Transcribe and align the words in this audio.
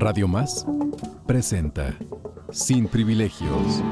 Radio 0.00 0.28
Más 0.28 0.64
presenta 1.26 1.92
Sin 2.52 2.86
Privilegios. 2.86 3.82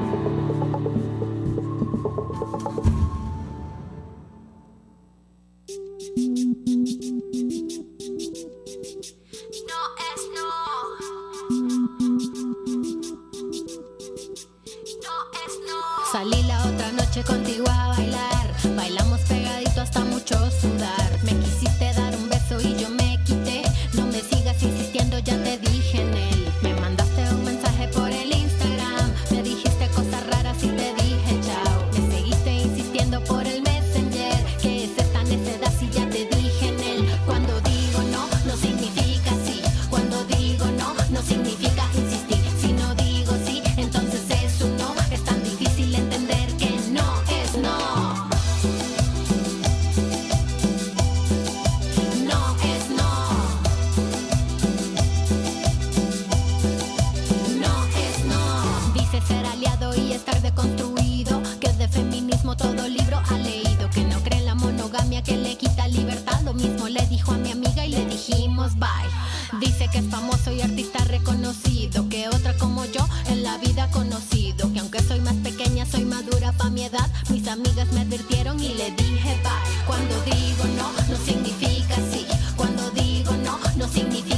Dice 69.59 69.87
que 69.91 69.99
es 69.99 70.05
famoso 70.09 70.51
y 70.51 70.61
artista 70.61 71.03
reconocido. 71.05 72.09
Que 72.09 72.27
otra 72.27 72.55
como 72.57 72.85
yo 72.85 73.07
en 73.27 73.43
la 73.43 73.57
vida 73.57 73.85
ha 73.85 73.91
conocido. 73.91 74.71
Que 74.73 74.79
aunque 74.79 75.01
soy 75.01 75.21
más 75.21 75.35
pequeña, 75.35 75.85
soy 75.85 76.03
madura 76.03 76.51
pa' 76.51 76.69
mi 76.69 76.83
edad. 76.83 77.09
Mis 77.29 77.47
amigas 77.47 77.87
me 77.93 78.01
advirtieron 78.01 78.59
y 78.59 78.73
le 78.73 78.91
dije 78.91 79.39
bye. 79.43 79.85
Cuando 79.85 80.15
digo 80.23 80.65
no, 80.75 80.91
no 81.09 81.25
significa 81.25 81.95
sí. 82.11 82.25
Cuando 82.57 82.89
digo 82.91 83.31
no, 83.43 83.57
no 83.77 83.87
significa 83.87 84.36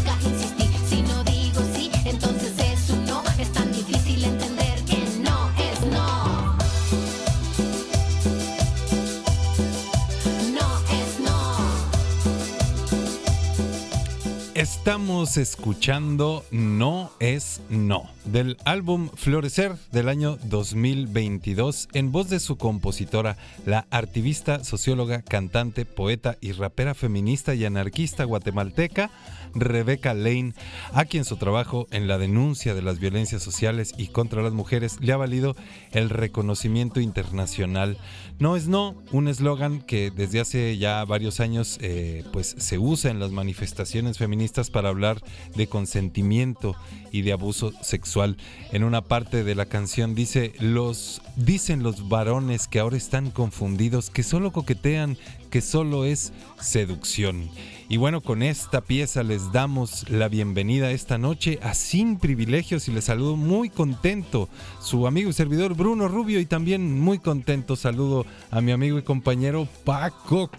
Estamos 14.90 15.38
escuchando 15.38 16.44
No 16.50 17.12
es 17.20 17.62
No, 17.70 18.10
del 18.26 18.58
álbum 18.66 19.12
Florecer 19.14 19.76
del 19.92 20.10
año 20.10 20.40
2022, 20.46 21.90
en 21.94 22.12
voz 22.12 22.28
de 22.32 22.40
su 22.40 22.58
compositora, 22.58 23.38
la 23.68 23.86
activista, 23.92 24.64
socióloga, 24.64 25.22
cantante, 25.22 25.86
poeta 25.86 26.40
y 26.42 26.54
rapera 26.54 26.96
feminista 26.96 27.54
y 27.54 27.66
anarquista 27.66 28.24
guatemalteca, 28.24 29.12
Rebeca 29.54 30.14
Lane, 30.14 30.54
a 30.94 31.06
quien 31.06 31.26
su 31.26 31.38
trabajo 31.38 31.88
en 31.92 32.08
la 32.08 32.18
denuncia 32.18 32.74
de 32.74 32.82
las 32.82 33.00
violencias 33.00 33.44
sociales 33.44 33.94
y 33.98 34.08
contra 34.08 34.42
las 34.42 34.54
mujeres 34.54 34.98
le 35.02 35.14
ha 35.14 35.18
valido 35.18 35.56
el 35.92 36.10
reconocimiento 36.10 37.00
internacional. 37.00 37.98
No 38.40 38.56
es 38.56 38.68
no, 38.68 38.96
un 39.12 39.28
eslogan 39.28 39.82
que 39.82 40.12
desde 40.12 40.40
hace 40.40 40.78
ya 40.78 41.04
varios 41.06 41.40
años 41.40 41.78
eh, 41.82 42.24
pues 42.32 42.56
se 42.58 42.78
usa 42.78 43.12
en 43.12 43.20
las 43.20 43.32
manifestaciones 43.32 44.18
feministas 44.18 44.70
para 44.70 44.90
hablar 44.90 45.22
de 45.56 45.68
consentimiento 45.68 46.76
y 47.12 47.22
de 47.22 47.34
abuso 47.34 47.74
sexual. 47.82 48.38
En 48.72 48.84
una 48.84 49.02
parte 49.02 49.44
de 49.44 49.56
la 49.56 49.66
canción 49.66 50.16
dice 50.16 50.54
los 50.60 51.22
dicen 51.36 51.84
los 51.84 52.10
varones 52.10 52.68
que 52.68 52.80
ahora 52.80 52.98
están 52.98 53.32
confundidos, 53.32 54.10
que 54.10 54.24
solo 54.24 54.52
coquetean, 54.52 55.18
que 55.50 55.62
solo 55.62 56.06
es 56.06 56.32
seducción. 56.60 57.50
Y 57.88 57.98
bueno, 57.98 58.22
con 58.22 58.44
esta 58.44 58.82
pieza 58.82 59.24
les 59.24 59.52
damos 59.52 60.10
la 60.10 60.28
bienvenida 60.28 60.92
esta 60.92 61.18
noche 61.18 61.60
a 61.64 61.74
Sin 61.74 62.18
Privilegios 62.20 62.88
y 62.88 62.92
les 62.92 63.06
saludo 63.06 63.36
muy 63.36 63.70
contento 63.70 64.48
su 64.82 65.08
amigo 65.08 65.30
y 65.30 65.34
servidor 65.34 65.76
Bruno 65.76 66.08
Rubio 66.08 66.40
y 66.40 66.46
también 66.46 67.00
muy 67.00 67.20
contento 67.20 67.76
saludo 67.76 68.26
a 68.52 68.62
mi 68.62 68.72
amigo 68.72 69.00
y 69.00 69.04
compañero 69.04 69.68
Paco 69.86 70.52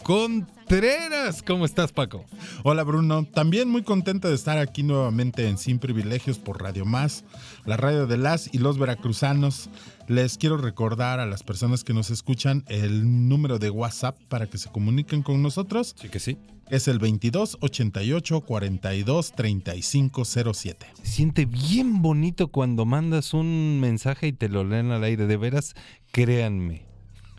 Contreras. 0.70 1.42
¿Cómo 1.42 1.64
estás 1.64 1.90
Paco? 1.90 2.24
Hola 2.62 2.84
Bruno, 2.84 3.24
también 3.24 3.68
muy 3.68 3.82
contento 3.82 4.28
de 4.28 4.36
estar 4.36 4.56
aquí 4.58 4.84
nuevamente 4.84 5.48
en 5.48 5.58
Sin 5.58 5.80
Privilegios 5.80 6.38
por 6.38 6.62
Radio 6.62 6.84
Más, 6.84 7.24
la 7.66 7.76
radio 7.76 8.06
de 8.06 8.16
las 8.16 8.54
y 8.54 8.58
los 8.58 8.78
veracruzanos. 8.78 9.68
Les 10.06 10.38
quiero 10.38 10.58
recordar 10.58 11.18
a 11.18 11.26
las 11.26 11.42
personas 11.42 11.82
que 11.82 11.92
nos 11.92 12.10
escuchan 12.10 12.62
el 12.68 13.28
número 13.28 13.58
de 13.58 13.70
WhatsApp 13.70 14.16
para 14.28 14.46
que 14.46 14.58
se 14.58 14.70
comuniquen 14.70 15.24
con 15.24 15.42
nosotros. 15.42 15.96
Sí 16.00 16.08
que 16.08 16.20
sí. 16.20 16.38
Es 16.68 16.86
el 16.86 17.00
22 17.00 17.58
88 17.60 18.40
42 18.42 19.32
35 19.32 20.24
07. 20.24 20.86
Siente 21.02 21.46
bien 21.46 22.00
bonito 22.00 22.46
cuando 22.46 22.84
mandas 22.84 23.34
un 23.34 23.80
mensaje 23.80 24.28
y 24.28 24.32
te 24.32 24.48
lo 24.48 24.62
leen 24.62 24.92
al 24.92 25.02
aire. 25.02 25.26
De 25.26 25.36
veras, 25.36 25.74
créanme. 26.12 26.89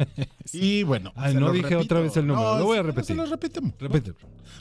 Y 0.53 0.83
bueno, 0.83 1.13
Ay, 1.15 1.33
no 1.35 1.51
dije 1.51 1.69
repito. 1.69 1.81
otra 1.83 1.99
vez 2.01 2.17
el 2.17 2.27
número, 2.27 2.57
lo 2.59 2.65
voy 2.65 2.77
a 2.77 2.83
repetir. 2.83 3.05
Se 3.05 3.15
lo 3.15 3.25
repetimos. 3.25 3.73
Repite. 3.79 4.13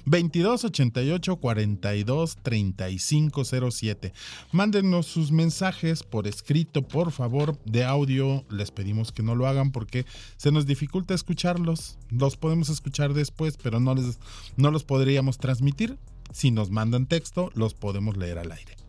22 0.05 0.65
88 0.65 1.37
42 1.37 2.37
35 2.43 3.45
07. 3.71 4.13
Mándenos 4.53 5.07
sus 5.07 5.33
mensajes 5.33 6.03
por 6.03 6.27
escrito, 6.27 6.83
por 6.83 7.11
favor, 7.13 7.59
de 7.65 7.85
audio. 7.85 8.45
Les 8.51 8.71
pedimos 8.71 9.13
que 9.13 9.23
no 9.23 9.35
lo 9.35 9.47
hagan 9.47 9.73
porque 9.73 10.07
se 10.37 10.53
nos 10.53 10.67
dificulta 10.67 11.15
escucharlos. 11.15 11.99
Los 12.11 12.37
podemos 12.37 12.69
escuchar 12.69 13.15
después, 13.15 13.57
pero 13.61 13.81
no, 13.81 13.95
les, 13.95 14.19
no 14.57 14.71
los 14.71 14.85
podríamos 14.85 15.39
transmitir. 15.39 15.99
Si 16.33 16.51
nos 16.53 16.71
mandan 16.71 17.07
texto, 17.07 17.51
los 17.55 17.75
podemos 17.75 18.17
leer 18.17 18.39
al 18.39 18.53
aire. 18.53 18.80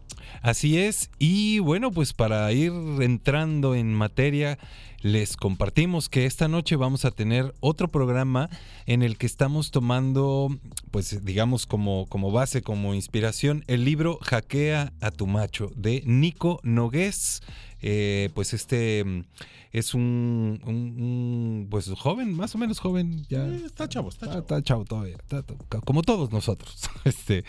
Así 0.42 0.80
es, 0.80 1.12
y 1.20 1.60
bueno, 1.60 1.92
pues 1.92 2.14
para 2.14 2.52
ir 2.52 2.72
entrando 3.00 3.76
en 3.76 3.94
materia, 3.94 4.58
les 5.02 5.38
compartimos 5.38 6.10
que 6.10 6.26
esta 6.26 6.48
noche 6.48 6.76
vamos 6.76 7.06
a 7.06 7.12
tener 7.12 7.54
otro 7.60 7.90
programa 7.90 8.50
en 8.88 9.04
el 9.04 9.20
que 9.20 9.28
estamos 9.28 9.70
tomando, 9.70 10.50
pues 10.90 11.24
digamos 11.24 11.68
como, 11.68 12.08
como 12.08 12.32
base, 12.32 12.64
como 12.64 12.96
inspiración, 12.96 13.64
el 13.68 13.86
libro 13.86 14.18
Hackea 14.24 14.94
a 15.00 15.12
tu 15.12 15.28
macho 15.28 15.72
de 15.76 16.02
Nico 16.08 16.60
Nogués. 16.64 17.44
Eh, 17.84 18.30
pues 18.36 18.54
este 18.54 19.04
es 19.72 19.94
un, 19.94 20.60
un- 20.66 21.02
un, 21.02 21.68
pues 21.70 21.90
joven, 21.90 22.34
más 22.34 22.54
o 22.56 22.58
menos 22.58 22.80
joven, 22.80 23.26
ya 23.30 23.46
Eh, 23.48 23.62
está 23.66 23.88
chavo, 23.88 24.10
está 24.10 24.26
está, 24.26 24.34
chavo. 24.36 24.42
está 24.42 24.64
chavo 24.64 24.86
todavía, 24.86 25.16
está- 25.18 25.44
como 25.86 26.02
todos 26.02 26.32
nosotros. 26.32 26.76
Este, 27.06 27.44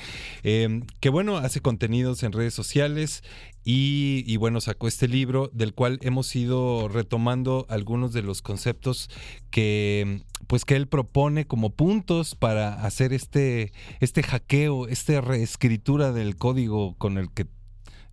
eh, 0.45 0.81
que 1.01 1.09
bueno, 1.11 1.37
hace 1.37 1.61
contenidos 1.61 2.23
en 2.23 2.33
redes 2.33 2.55
sociales 2.55 3.23
y, 3.65 4.25
y 4.27 4.37
bueno, 4.39 4.61
sacó 4.61 4.89
este 4.89 5.09
libro 5.09 5.51
del 5.53 5.75
cual 5.75 5.99
hemos 6.03 6.35
ido 6.35 6.89
retomando 6.89 7.67
algunos 7.69 8.13
de 8.13 8.23
los 8.23 8.41
conceptos 8.43 9.11
que 9.51 10.23
pues 10.47 10.65
que 10.65 10.75
él 10.77 10.89
propone 10.89 11.47
como 11.47 11.71
puntos 11.71 12.35
para 12.35 12.85
hacer 12.85 13.13
este, 13.13 13.73
este 14.01 14.23
hackeo, 14.23 14.89
esta 14.89 15.21
reescritura 15.21 16.13
del 16.13 16.37
código 16.37 16.95
con 16.99 17.17
el 17.19 17.31
que 17.31 17.47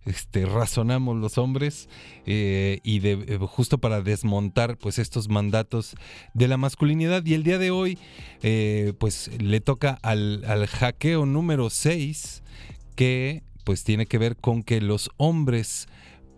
este, 0.06 0.46
razonamos 0.46 1.16
los 1.16 1.38
hombres 1.38 1.88
eh, 2.26 2.80
y 2.82 3.00
de, 3.00 3.12
eh, 3.12 3.38
justo 3.38 3.78
para 3.78 4.00
desmontar 4.00 4.78
pues 4.78 4.98
estos 4.98 5.28
mandatos 5.28 5.94
de 6.32 6.48
la 6.48 6.56
masculinidad 6.56 7.24
y 7.26 7.34
el 7.34 7.42
día 7.42 7.58
de 7.58 7.70
hoy 7.70 7.98
eh, 8.42 8.94
pues 8.98 9.30
le 9.40 9.60
toca 9.60 9.98
al, 10.02 10.44
al 10.46 10.66
hackeo 10.66 11.26
número 11.26 11.68
6 11.68 12.42
que 12.96 13.42
pues 13.64 13.84
tiene 13.84 14.06
que 14.06 14.18
ver 14.18 14.36
con 14.36 14.62
que 14.62 14.80
los 14.80 15.10
hombres 15.16 15.86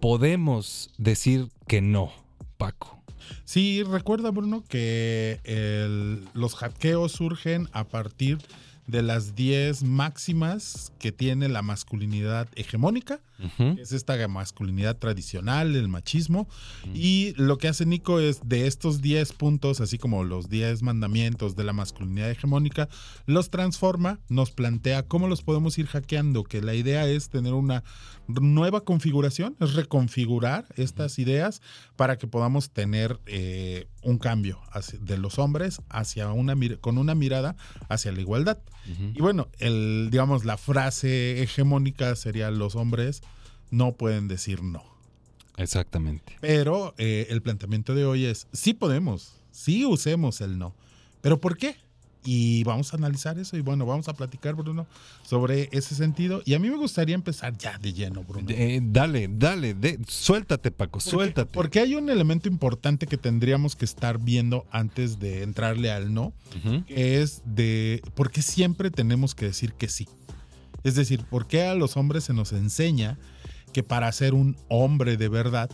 podemos 0.00 0.90
decir 0.98 1.48
que 1.68 1.80
no, 1.80 2.12
Paco. 2.58 3.00
Sí, 3.44 3.84
recuerda 3.84 4.30
Bruno 4.30 4.64
que 4.68 5.38
los 6.34 6.56
hackeos 6.56 7.12
surgen 7.12 7.68
a 7.72 7.84
partir 7.84 8.38
las 8.86 9.34
10 9.34 9.84
máximas 9.84 10.92
que 10.98 11.12
tiene 11.12 11.48
la 11.48 11.62
masculinidad 11.62 12.48
hegemónica, 12.56 13.20
que 13.56 13.82
es 13.82 13.92
esta 13.92 14.28
masculinidad 14.28 14.98
tradicional, 14.98 15.74
el 15.74 15.88
machismo. 15.88 16.48
Y 16.94 17.34
lo 17.36 17.58
que 17.58 17.68
hace 17.68 17.86
Nico 17.86 18.20
es 18.20 18.40
de 18.44 18.66
estos 18.66 19.00
10 19.00 19.32
puntos, 19.32 19.80
así 19.80 19.98
como 19.98 20.24
los 20.24 20.48
10 20.48 20.82
mandamientos 20.82 21.56
de 21.56 21.64
la 21.64 21.72
masculinidad 21.72 22.30
hegemónica, 22.30 22.88
los 23.26 23.50
transforma, 23.50 24.20
nos 24.28 24.50
plantea 24.50 25.04
cómo 25.04 25.28
los 25.28 25.42
podemos 25.42 25.78
ir 25.78 25.86
hackeando, 25.86 26.44
que 26.44 26.60
la 26.60 26.74
idea 26.74 27.06
es 27.06 27.30
tener 27.30 27.54
una 27.54 27.84
nueva 28.40 28.84
configuración, 28.84 29.56
es 29.60 29.74
reconfigurar 29.74 30.66
estas 30.76 31.18
ideas 31.18 31.60
para 31.96 32.18
que 32.18 32.26
podamos 32.26 32.70
tener 32.70 33.20
eh, 33.26 33.86
un 34.02 34.18
cambio 34.18 34.60
hacia- 34.72 34.98
de 34.98 35.18
los 35.18 35.38
hombres 35.38 35.80
hacia 35.88 36.30
una 36.32 36.54
con 36.80 36.98
una 36.98 37.14
mirada 37.14 37.56
hacia 37.88 38.12
la 38.12 38.20
igualdad. 38.20 38.58
Y 39.14 39.20
bueno, 39.20 39.48
el, 39.58 40.08
digamos, 40.10 40.44
la 40.44 40.56
frase 40.56 41.42
hegemónica 41.42 42.16
sería 42.16 42.50
los 42.50 42.74
hombres 42.74 43.22
no 43.70 43.92
pueden 43.92 44.26
decir 44.28 44.62
no. 44.62 44.82
Exactamente. 45.56 46.36
Pero 46.40 46.94
eh, 46.98 47.26
el 47.30 47.42
planteamiento 47.42 47.94
de 47.94 48.04
hoy 48.04 48.24
es, 48.24 48.46
sí 48.52 48.74
podemos, 48.74 49.34
sí 49.50 49.84
usemos 49.84 50.40
el 50.40 50.58
no. 50.58 50.74
¿Pero 51.20 51.40
por 51.40 51.56
qué? 51.56 51.76
Y 52.24 52.62
vamos 52.62 52.92
a 52.92 52.96
analizar 52.96 53.36
eso 53.40 53.56
y 53.56 53.62
bueno, 53.62 53.84
vamos 53.84 54.06
a 54.08 54.12
platicar, 54.14 54.54
Bruno, 54.54 54.86
sobre 55.24 55.68
ese 55.72 55.96
sentido. 55.96 56.40
Y 56.44 56.54
a 56.54 56.60
mí 56.60 56.70
me 56.70 56.76
gustaría 56.76 57.16
empezar 57.16 57.58
ya 57.58 57.78
de 57.78 57.92
lleno, 57.92 58.22
Bruno. 58.22 58.46
Eh, 58.50 58.80
dale, 58.80 59.28
dale, 59.28 59.74
de- 59.74 59.98
suéltate, 60.06 60.70
Paco, 60.70 60.92
Porque- 61.00 61.10
suéltate. 61.10 61.52
Porque 61.52 61.80
hay 61.80 61.96
un 61.96 62.08
elemento 62.10 62.48
importante 62.48 63.08
que 63.08 63.16
tendríamos 63.18 63.74
que 63.74 63.84
estar 63.84 64.18
viendo 64.18 64.66
antes 64.70 65.18
de 65.18 65.42
entrarle 65.42 65.90
al 65.90 66.14
no, 66.14 66.32
que 66.86 67.20
es 67.20 67.42
de 67.44 68.00
por 68.14 68.30
qué 68.30 68.40
siempre 68.42 68.92
tenemos 68.92 69.34
que 69.34 69.46
decir 69.46 69.72
que 69.74 69.88
sí. 69.88 70.06
Es 70.84 70.94
decir, 70.94 71.24
por 71.24 71.48
qué 71.48 71.62
a 71.64 71.74
los 71.74 71.96
hombres 71.96 72.22
se 72.24 72.34
nos 72.34 72.52
enseña 72.52 73.18
que 73.72 73.82
para 73.82 74.10
ser 74.12 74.34
un 74.34 74.56
hombre 74.68 75.16
de 75.16 75.28
verdad 75.28 75.70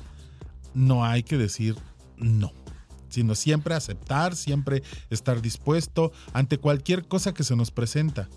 no 0.75 1.05
hay 1.05 1.23
que 1.25 1.37
decir 1.37 1.77
no, 2.17 2.53
sino 3.09 3.35
siempre 3.35 3.75
aceptar, 3.75 4.37
siempre 4.37 4.83
estar 5.11 5.43
dispuesto 5.43 6.13
ante 6.33 6.59
cualquier 6.59 7.07
cosa 7.07 7.35
que 7.35 7.45
se 7.45 7.57
nos 7.57 7.71
presenta. 7.71 8.29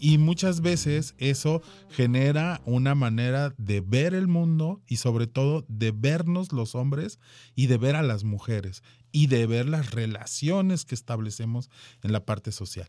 Y 0.00 0.18
muchas 0.18 0.60
veces 0.60 1.14
eso 1.18 1.60
genera 1.90 2.60
una 2.64 2.94
manera 2.94 3.52
de 3.58 3.80
ver 3.80 4.14
el 4.14 4.28
mundo 4.28 4.80
y 4.86 4.96
sobre 4.96 5.26
todo 5.26 5.64
de 5.68 5.90
vernos 5.90 6.52
los 6.52 6.74
hombres 6.74 7.18
y 7.56 7.66
de 7.66 7.78
ver 7.78 7.96
a 7.96 8.02
las 8.02 8.22
mujeres 8.22 8.82
y 9.10 9.26
de 9.26 9.46
ver 9.46 9.66
las 9.66 9.90
relaciones 9.90 10.84
que 10.84 10.94
establecemos 10.94 11.68
en 12.02 12.12
la 12.12 12.24
parte 12.24 12.52
social. 12.52 12.88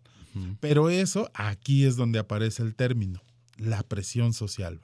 Pero 0.59 0.89
eso 0.91 1.31
aquí 1.33 1.85
es 1.85 1.95
donde 1.95 2.19
aparece 2.19 2.61
el 2.61 2.75
término, 2.75 3.23
la 3.57 3.81
presión 3.81 4.33
social. 4.33 4.79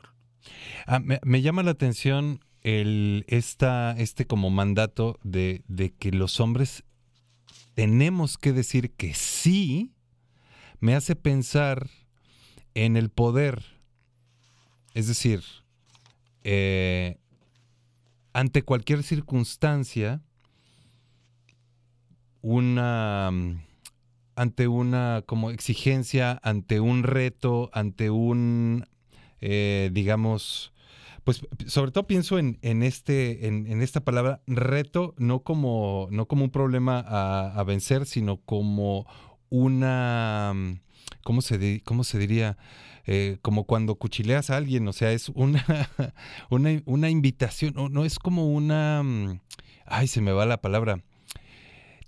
Ah, 0.87 0.99
me, 0.99 1.19
me 1.23 1.41
llama 1.43 1.61
la 1.61 1.71
atención 1.71 2.39
el, 2.65 3.25
esta, 3.27 3.91
este 3.91 4.25
como 4.25 4.49
mandato 4.49 5.19
de, 5.23 5.61
de 5.67 5.93
que 5.93 6.11
los 6.11 6.39
hombres 6.39 6.83
tenemos 7.75 8.39
que 8.39 8.53
decir 8.53 8.91
que 8.95 9.13
sí, 9.13 9.93
me 10.79 10.95
hace 10.95 11.15
pensar 11.15 11.91
en 12.73 12.97
el 12.97 13.11
poder. 13.11 13.63
Es 14.95 15.07
decir, 15.07 15.43
eh, 16.43 17.19
ante 18.33 18.63
cualquier 18.63 19.03
circunstancia, 19.03 20.23
una 22.41 23.29
mm, 23.31 23.61
ante 24.35 24.67
una 24.67 25.23
como 25.27 25.51
exigencia, 25.51 26.39
ante 26.41 26.79
un 26.79 27.03
reto, 27.03 27.69
ante 27.73 28.09
un 28.09 28.87
eh, 29.39 29.91
digamos, 29.93 30.73
pues 31.25 31.41
sobre 31.67 31.91
todo 31.91 32.07
pienso 32.07 32.39
en, 32.39 32.57
en 32.61 32.81
este, 32.83 33.47
en, 33.47 33.67
en 33.67 33.81
esta 33.81 33.99
palabra 34.01 34.41
reto, 34.47 35.13
no 35.17 35.41
como, 35.41 36.07
no 36.11 36.27
como 36.27 36.45
un 36.45 36.51
problema 36.51 36.99
a, 37.05 37.59
a 37.59 37.63
vencer, 37.65 38.05
sino 38.05 38.37
como 38.37 39.05
una, 39.49 40.53
mm, 40.55 40.79
¿cómo 41.23 41.41
se, 41.41 41.57
di- 41.57 41.79
cómo 41.81 42.03
se 42.05 42.17
diría? 42.19 42.57
Eh, 43.07 43.37
como 43.41 43.65
cuando 43.65 43.95
cuchileas 43.95 44.49
a 44.49 44.57
alguien, 44.57 44.87
o 44.87 44.93
sea, 44.93 45.11
es 45.11 45.29
una, 45.29 45.63
una, 46.49 46.81
una 46.85 47.09
invitación, 47.09 47.73
no, 47.75 47.89
no 47.89 48.05
es 48.05 48.17
como 48.17 48.47
una, 48.51 49.03
mm, 49.03 49.39
ay, 49.85 50.07
se 50.07 50.21
me 50.21 50.31
va 50.31 50.45
la 50.45 50.61
palabra, 50.61 50.99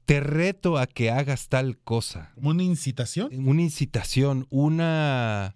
te 0.05 0.19
reto 0.21 0.77
a 0.77 0.87
que 0.87 1.11
hagas 1.11 1.49
tal 1.49 1.77
cosa 1.77 2.31
una 2.37 2.63
incitación. 2.63 3.29
una 3.47 3.61
incitación, 3.61 4.47
una 4.49 5.53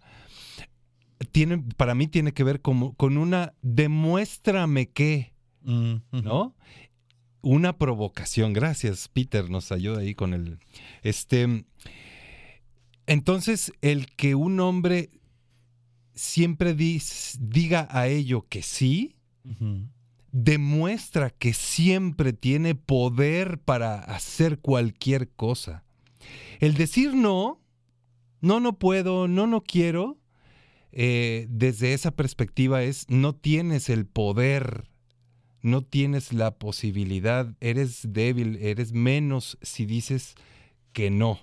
tiene 1.32 1.64
para 1.78 1.94
mí 1.96 2.08
tiene 2.08 2.34
que 2.34 2.44
ver 2.44 2.62
como 2.62 2.94
con 2.96 3.18
una 3.18 3.54
demuéstrame 3.62 4.90
que, 4.90 5.34
Mm. 5.64 5.96
¿no? 6.24 6.56
Una 7.44 7.78
provocación. 7.78 8.54
Gracias, 8.54 9.08
Peter, 9.10 9.50
nos 9.50 9.72
ayuda 9.72 10.00
ahí 10.02 10.16
con 10.16 10.34
el 10.34 10.58
este 11.04 11.66
entonces 13.08 13.74
el 13.82 14.08
que 14.16 14.36
un 14.36 14.60
hombre 14.60 15.10
siempre 16.14 16.76
dis- 16.76 17.38
diga 17.40 17.88
a 17.92 18.08
ello 18.08 18.46
que 18.48 18.62
sí, 18.62 19.16
demuestra 20.32 21.30
que 21.32 21.54
siempre 21.54 22.34
tiene 22.34 22.76
poder 22.76 23.60
para 23.60 24.00
hacer 24.00 24.60
cualquier 24.60 25.30
cosa. 25.30 25.84
El 26.60 26.76
decir 26.76 27.14
no, 27.16 27.60
no, 28.40 28.60
no 28.60 28.78
puedo, 28.78 29.28
no, 29.28 29.48
no 29.48 29.62
quiero, 29.62 30.18
eh, 30.92 31.48
desde 31.50 31.94
esa 31.94 32.12
perspectiva 32.12 32.84
es 32.84 33.06
no 33.10 33.34
tienes 33.36 33.90
el 33.90 34.06
poder, 34.06 34.90
no 35.62 35.84
tienes 35.84 36.34
la 36.34 36.52
posibilidad, 36.58 37.56
eres 37.62 38.02
débil, 38.12 38.58
eres 38.62 38.94
menos 38.94 39.58
si 39.62 39.86
dices 39.86 40.36
que 40.94 41.10
no, 41.12 41.40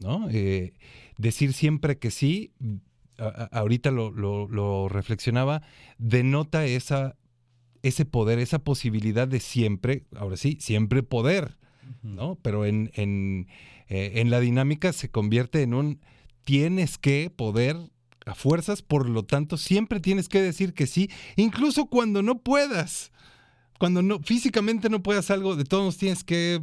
¿no? 0.00 0.28
Eh, 0.30 0.72
decir 1.18 1.52
siempre 1.52 1.98
que 1.98 2.10
sí, 2.10 2.52
a- 3.18 3.24
a- 3.52 3.58
ahorita 3.58 3.90
lo, 3.90 4.10
lo- 4.10 4.48
lo 4.48 4.88
reflexionaba, 4.88 5.62
denota 5.98 6.64
esa, 6.66 7.16
ese 7.82 8.04
poder, 8.04 8.38
esa 8.38 8.58
posibilidad 8.60 9.28
de 9.28 9.40
siempre, 9.40 10.04
ahora 10.16 10.36
sí, 10.36 10.56
siempre 10.60 11.02
poder, 11.02 11.56
¿no? 12.02 12.36
Pero 12.42 12.64
en, 12.66 12.90
en, 12.94 13.48
eh, 13.88 14.12
en 14.16 14.30
la 14.30 14.40
dinámica 14.40 14.92
se 14.92 15.10
convierte 15.10 15.62
en 15.62 15.74
un 15.74 16.00
tienes 16.44 16.96
que 16.98 17.30
poder 17.34 17.76
a 18.28 18.34
fuerzas, 18.34 18.82
por 18.82 19.08
lo 19.08 19.24
tanto, 19.24 19.56
siempre 19.56 20.00
tienes 20.00 20.28
que 20.28 20.40
decir 20.40 20.74
que 20.74 20.86
sí, 20.86 21.10
incluso 21.36 21.86
cuando 21.86 22.22
no 22.22 22.38
puedas. 22.40 23.12
Cuando 23.78 24.02
no, 24.02 24.18
físicamente 24.20 24.90
no 24.90 25.04
puedas 25.04 25.30
algo, 25.30 25.54
de 25.54 25.64
todos 25.64 25.96
tienes 25.98 26.24
que 26.24 26.60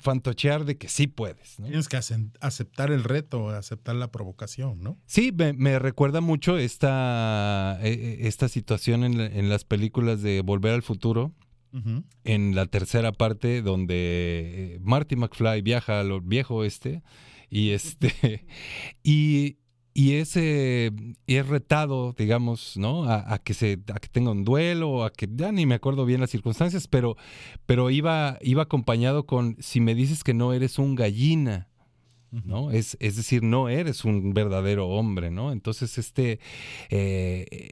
fantochear 0.00 0.64
de 0.64 0.78
que 0.78 0.88
sí 0.88 1.06
puedes. 1.06 1.60
¿no? 1.60 1.66
Tienes 1.66 1.88
que 1.88 1.96
aceptar 2.40 2.90
el 2.90 3.04
reto, 3.04 3.50
aceptar 3.50 3.94
la 3.94 4.10
provocación, 4.10 4.82
¿no? 4.82 4.98
Sí, 5.06 5.30
me, 5.32 5.52
me 5.52 5.78
recuerda 5.78 6.20
mucho 6.20 6.58
esta, 6.58 7.78
eh, 7.82 7.92
eh, 7.92 8.18
esta 8.22 8.48
situación 8.48 9.04
en, 9.04 9.20
en 9.20 9.48
las 9.48 9.64
películas 9.64 10.22
de 10.22 10.40
Volver 10.42 10.74
al 10.74 10.82
Futuro, 10.82 11.32
en 12.24 12.54
la 12.56 12.66
tercera 12.66 13.12
parte 13.12 13.62
donde 13.62 14.74
eh, 14.74 14.78
Marty 14.82 15.14
McFly 15.14 15.62
viaja 15.62 16.00
al 16.00 16.20
viejo 16.20 16.56
oeste 16.56 17.02
y 17.48 17.70
este 17.70 18.46
y, 19.04 19.58
y 20.00 20.14
es, 20.14 20.34
eh, 20.36 20.92
es 21.26 21.46
retado, 21.46 22.14
digamos, 22.16 22.78
¿no? 22.78 23.04
A, 23.04 23.34
a 23.34 23.38
que 23.38 23.52
se 23.52 23.80
a 23.92 23.98
que 24.00 24.08
tenga 24.08 24.30
un 24.30 24.44
duelo, 24.44 25.04
a 25.04 25.12
que 25.12 25.28
ya 25.30 25.52
ni 25.52 25.66
me 25.66 25.74
acuerdo 25.74 26.06
bien 26.06 26.22
las 26.22 26.30
circunstancias, 26.30 26.88
pero 26.88 27.18
pero 27.66 27.90
iba 27.90 28.38
iba 28.40 28.62
acompañado 28.62 29.26
con 29.26 29.58
si 29.60 29.78
me 29.80 29.94
dices 29.94 30.24
que 30.24 30.32
no 30.32 30.54
eres 30.54 30.78
un 30.78 30.94
gallina. 30.94 31.68
¿no? 32.30 32.70
Es, 32.70 32.96
es 33.00 33.16
decir, 33.16 33.42
no 33.42 33.68
eres 33.68 34.04
un 34.04 34.32
verdadero 34.32 34.88
hombre, 34.88 35.30
¿no? 35.32 35.50
Entonces, 35.52 35.98
este, 35.98 36.38
eh, 36.88 37.68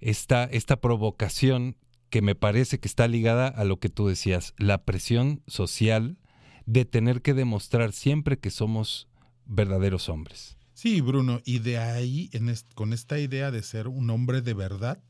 esta, 0.00 0.44
esta 0.44 0.82
provocación 0.82 1.76
que 2.10 2.20
me 2.20 2.34
parece 2.34 2.78
que 2.78 2.86
está 2.86 3.08
ligada 3.08 3.48
a 3.48 3.64
lo 3.64 3.78
que 3.78 3.88
tú 3.88 4.06
decías, 4.06 4.52
la 4.58 4.84
presión 4.84 5.42
social 5.46 6.18
de 6.66 6.84
tener 6.84 7.22
que 7.22 7.32
demostrar 7.32 7.92
siempre 7.92 8.38
que 8.38 8.50
somos 8.50 9.08
verdaderos 9.46 10.10
hombres. 10.10 10.57
Sí, 10.80 11.00
Bruno, 11.00 11.40
y 11.44 11.58
de 11.58 11.78
ahí, 11.78 12.30
en 12.32 12.48
est- 12.48 12.72
con 12.74 12.92
esta 12.92 13.18
idea 13.18 13.50
de 13.50 13.64
ser 13.64 13.88
un 13.88 14.10
hombre 14.10 14.42
de 14.42 14.54
verdad, 14.54 15.00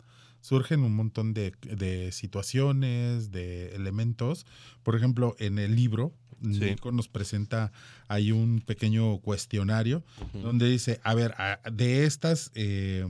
surgen 0.40 0.80
un 0.80 0.94
montón 0.94 1.34
de, 1.34 1.52
de 1.60 2.10
situaciones, 2.10 3.30
de 3.32 3.74
elementos. 3.74 4.46
Por 4.82 4.96
ejemplo, 4.96 5.36
en 5.38 5.58
el 5.58 5.76
libro, 5.76 6.14
Sí. 6.40 6.60
Nico 6.60 6.90
nos 6.90 7.08
presenta 7.08 7.70
ahí 8.06 8.32
un 8.32 8.60
pequeño 8.64 9.18
cuestionario 9.18 10.02
donde 10.32 10.70
dice, 10.70 11.00
a 11.04 11.14
ver, 11.14 11.32
a- 11.36 11.60
de 11.70 12.04
estas... 12.06 12.50
eh, 12.54 13.04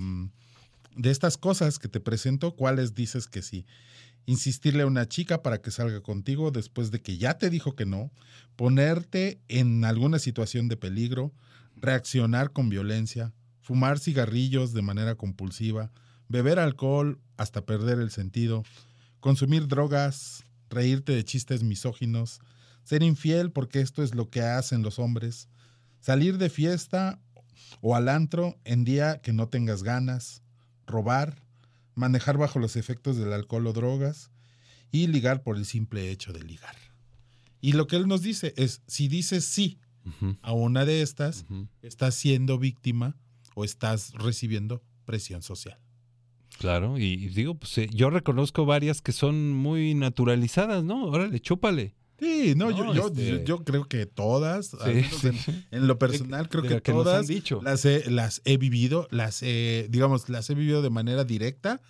de 0.97 1.11
estas 1.13 1.37
cosas 1.37 1.79
que 1.79 1.87
te 1.87 2.01
presento, 2.01 2.57
¿cuáles 2.57 2.97
dices 2.97 3.29
que 3.29 3.41
sí? 3.43 3.67
Insistirle 4.27 4.83
a 4.83 4.87
una 4.87 5.07
chica 5.07 5.43
para 5.45 5.59
que 5.63 5.71
salga 5.71 6.01
contigo 6.01 6.51
después 6.51 6.91
de 6.91 7.01
que 7.01 7.19
ya 7.19 7.39
te 7.39 7.51
dijo 7.51 7.77
que 7.77 7.87
no, 7.87 8.11
ponerte 8.57 9.39
en 9.47 9.85
alguna 9.85 10.19
situación 10.19 10.67
de 10.67 10.77
peligro, 10.77 11.31
reaccionar 11.81 12.53
con 12.53 12.69
violencia, 12.69 13.33
fumar 13.61 13.99
cigarrillos 13.99 14.73
de 14.73 14.83
manera 14.83 15.15
compulsiva, 15.15 15.91
beber 16.29 16.59
alcohol 16.59 17.21
hasta 17.37 17.65
perder 17.65 17.99
el 17.99 18.11
sentido, 18.11 18.65
consumir 19.21 19.69
drogas, 19.69 20.45
reírte 20.71 21.13
de 21.13 21.25
chistes 21.25 21.63
misóginos, 21.63 22.41
ser 22.85 23.03
infiel 23.03 23.53
porque 23.53 23.81
esto 23.81 24.03
es 24.03 24.15
lo 24.15 24.31
que 24.31 24.41
hacen 24.43 24.83
los 24.83 24.99
hombres, 24.99 25.49
salir 26.01 26.39
de 26.39 26.51
fiesta 26.51 27.21
o 27.81 27.97
al 27.97 28.09
antro 28.09 28.59
en 28.65 28.85
día 28.85 29.21
que 29.21 29.33
no 29.33 29.49
tengas 29.49 29.83
ganas, 29.83 30.43
robar, 30.87 31.43
manejar 31.95 32.39
bajo 32.39 32.59
los 32.59 32.77
efectos 32.77 33.17
del 33.17 33.33
alcohol 33.33 33.67
o 33.67 33.73
drogas 33.73 34.31
y 34.91 35.07
ligar 35.07 35.43
por 35.43 35.57
el 35.57 35.67
simple 35.67 36.11
hecho 36.11 36.33
de 36.33 36.43
ligar. 36.43 36.77
Y 37.61 37.73
lo 37.73 37.87
que 37.87 37.97
él 37.97 38.07
nos 38.07 38.23
dice 38.23 38.55
es, 38.57 38.83
si 38.87 39.09
dices 39.09 39.45
sí 39.45 39.79
a 40.43 40.53
una 40.53 40.85
de 40.85 41.03
estas, 41.03 41.47
estás 41.83 42.15
siendo 42.15 42.59
víctima 42.59 43.17
o 43.55 43.65
estás 43.65 44.13
recibiendo 44.15 44.83
presión 45.05 45.43
social. 45.43 45.79
Claro, 46.59 46.99
y 46.99 47.17
digo, 47.29 47.55
pues 47.55 47.79
eh, 47.79 47.89
yo 47.93 48.11
reconozco 48.11 48.67
varias 48.67 49.01
que 49.01 49.13
son 49.13 49.53
muy 49.53 49.95
naturalizadas, 49.95 50.83
¿no? 50.83 51.05
Órale, 51.07 51.39
chúpale. 51.41 51.95
Sí, 52.19 52.55
no, 52.57 52.73
yo, 52.73 52.93
yo, 52.95 53.07
este- 53.09 53.45
yo 53.47 53.63
creo 53.65 53.85
que 53.85 54.05
todas, 54.07 54.71
Sí, 54.85 55.27
en, 55.29 55.35
sí. 55.39 55.65
en 55.71 55.87
lo 55.87 56.01
personal, 56.01 56.49
creo 56.49 56.63
De 56.63 56.69
que 56.83 56.93
todas 56.93 57.29
dicho. 57.29 57.61
las 57.63 57.85
he, 57.85 58.11
las 58.11 58.43
he 58.45 58.57
vivido, 58.57 59.07
las 59.13 59.41
he, 59.45 59.87
digamos, 59.89 60.29
las 60.29 60.51
he 60.51 60.55
vivido 60.57 60.83
de 60.83 60.91
manera 60.91 61.23
directa 61.23 61.81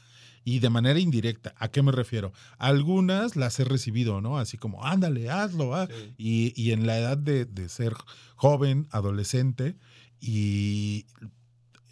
y 0.48 0.60
de 0.60 0.70
manera 0.70 0.98
indirecta. 0.98 1.54
¿A 1.58 1.68
qué 1.68 1.82
me 1.82 1.92
refiero? 1.92 2.32
Algunas 2.56 3.36
las 3.36 3.60
he 3.60 3.64
recibido, 3.64 4.22
¿no? 4.22 4.38
Así 4.38 4.56
como, 4.56 4.82
ándale, 4.82 5.28
hazlo. 5.28 5.74
ah". 5.74 5.88
Y, 6.16 6.54
y 6.56 6.72
en 6.72 6.86
la 6.86 6.98
edad 6.98 7.18
de, 7.18 7.44
de 7.44 7.68
ser 7.68 7.92
joven, 8.34 8.88
adolescente, 8.90 9.76
y 10.20 11.04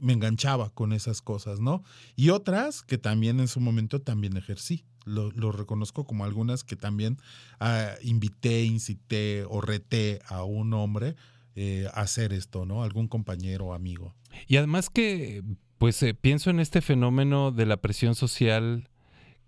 me 0.00 0.14
enganchaba 0.14 0.70
con 0.70 0.94
esas 0.94 1.20
cosas, 1.20 1.60
¿no? 1.60 1.84
Y 2.16 2.30
otras 2.30 2.82
que 2.82 2.96
también 2.96 3.40
en 3.40 3.48
su 3.48 3.60
momento 3.60 4.00
también 4.00 4.38
ejercí. 4.38 4.86
Lo, 5.04 5.30
lo 5.32 5.52
reconozco 5.52 6.06
como 6.06 6.24
algunas 6.24 6.64
que 6.64 6.76
también 6.76 7.18
ah, 7.60 7.90
invité, 8.02 8.64
incité 8.64 9.44
o 9.50 9.60
reté 9.60 10.20
a 10.26 10.44
un 10.44 10.72
hombre 10.72 11.14
eh, 11.56 11.88
a 11.92 12.00
hacer 12.00 12.32
esto, 12.32 12.64
¿no? 12.64 12.82
Algún 12.82 13.06
compañero 13.06 13.66
o 13.66 13.74
amigo. 13.74 14.14
Y 14.48 14.56
además 14.56 14.88
que, 14.88 15.44
pues 15.78 16.02
eh, 16.02 16.14
pienso 16.14 16.50
en 16.50 16.60
este 16.60 16.80
fenómeno 16.80 17.52
de 17.52 17.66
la 17.66 17.76
presión 17.78 18.14
social 18.14 18.88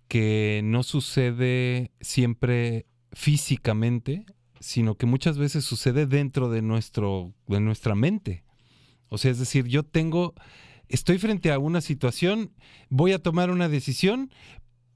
que 0.07 0.61
no 0.63 0.83
sucede 0.83 1.91
siempre 2.01 2.85
físicamente, 3.13 4.25
sino 4.59 4.95
que 4.95 5.05
muchas 5.05 5.37
veces 5.37 5.65
sucede 5.65 6.05
dentro 6.05 6.49
de, 6.49 6.61
nuestro, 6.61 7.33
de 7.47 7.59
nuestra 7.59 7.95
mente. 7.95 8.43
O 9.07 9.17
sea, 9.17 9.31
es 9.31 9.39
decir, 9.39 9.65
yo 9.67 9.83
tengo, 9.83 10.33
estoy 10.87 11.17
frente 11.17 11.51
a 11.51 11.59
una 11.59 11.81
situación, 11.81 12.51
voy 12.89 13.13
a 13.13 13.19
tomar 13.19 13.49
una 13.49 13.69
decisión, 13.69 14.31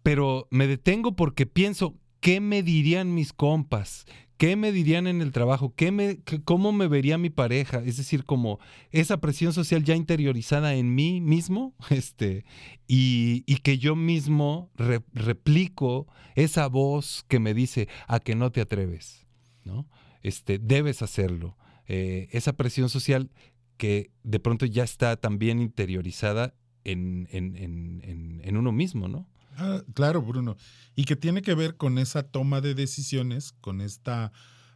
pero 0.04 0.48
me 0.52 0.68
detengo 0.68 1.16
porque 1.16 1.46
pienso, 1.46 1.96
¿qué 2.20 2.40
me 2.42 2.62
dirían 2.62 3.14
mis 3.14 3.34
compas? 3.34 4.06
¿Qué 4.44 4.58
me 4.58 4.74
dirían 4.74 5.08
en 5.08 5.22
el 5.22 5.32
trabajo? 5.32 5.74
¿Qué 5.74 5.90
me, 5.94 6.18
¿Cómo 6.44 6.74
me 6.74 6.90
vería 6.90 7.18
mi 7.18 7.30
pareja? 7.30 7.82
Es 7.82 7.96
decir, 7.96 8.26
como 8.26 8.60
esa 8.92 9.22
presión 9.22 9.54
social 9.54 9.86
ya 9.86 9.96
interiorizada 9.96 10.76
en 10.76 10.94
mí 10.94 11.22
mismo, 11.22 11.74
este, 11.90 12.44
y, 12.86 13.44
que 13.64 13.78
yo 13.78 13.96
mismo 13.96 14.70
re- 14.76 15.00
replico 15.14 16.08
esa 16.36 16.68
voz 16.68 17.24
que 17.30 17.40
me 17.40 17.54
dice 17.54 17.88
a 18.10 18.20
que 18.20 18.36
no 18.36 18.52
te 18.52 18.60
atreves, 18.60 19.26
¿no? 19.64 19.88
Este, 20.24 20.60
debes 20.60 21.02
hacerlo. 21.02 21.56
Eh, 21.88 22.28
esa 22.34 22.52
presión 22.52 22.90
social 22.90 23.32
que 23.78 24.12
de 24.24 24.42
pronto 24.42 24.66
ya 24.66 24.84
está 24.84 25.16
también 25.16 25.62
interiorizada 25.62 26.54
en- 26.84 27.30
en- 27.32 27.56
en- 27.56 28.42
en 28.44 28.58
uno 28.58 28.74
mismo, 28.74 29.08
¿no? 29.08 29.26
Ah, 29.58 29.82
claro, 29.94 30.22
Bruno. 30.22 30.58
Y 30.96 31.06
que 31.06 31.16
tiene 31.16 31.42
que 31.42 31.54
ver 31.56 31.76
con 31.78 31.98
esa 31.98 32.24
toma 32.24 32.62
de 32.62 32.74
decisiones, 32.76 33.54
con 33.62 33.82
esta 33.82 34.32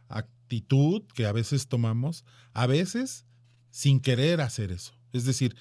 actitud 0.08 1.02
que 1.14 1.26
a 1.26 1.32
veces 1.32 1.68
tomamos, 1.68 2.24
a 2.54 2.66
veces 2.66 3.26
sin 3.70 4.00
querer 4.00 4.40
hacer 4.40 4.72
eso. 4.72 4.92
Es 5.12 5.24
decir, 5.24 5.56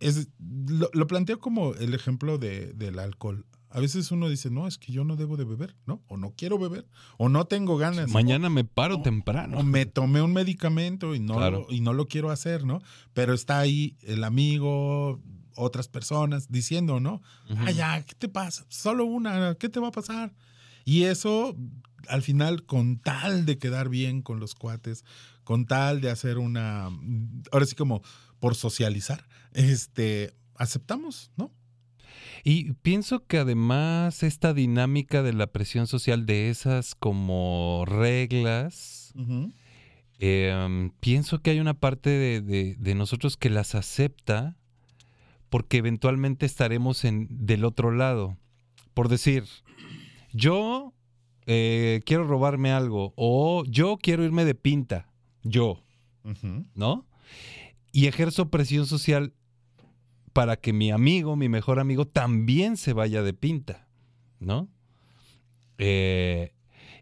es, 0.00 0.28
lo, 0.38 0.88
lo 0.92 1.06
planteo 1.06 1.38
como 1.38 1.74
el 1.74 1.94
ejemplo 1.94 2.38
de- 2.38 2.72
del 2.72 2.98
alcohol. 2.98 3.44
A 3.68 3.80
veces 3.80 4.10
uno 4.10 4.28
dice, 4.30 4.48
no, 4.50 4.66
es 4.66 4.78
que 4.78 4.90
yo 4.92 5.04
no 5.04 5.16
debo 5.16 5.36
de 5.36 5.44
beber, 5.44 5.76
¿no? 5.86 6.02
O 6.06 6.16
no 6.16 6.32
quiero 6.34 6.58
beber, 6.58 6.88
o 7.18 7.28
no 7.28 7.44
tengo 7.46 7.76
ganas. 7.76 8.10
Mañana 8.10 8.48
me 8.48 8.64
paro 8.64 8.98
o- 8.98 9.02
temprano. 9.02 9.58
O 9.58 9.62
me 9.62 9.84
tomé 9.84 10.22
un 10.22 10.32
medicamento 10.32 11.14
y 11.14 11.20
no, 11.20 11.34
Claro. 11.36 11.66
y 11.68 11.80
no 11.80 11.92
lo 11.92 12.06
quiero 12.08 12.30
hacer, 12.30 12.64
¿no? 12.64 12.80
Pero 13.12 13.34
está 13.34 13.58
ahí 13.58 13.96
el 14.02 14.24
amigo, 14.24 15.20
otras 15.56 15.88
personas 15.88 16.50
diciendo, 16.50 17.00
¿no? 17.00 17.22
Ah, 17.58 17.70
ya, 17.70 18.02
¿qué 18.04 18.14
te 18.14 18.28
pasa? 18.28 18.64
Solo 18.68 19.04
una, 19.04 19.54
¿qué 19.58 19.68
te 19.68 19.80
va 19.80 19.88
a 19.88 19.92
pasar? 19.92 20.32
Y 20.84 21.04
eso, 21.04 21.56
al 22.08 22.22
final, 22.22 22.64
con 22.64 22.98
tal 22.98 23.44
de 23.46 23.58
quedar 23.58 23.88
bien 23.88 24.22
con 24.22 24.38
los 24.38 24.54
cuates, 24.54 25.04
con 25.44 25.66
tal 25.66 26.00
de 26.00 26.10
hacer 26.10 26.38
una, 26.38 26.90
ahora 27.52 27.66
sí 27.66 27.74
como 27.74 28.02
por 28.38 28.54
socializar, 28.54 29.26
este, 29.52 30.34
aceptamos, 30.56 31.30
¿no? 31.36 31.50
Y 32.44 32.72
pienso 32.74 33.26
que 33.26 33.38
además 33.38 34.22
esta 34.22 34.54
dinámica 34.54 35.22
de 35.24 35.32
la 35.32 35.48
presión 35.48 35.86
social 35.88 36.26
de 36.26 36.50
esas 36.50 36.94
como 36.94 37.84
reglas, 37.86 39.12
eh, 40.18 40.90
pienso 41.00 41.40
que 41.42 41.50
hay 41.50 41.60
una 41.60 41.74
parte 41.74 42.10
de, 42.10 42.40
de- 42.40 42.76
de 42.78 42.94
nosotros 42.94 43.36
que 43.36 43.50
las 43.50 43.74
acepta 43.74 44.56
porque 45.48 45.78
eventualmente 45.78 46.46
estaremos 46.46 47.04
en, 47.04 47.28
del 47.30 47.64
otro 47.64 47.90
lado. 47.90 48.36
Por 48.94 49.08
decir, 49.08 49.44
yo 50.32 50.94
eh, 51.46 52.00
quiero 52.04 52.26
robarme 52.26 52.72
algo 52.72 53.12
o 53.16 53.64
yo 53.66 53.98
quiero 54.00 54.24
irme 54.24 54.44
de 54.44 54.54
pinta, 54.54 55.08
yo, 55.42 55.82
¿no? 56.74 57.06
Y 57.92 58.06
ejerzo 58.06 58.50
presión 58.50 58.86
social 58.86 59.32
para 60.32 60.56
que 60.56 60.72
mi 60.72 60.90
amigo, 60.90 61.36
mi 61.36 61.48
mejor 61.48 61.78
amigo, 61.78 62.06
también 62.06 62.76
se 62.76 62.92
vaya 62.92 63.22
de 63.22 63.32
pinta, 63.32 63.88
¿no? 64.40 64.68
Eh, 65.78 66.52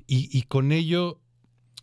y, 0.07 0.37
y 0.37 0.43
con 0.43 0.73
ello, 0.73 1.21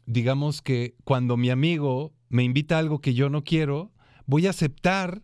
digamos 0.06 0.62
que 0.62 0.96
cuando 1.04 1.36
mi 1.36 1.50
amigo 1.50 2.14
me 2.30 2.44
invita 2.44 2.76
a 2.76 2.80
algo 2.80 3.02
que 3.02 3.14
yo 3.14 3.30
no 3.30 3.44
quiero, 3.44 3.92
voy 4.26 4.48
a 4.48 4.52
aceptar, 4.52 5.22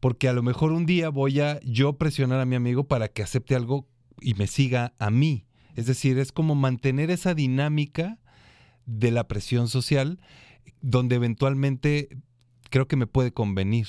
porque 0.00 0.28
a 0.28 0.32
lo 0.32 0.42
mejor 0.42 0.72
un 0.72 0.86
día 0.86 1.08
voy 1.08 1.40
a 1.40 1.60
yo 1.60 1.94
presionar 1.94 2.40
a 2.40 2.46
mi 2.46 2.56
amigo 2.56 2.84
para 2.84 3.08
que 3.08 3.22
acepte 3.22 3.54
algo 3.54 3.88
y 4.20 4.34
me 4.34 4.46
siga 4.46 4.94
a 4.98 5.10
mí. 5.10 5.46
Es 5.74 5.86
decir, 5.86 6.18
es 6.18 6.32
como 6.32 6.54
mantener 6.54 7.10
esa 7.10 7.34
dinámica 7.34 8.18
de 8.86 9.10
la 9.10 9.28
presión 9.28 9.68
social, 9.68 10.20
donde 10.80 11.16
eventualmente 11.16 12.08
creo 12.70 12.88
que 12.88 12.96
me 12.96 13.06
puede 13.06 13.32
convenir. 13.32 13.86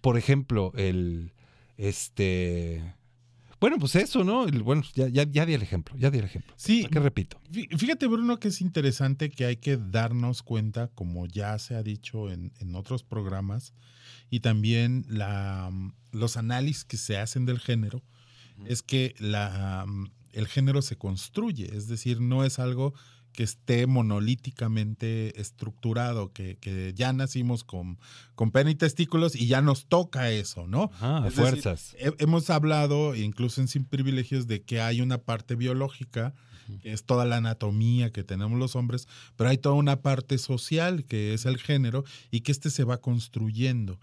Por 0.00 0.18
ejemplo, 0.18 0.72
el 0.76 1.32
este 1.76 2.94
bueno, 3.60 3.78
pues 3.78 3.94
eso, 3.96 4.24
¿no? 4.24 4.46
El- 4.46 4.62
bueno, 4.62 4.82
ya, 4.94 5.08
ya, 5.08 5.24
ya 5.24 5.44
di 5.46 5.54
el 5.54 5.62
ejemplo, 5.62 5.94
ya 5.96 6.10
di 6.10 6.18
el 6.18 6.24
ejemplo. 6.24 6.52
Sí. 6.56 6.82
¿Para 6.82 6.92
qué 6.94 7.00
repito? 7.00 7.40
Fí- 7.52 7.68
Fíjate, 7.78 8.06
Bruno, 8.06 8.38
que 8.40 8.48
es 8.48 8.60
interesante 8.60 9.30
que 9.30 9.44
hay 9.44 9.56
que 9.56 9.76
darnos 9.76 10.42
cuenta, 10.42 10.88
como 10.88 11.26
ya 11.26 11.58
se 11.58 11.74
ha 11.74 11.82
dicho 11.82 12.30
en, 12.30 12.52
en 12.60 12.74
otros 12.74 13.02
programas, 13.02 13.74
y 14.30 14.40
también 14.40 15.04
la, 15.08 15.70
los 16.12 16.36
análisis 16.36 16.84
que 16.84 16.96
se 16.96 17.18
hacen 17.18 17.44
del 17.46 17.58
género, 17.60 18.02
es 18.66 18.82
que 18.82 19.14
la, 19.18 19.86
el 20.32 20.46
género 20.46 20.82
se 20.82 20.96
construye, 20.96 21.74
es 21.76 21.88
decir, 21.88 22.20
no 22.20 22.44
es 22.44 22.58
algo 22.58 22.92
que 23.32 23.42
esté 23.44 23.86
monolíticamente 23.86 25.40
estructurado, 25.40 26.32
que, 26.32 26.56
que 26.60 26.92
ya 26.94 27.12
nacimos 27.12 27.64
con, 27.64 27.98
con 28.34 28.50
pene 28.50 28.72
y 28.72 28.74
testículos 28.74 29.34
y 29.36 29.46
ya 29.46 29.62
nos 29.62 29.86
toca 29.86 30.30
eso, 30.30 30.66
¿no? 30.66 30.90
Ah, 31.00 31.24
Es 31.26 31.36
decir, 31.36 31.50
fuerzas. 31.62 31.96
he- 31.98 32.14
hemos 32.18 32.50
hablado, 32.50 33.14
incluso 33.14 33.60
en 33.60 33.68
Sin 33.68 33.84
Privilegios, 33.84 34.46
de 34.46 34.62
que 34.62 34.80
hay 34.80 35.00
una 35.00 35.18
parte 35.18 35.54
biológica, 35.54 36.34
que 36.82 36.92
es 36.92 37.02
toda 37.04 37.24
la 37.24 37.38
anatomía 37.38 38.12
que 38.12 38.22
tenemos 38.22 38.56
los 38.56 38.76
hombres, 38.76 39.08
pero 39.36 39.50
hay 39.50 39.58
toda 39.58 39.74
una 39.74 40.02
parte 40.02 40.38
social, 40.38 41.04
que 41.04 41.34
es 41.34 41.44
el 41.44 41.58
género, 41.58 42.04
y 42.30 42.42
que 42.42 42.52
este 42.52 42.70
se 42.70 42.84
va 42.84 43.00
construyendo. 43.00 43.98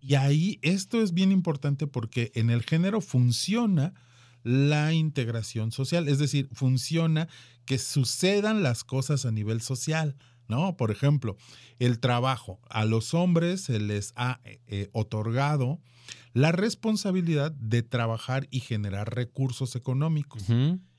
Y 0.00 0.14
ahí 0.14 0.58
esto 0.62 1.00
es 1.00 1.12
bien 1.14 1.30
importante 1.30 1.86
porque 1.86 2.32
en 2.34 2.50
el 2.50 2.62
género 2.64 3.00
funciona 3.00 3.94
la 4.42 4.92
integración 4.92 5.72
social, 5.72 6.08
es 6.08 6.18
decir, 6.18 6.48
funciona 6.52 7.28
que 7.64 7.78
sucedan 7.78 8.62
las 8.62 8.84
cosas 8.84 9.26
a 9.26 9.30
nivel 9.30 9.60
social, 9.60 10.16
¿no? 10.48 10.76
Por 10.76 10.90
ejemplo, 10.90 11.36
el 11.78 12.00
trabajo. 12.00 12.60
A 12.70 12.84
los 12.84 13.14
hombres 13.14 13.62
se 13.62 13.78
les 13.78 14.12
ha 14.16 14.40
eh, 14.44 14.88
otorgado 14.92 15.80
la 16.32 16.52
responsabilidad 16.52 17.52
de 17.52 17.82
trabajar 17.82 18.48
y 18.50 18.60
generar 18.60 19.14
recursos 19.14 19.76
económicos. 19.76 20.44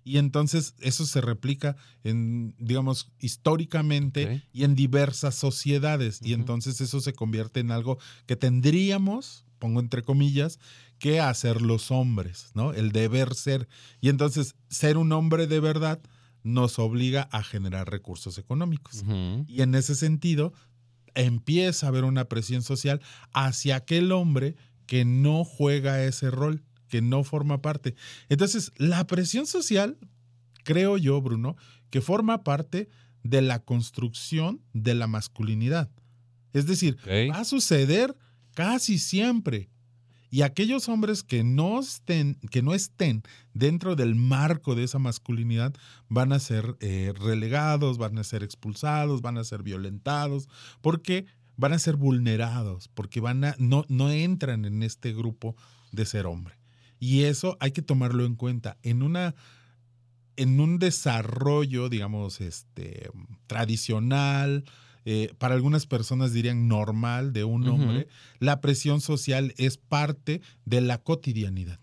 Y 0.03 0.17
entonces 0.17 0.75
eso 0.79 1.05
se 1.05 1.22
replica 1.22 1.75
en, 2.03 2.55
digamos, 2.58 3.12
históricamente 3.19 4.43
y 4.51 4.63
en 4.63 4.75
diversas 4.75 5.36
sociedades. 5.36 6.19
Y 6.24 6.34
entonces 6.34 6.81
eso 6.81 7.00
se 7.00 7.13
convierte 7.13 7.60
en 7.60 7.72
algo 7.72 8.00
que 8.25 8.36
tendríamos, 8.36 9.46
pongo 9.60 9.79
entre 9.79 10.01
comillas, 10.01 10.60
que 10.99 11.19
hacer 11.19 11.61
los 11.61 11.91
hombres, 11.91 12.51
¿no? 12.53 12.73
El 12.73 12.91
deber 12.91 13.33
ser. 13.33 13.67
Y 14.01 14.09
entonces 14.09 14.55
ser 14.69 14.97
un 14.97 15.11
hombre 15.11 15.47
de 15.47 15.59
verdad 15.59 15.99
nos 16.43 16.79
obliga 16.79 17.23
a 17.31 17.43
generar 17.43 17.89
recursos 17.89 18.37
económicos. 18.37 19.03
Y 19.47 19.61
en 19.61 19.75
ese 19.75 19.95
sentido 19.95 20.53
empieza 21.15 21.85
a 21.85 21.89
haber 21.89 22.03
una 22.03 22.25
presión 22.25 22.61
social 22.61 23.01
hacia 23.33 23.77
aquel 23.77 24.11
hombre 24.11 24.55
que 24.85 25.05
no 25.05 25.43
juega 25.43 26.03
ese 26.03 26.31
rol, 26.31 26.63
que 26.87 27.01
no 27.01 27.23
forma 27.23 27.61
parte. 27.61 27.95
Entonces, 28.29 28.71
la 28.77 29.05
presión 29.05 29.45
social, 29.45 29.97
creo 30.63 30.97
yo, 30.97 31.21
Bruno, 31.21 31.55
que 31.89 32.01
forma 32.01 32.43
parte 32.43 32.89
de 33.23 33.41
la 33.41 33.59
construcción 33.59 34.61
de 34.73 34.95
la 34.95 35.07
masculinidad. 35.07 35.89
Es 36.53 36.65
decir, 36.65 36.97
va 37.07 37.39
a 37.39 37.45
suceder 37.45 38.17
casi 38.55 38.97
siempre. 38.97 39.69
Y 40.29 40.41
aquellos 40.43 40.89
hombres 40.89 41.24
que 41.24 41.43
no 41.43 41.79
estén, 41.79 42.36
que 42.51 42.62
no 42.62 42.74
estén 42.74 43.24
dentro 43.53 43.95
del 43.95 44.15
marco 44.15 44.75
de 44.75 44.83
esa 44.83 45.00
masculinidad 45.00 45.74
van 46.07 46.33
a 46.33 46.39
ser 46.39 46.75
eh, 46.79 47.13
relegados, 47.19 47.98
van 47.98 48.17
a 48.17 48.24
ser 48.24 48.43
expulsados, 48.43 49.21
van 49.21 49.38
a 49.38 49.43
ser 49.43 49.63
violentados, 49.63 50.48
porque 50.81 51.25
van 51.59 51.74
a 51.74 51.79
ser 51.79 51.98
vulnerados 51.98 52.88
porque 52.93 53.19
van 53.19 53.43
a, 53.43 53.55
no, 53.59 53.86
no 53.89 54.09
entran 54.09 54.63
en 54.63 54.81
este 54.81 55.13
grupo 55.13 55.55
de 55.91 56.05
ser 56.05 56.25
hombre. 56.25 56.55
Y 57.00 57.24
eso 57.24 57.57
hay 57.59 57.71
que 57.71 57.81
tomarlo 57.81 58.25
en 58.25 58.36
cuenta. 58.36 58.77
En 58.81 59.03
una 59.03 59.36
en 60.38 60.57
un 60.62 60.79
desarrollo, 60.79 61.89
digamos, 61.89 62.39
este, 62.39 63.09
tradicional, 63.45 64.63
eh, 65.05 65.33
para 65.37 65.55
algunas 65.55 65.85
personas 65.85 66.33
dirían 66.33 66.67
normal 66.67 67.33
de 67.33 67.43
un 67.43 67.67
hombre, 67.67 68.07
la 68.39 68.61
presión 68.61 69.01
social 69.01 69.53
es 69.57 69.77
parte 69.77 70.41
de 70.65 70.81
la 70.81 70.97
cotidianidad. 70.99 71.79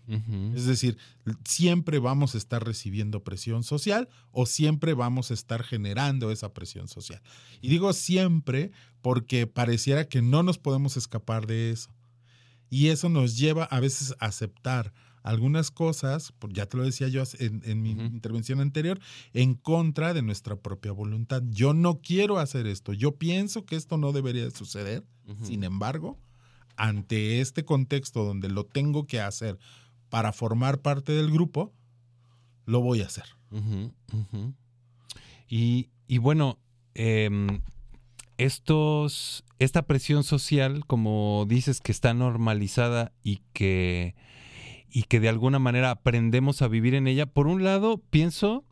Es 0.55 0.65
decir, 0.65 0.97
siempre 1.43 1.99
vamos 1.99 2.35
a 2.35 2.37
estar 2.37 2.63
recibiendo 2.63 3.23
presión 3.23 3.63
social 3.63 4.07
o 4.31 4.45
siempre 4.45 4.93
vamos 4.93 5.31
a 5.31 5.33
estar 5.33 5.63
generando 5.63 6.31
esa 6.31 6.53
presión 6.53 6.87
social. 6.87 7.21
Y 7.61 7.69
digo 7.69 7.91
siempre 7.93 8.71
porque 9.01 9.47
pareciera 9.47 10.07
que 10.07 10.21
no 10.21 10.43
nos 10.43 10.57
podemos 10.57 10.97
escapar 10.97 11.47
de 11.47 11.71
eso. 11.71 11.89
Y 12.69 12.87
eso 12.89 13.09
nos 13.09 13.37
lleva 13.37 13.63
a 13.63 13.79
veces 13.79 14.13
a 14.19 14.25
aceptar 14.25 14.93
algunas 15.27 15.71
cosas, 15.71 16.33
ya 16.51 16.67
te 16.67 16.77
lo 16.77 16.83
decía 16.83 17.09
yo 17.09 17.21
en, 17.39 17.81
mi 17.81 17.91
intervención 17.91 18.61
anterior, 18.61 18.97
en 19.33 19.55
contra 19.55 20.13
de 20.13 20.21
nuestra 20.21 20.55
propia 20.55 20.93
voluntad. 20.93 21.43
Yo 21.49 21.73
no 21.73 21.99
quiero 21.99 22.39
hacer 22.39 22.65
esto, 22.65 22.93
yo 22.93 23.17
pienso 23.17 23.65
que 23.65 23.75
esto 23.75 23.97
no 23.97 24.13
debería 24.13 24.49
suceder, 24.51 25.05
sin 25.41 25.65
embargo, 25.65 26.17
ante 26.77 27.41
este 27.41 27.65
contexto 27.65 28.23
donde 28.23 28.47
lo 28.47 28.65
tengo 28.65 29.05
que 29.05 29.19
hacer 29.19 29.59
para 30.07 30.31
formar 30.31 30.79
parte 30.81 31.11
del 31.11 31.29
grupo, 31.29 31.73
lo 32.65 32.79
voy 32.79 33.01
a 33.01 33.07
hacer. 33.07 33.25
Y, 35.49 35.89
y, 36.07 36.17
bueno, 36.19 36.57
em, 36.93 37.59
estos, 38.37 39.43
esta 39.59 39.81
presión 39.81 40.23
social, 40.23 40.85
como 40.85 41.45
dices, 41.49 41.81
que 41.81 41.91
está 41.91 42.13
normalizada 42.13 43.11
y 43.23 43.41
que 43.51 44.15
y 44.91 45.03
que 45.03 45.19
de 45.19 45.29
alguna 45.29 45.59
manera 45.59 45.91
aprendemos 45.91 46.61
a 46.61 46.67
vivir 46.67 46.95
en 46.95 47.07
ella, 47.07 47.25
por 47.25 47.47
un 47.47 47.63
lado 47.63 48.01
pienso 48.09 48.65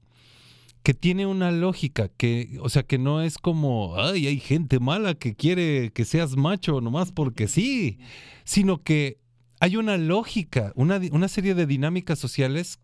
que 0.84 0.94
tiene 0.94 1.26
una 1.26 1.52
lógica, 1.52 2.10
que, 2.10 2.60
o 2.62 2.70
sea, 2.70 2.84
que 2.84 3.00
no 3.00 3.22
es 3.22 3.40
como, 3.40 3.96
ay, 3.98 4.28
hay 4.28 4.40
gente 4.40 4.80
mala 4.80 5.16
que 5.16 5.36
quiere 5.36 5.92
que 5.92 6.06
seas 6.06 6.36
macho 6.36 6.80
nomás 6.80 7.12
porque 7.12 7.48
sí, 7.48 7.98
sino 8.44 8.84
que 8.84 9.18
hay 9.60 9.78
una 9.78 9.98
lógica, 9.98 10.74
una, 10.76 11.02
una 11.12 11.28
serie 11.28 11.56
de 11.56 11.66
dinámicas 11.66 12.20
sociales 12.20 12.80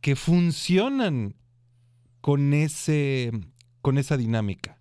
que 0.00 0.16
funcionan 0.16 1.34
con, 2.22 2.54
ese, 2.54 3.30
con 3.82 3.98
esa 3.98 4.16
dinámica. 4.16 4.75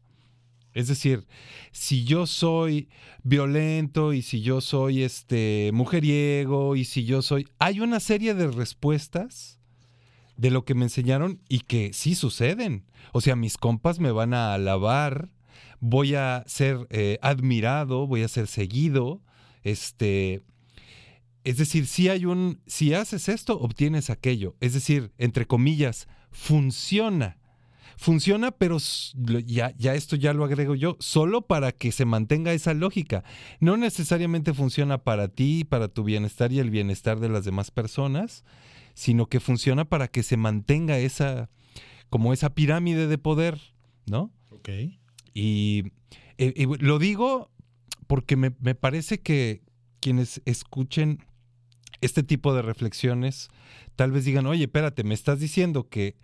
Es 0.75 0.89
decir, 0.89 1.25
si 1.71 2.03
yo 2.03 2.27
soy 2.27 2.89
violento 3.23 4.13
y 4.13 4.21
si 4.21 4.41
yo 4.41 4.59
soy 4.59 5.03
este 5.03 5.71
mujeriego 5.73 6.75
y 6.75 6.83
si 6.83 7.05
yo 7.05 7.21
soy 7.21 7.47
hay 7.59 7.79
una 7.79 8.01
serie 8.01 8.35
de 8.35 8.51
respuestas 8.51 9.57
de 10.35 10.51
lo 10.51 10.65
que 10.65 10.75
me 10.75 10.83
enseñaron 10.83 11.41
y 11.47 11.61
que 11.61 11.93
sí 11.93 12.13
suceden. 12.13 12.85
O 13.13 13.21
sea, 13.21 13.37
mis 13.37 13.57
compas 13.57 13.99
me 14.01 14.11
van 14.11 14.33
a 14.33 14.53
alabar, 14.53 15.29
voy 15.79 16.15
a 16.15 16.43
ser 16.45 16.87
eh, 16.89 17.19
admirado, 17.21 18.05
voy 18.05 18.23
a 18.23 18.27
ser 18.27 18.47
seguido, 18.47 19.21
este 19.63 20.43
es 21.45 21.57
decir, 21.57 21.87
si 21.87 22.09
hay 22.09 22.25
un 22.25 22.59
si 22.67 22.93
haces 22.93 23.29
esto 23.29 23.57
obtienes 23.59 24.09
aquello, 24.09 24.57
es 24.59 24.73
decir, 24.73 25.13
entre 25.17 25.47
comillas, 25.47 26.09
funciona 26.31 27.37
funciona, 27.97 28.51
pero 28.51 28.77
ya, 29.45 29.73
ya 29.77 29.95
esto 29.95 30.15
ya 30.15 30.33
lo 30.33 30.43
agrego 30.43 30.75
yo, 30.75 30.97
solo 30.99 31.41
para 31.43 31.71
que 31.71 31.91
se 31.91 32.05
mantenga 32.05 32.53
esa 32.53 32.73
lógica. 32.73 33.23
No 33.59 33.77
necesariamente 33.77 34.53
funciona 34.53 34.99
para 34.99 35.27
ti, 35.27 35.63
para 35.63 35.87
tu 35.87 36.03
bienestar 36.03 36.51
y 36.51 36.59
el 36.59 36.69
bienestar 36.69 37.19
de 37.19 37.29
las 37.29 37.45
demás 37.45 37.71
personas, 37.71 38.43
sino 38.93 39.27
que 39.27 39.39
funciona 39.39 39.85
para 39.85 40.07
que 40.07 40.23
se 40.23 40.37
mantenga 40.37 40.97
esa, 40.97 41.49
como 42.09 42.33
esa 42.33 42.53
pirámide 42.53 43.07
de 43.07 43.17
poder, 43.17 43.59
¿no? 44.05 44.31
Ok. 44.49 44.69
Y, 45.33 45.91
eh, 46.37 46.67
lo 46.79 46.99
digo 46.99 47.51
porque 48.07 48.35
me, 48.35 48.51
me 48.59 48.75
parece 48.75 49.21
que 49.21 49.63
quienes 49.99 50.41
escuchen 50.45 51.19
este 52.01 52.23
tipo 52.23 52.53
de 52.53 52.61
reflexiones 52.61 53.49
tal 53.95 54.11
vez 54.11 54.25
digan, 54.25 54.45
oye, 54.45 54.65
espérate, 54.65 55.03
me 55.03 55.13
estás 55.13 55.39
diciendo 55.39 55.89
que 55.89 56.17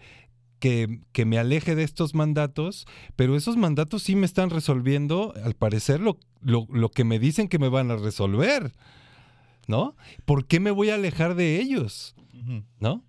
que, 0.61 1.25
me 1.25 1.39
aleje 1.39 1.75
de 1.75 1.83
estos 1.83 2.13
mandatos, 2.13 2.85
pero 3.15 3.35
esos 3.35 3.57
mandatos 3.57 4.03
sí 4.03 4.15
me 4.15 4.27
están 4.27 4.51
resolviendo, 4.51 5.33
al 5.43 5.55
parecer, 5.55 5.99
lo, 5.99 6.19
lo, 6.41 6.89
que 6.89 7.03
me 7.03 7.19
dicen 7.19 7.49
que 7.49 7.59
me 7.59 7.67
van 7.67 7.91
a 7.91 7.97
resolver. 7.97 8.71
¿No? 9.67 9.95
¿Por 10.25 10.47
qué 10.47 10.59
me 10.59 10.71
voy 10.71 10.89
a 10.89 10.95
alejar 10.95 11.35
de 11.35 11.59
ellos? 11.61 12.15
¿No? 12.79 13.03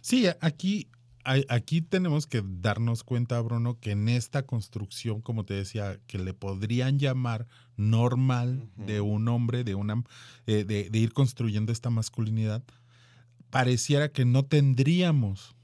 Sí, 0.00 0.26
aquí, 0.40 0.88
aquí 1.24 1.82
tenemos 1.82 2.26
que 2.26 2.42
darnos 2.44 3.02
cuenta, 3.02 3.40
Bruno, 3.40 3.78
que 3.80 3.90
en 3.90 4.08
esta 4.08 4.44
construcción, 4.44 5.20
como 5.20 5.44
te 5.44 5.54
decía, 5.54 5.98
que 6.06 6.18
le 6.18 6.32
podrían 6.32 6.98
llamar 6.98 7.46
normal 7.76 8.70
de 8.76 9.00
un 9.00 9.28
hombre, 9.28 9.64
de, 9.64 9.74
una, 9.74 10.02
eh, 10.46 10.64
de, 10.64 10.90
de 10.90 10.98
ir 10.98 11.12
construyendo 11.12 11.72
esta 11.72 11.90
masculinidad, 11.90 12.62
pareciera 13.50 14.10
que 14.10 14.24
no 14.24 14.44
tendríamos 14.44 15.55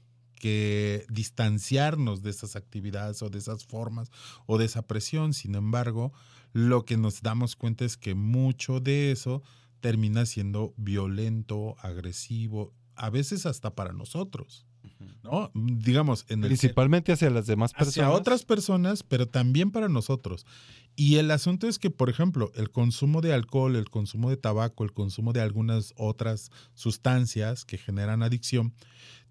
que 0.43 1.05
distanciarnos 1.09 2.21
de 2.21 2.29
esas 2.29 2.57
actividades 2.57 3.21
o 3.21 3.29
de 3.29 3.39
esas 3.39 3.63
formas 3.63 4.11
o 4.45 4.57
de 4.57 4.65
esa 4.65 4.81
presión. 4.81 5.31
Sin 5.31 5.55
embargo, 5.55 6.11
lo 6.51 6.83
que 6.83 6.97
nos 6.97 7.21
damos 7.21 7.55
cuenta 7.55 7.85
es 7.85 7.95
que 7.95 8.13
mucho 8.13 8.81
de 8.81 9.13
eso 9.13 9.41
termina 9.79 10.25
siendo 10.25 10.73
violento, 10.75 11.77
agresivo, 11.79 12.73
a 12.97 13.09
veces 13.09 13.45
hasta 13.45 13.73
para 13.73 13.93
nosotros. 13.93 14.65
¿no? 15.23 15.49
Digamos, 15.53 16.25
en 16.27 16.41
principalmente 16.41 17.13
hacia 17.13 17.29
las 17.29 17.47
demás 17.47 17.71
personas. 17.71 18.09
Hacia 18.09 18.09
otras 18.11 18.43
personas, 18.43 19.01
pero 19.01 19.29
también 19.29 19.71
para 19.71 19.87
nosotros. 19.87 20.45
Y 20.97 21.15
el 21.15 21.31
asunto 21.31 21.69
es 21.69 21.79
que, 21.79 21.89
por 21.89 22.09
ejemplo, 22.09 22.51
el 22.55 22.69
consumo 22.69 23.21
de 23.21 23.33
alcohol, 23.33 23.77
el 23.77 23.89
consumo 23.89 24.29
de 24.29 24.35
tabaco, 24.35 24.83
el 24.83 24.91
consumo 24.91 25.31
de 25.31 25.39
algunas 25.39 25.93
otras 25.95 26.51
sustancias 26.73 27.63
que 27.63 27.77
generan 27.77 28.23
adicción, 28.23 28.73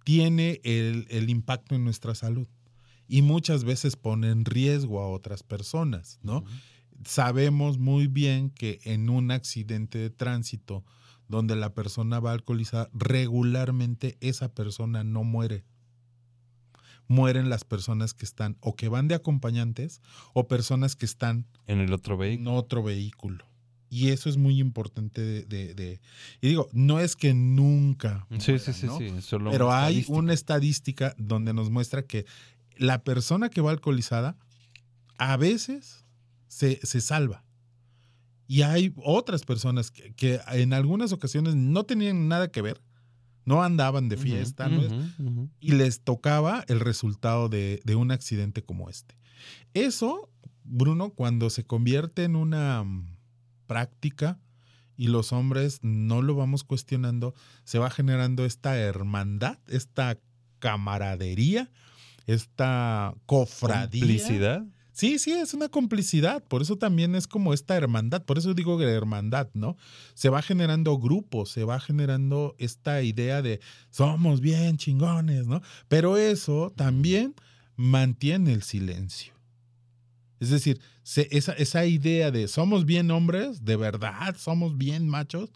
tiene 0.05 0.61
el, 0.65 1.31
impacto 1.31 1.75
en 1.75 1.85
nuestra 1.85 2.15
salud 2.15 2.49
y 3.09 3.23
muchas 3.23 3.65
veces 3.65 3.97
pone 3.97 4.31
en 4.31 4.45
riesgo 4.45 5.01
a 5.01 5.09
otras 5.09 5.43
personas, 5.43 6.19
¿no? 6.23 6.45
Sabemos 7.05 7.79
muy 7.79 8.07
bien 8.07 8.51
que 8.51 8.81
en 8.85 9.11
un 9.11 9.31
accidente 9.31 9.99
de 9.99 10.11
tránsito 10.11 10.85
donde 11.29 11.57
la 11.57 11.75
persona 11.75 12.21
va 12.21 12.33
alcoholizada, 12.33 12.91
regularmente 12.93 14.17
esa 14.21 14.55
persona 14.55 15.03
no 15.03 15.25
muere. 15.25 15.65
Mueren 17.09 17.51
las 17.51 17.65
personas 17.65 18.15
que 18.15 18.25
están 18.25 18.57
o 18.61 18.77
que 18.77 18.89
van 18.89 19.09
de 19.09 19.15
acompañantes 19.15 20.01
o 20.35 20.47
personas 20.47 20.95
que 20.95 21.07
están 21.07 21.47
en 21.67 21.81
el 21.81 21.93
otro 21.93 22.23
En 22.23 22.47
otro 22.47 22.83
vehículo. 22.83 23.52
Y 23.93 24.09
eso 24.09 24.31
es 24.31 24.39
muy 24.39 24.59
importante 24.59 25.21
de, 25.45 26.01
y 26.41 26.49
digo, 26.49 26.71
no 26.73 26.99
es 26.99 27.15
que 27.15 27.35
nunca. 27.35 28.27
sí, 28.39 28.59
sí, 28.59 28.73
sí, 28.73 28.89
sí. 28.89 29.37
Pero 29.51 29.71
hay 29.71 30.07
una 30.09 30.33
estadística 30.33 31.15
donde 31.19 31.53
nos 31.53 31.69
muestra 31.69 32.07
que 32.07 32.25
la 32.79 33.05
persona 33.05 33.51
que 33.51 33.61
va 33.61 33.71
alcoholizada 33.71 34.39
a 35.19 35.37
veces 35.37 36.07
se, 36.49 36.81
se 36.83 37.03
salva. 37.03 37.45
Y 38.47 38.63
hay 38.63 38.95
otras 38.97 39.43
personas 39.43 39.91
que, 39.91 40.15
que 40.15 40.41
en 40.53 40.73
algunas 40.73 41.13
ocasiones 41.13 41.55
no 41.55 41.85
tenían 41.85 42.29
nada 42.29 42.51
que 42.51 42.63
ver, 42.63 42.81
no 43.45 43.63
andaban 43.63 44.09
de 44.09 44.17
fiesta, 44.17 44.69
¿no? 44.69 45.51
Y 45.61 45.73
les 45.73 46.01
tocaba 46.01 46.65
el 46.69 46.81
resultado 46.81 47.51
de, 47.51 47.83
de 47.85 47.95
un 47.95 48.11
accidente 48.11 48.63
como 48.63 48.89
este. 48.89 49.19
Eso, 49.75 50.31
Bruno, 50.65 51.11
cuando 51.11 51.51
se 51.51 51.65
convierte 51.65 52.25
en 52.25 52.37
una 52.37 52.85
mm, 52.85 53.12
práctica 53.73 54.39
y 54.99 55.07
los 55.09 55.33
hombres 55.33 55.79
no 55.83 56.21
lo 56.21 56.35
vamos 56.35 56.63
cuestionando, 56.63 57.35
se 57.65 57.79
va 57.79 57.89
generando 57.89 58.45
esta 58.45 58.77
hermandad, 58.77 59.59
esta 59.67 60.19
camaradería, 60.59 61.71
esta 62.27 63.15
cofradía. 63.25 64.03
¿Complicidad? 64.03 64.65
Sí, 64.93 65.19
sí, 65.19 65.33
es 65.33 65.55
una 65.55 65.71
complicidad, 65.71 66.45
por 66.45 66.61
eso 66.61 66.77
también 66.77 67.15
es 67.15 67.27
como 67.27 67.55
esta 67.55 67.75
hermandad, 67.75 68.27
por 68.27 68.37
eso 68.37 68.53
digo 68.53 68.79
hermandad, 68.83 69.49
¿no? 69.55 69.79
Se 70.13 70.29
va 70.29 70.43
generando 70.43 70.99
grupos, 70.99 71.49
se 71.49 71.65
va 71.65 71.81
generando 71.81 72.55
esta 72.59 73.01
idea 73.01 73.41
de 73.41 73.61
somos 73.89 74.43
bien 74.43 74.77
chingones, 74.77 75.47
¿no? 75.47 75.63
Pero 75.89 76.19
eso 76.19 76.75
también 76.77 77.35
mantiene 77.75 78.53
el 78.53 78.63
silencio. 78.63 79.33
Es 80.43 80.51
decir, 80.51 80.81
se- 81.05 81.29
esa, 81.31 81.53
esa 81.53 81.87
idea 81.87 82.31
de 82.33 82.49
somos 82.49 82.85
bien 82.85 83.11
hombres, 83.13 83.65
de 83.65 83.77
verdad, 83.77 84.35
somos 84.37 84.77
bien 84.77 85.09
machos, 85.09 85.51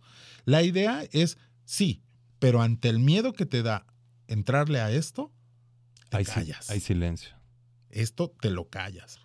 la 0.44 0.62
idea 0.62 1.02
es 1.10 1.38
sí, 1.64 2.02
pero 2.38 2.62
ante 2.62 2.88
el 2.88 3.00
miedo 3.00 3.32
que 3.32 3.46
te 3.46 3.62
da 3.62 3.84
entrarle 4.28 4.80
a 4.80 4.92
esto, 4.92 5.32
te 6.08 6.18
Hay, 6.18 6.24
callas 6.24 6.70
hay 6.70 6.78
silencio. 6.80 7.30
esto 7.90 8.32
te 8.40 8.50
lo 8.50 8.68
callas. 8.68 9.18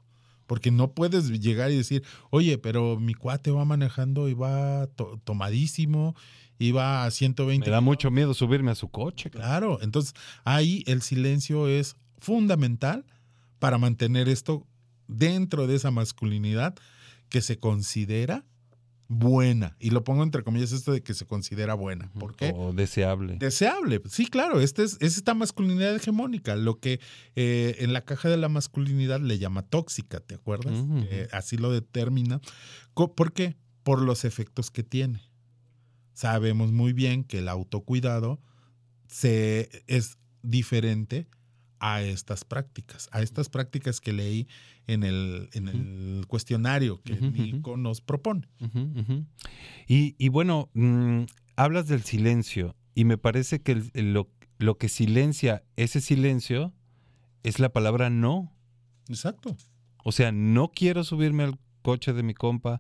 Porque 0.48 0.72
no 0.72 0.94
puedes 0.94 1.30
llegar 1.30 1.72
y 1.72 1.78
decir, 1.78 2.04
oye, 2.32 2.58
pero 2.58 3.00
mi 3.00 3.14
cuate 3.14 3.52
va 3.52 3.64
manejando 3.64 4.28
y 4.30 4.34
va 4.34 4.88
to- 4.88 5.22
tomadísimo 5.24 6.16
y 6.60 6.72
va 6.72 7.06
a 7.06 7.12
120. 7.12 7.68
Me 7.68 7.72
da 7.72 7.82
mucho 7.82 8.12
miedo 8.12 8.34
subirme 8.34 8.72
a 8.72 8.76
su 8.76 8.90
coche. 8.90 9.30
Claro, 9.30 9.80
entonces 9.82 10.14
ahí 10.44 10.84
el 10.88 11.02
silencio 11.04 11.68
es 11.70 11.96
fundamental 12.20 13.06
para 13.60 13.78
mantener 13.78 14.28
esto 14.28 14.68
dentro 15.12 15.68
de 15.68 15.76
esa 15.76 15.92
masculinidad 15.92 16.76
que 17.30 17.42
se 17.42 17.60
considera 17.60 18.46
buena. 19.08 19.76
Y 19.78 19.90
lo 19.90 20.06
pongo 20.06 20.24
entre 20.24 20.42
comillas 20.42 20.72
esto 20.72 20.94
de 20.94 21.04
que 21.04 21.14
se 21.14 21.26
considera 21.26 21.74
buena. 21.74 22.10
¿Por 22.18 22.36
qué? 22.36 22.54
O 22.56 22.72
deseable. 22.72 23.36
Deseable. 23.38 24.02
Sí, 24.10 24.26
claro, 24.26 24.62
este 24.62 24.84
es, 24.84 24.98
es 25.02 25.18
esta 25.18 25.34
masculinidad 25.34 25.94
hegemónica, 25.94 26.56
lo 26.56 26.80
que 26.80 27.02
eh, 27.36 27.76
en 27.80 27.92
la 27.92 28.06
caja 28.06 28.30
de 28.30 28.38
la 28.38 28.48
masculinidad 28.48 29.20
le 29.20 29.38
llama 29.38 29.64
tóxica, 29.64 30.22
¿te 30.22 30.36
acuerdas? 30.36 30.86
Eh, 31.10 31.28
así 31.34 31.58
lo 31.58 31.72
determina. 31.72 32.40
¿Por 32.94 33.34
qué? 33.34 33.58
Por 33.84 34.02
los 34.02 34.24
efectos 34.24 34.72
que 34.72 34.84
tiene. 34.84 35.22
Sabemos 36.14 36.72
muy 36.72 36.94
bien 36.94 37.26
que 37.26 37.40
el 37.40 37.50
autocuidado 37.50 38.40
se, 39.08 39.84
es 39.88 40.18
diferente 40.42 41.28
a 41.84 42.02
estas 42.04 42.46
prácticas, 42.46 43.10
a 43.12 43.22
estas 43.24 43.50
prácticas 43.50 44.00
que 44.00 44.14
leí 44.14 44.48
en 44.88 45.04
el, 45.04 45.50
en 45.54 45.68
el 45.68 46.26
cuestionario 46.28 47.02
que 47.02 47.14
Ujú, 47.14 47.26
ujú. 47.28 47.42
Nico 47.42 47.76
nos 47.78 48.02
propone. 48.02 48.48
Y, 49.88 50.16
y 50.18 50.30
bueno, 50.30 50.70
mm, 50.74 51.24
hablas 51.56 51.88
del 51.88 52.04
silencio 52.04 52.76
y 52.96 53.06
me 53.06 53.18
parece 53.18 53.62
que 53.62 53.72
el- 53.94 54.14
lo, 54.14 54.30
lo 54.60 54.78
que 54.78 54.90
silencia 54.90 55.64
ese 55.76 56.02
silencio 56.02 56.72
es 57.44 57.60
la 57.60 57.70
palabra 57.70 58.10
no. 58.10 58.54
Exacto. 59.10 59.58
O 60.04 60.12
sea, 60.12 60.32
no 60.32 60.70
quiero 60.74 61.04
subirme 61.04 61.44
al 61.44 61.58
coche 61.82 62.14
de 62.14 62.22
mi 62.22 62.36
compa, 62.36 62.80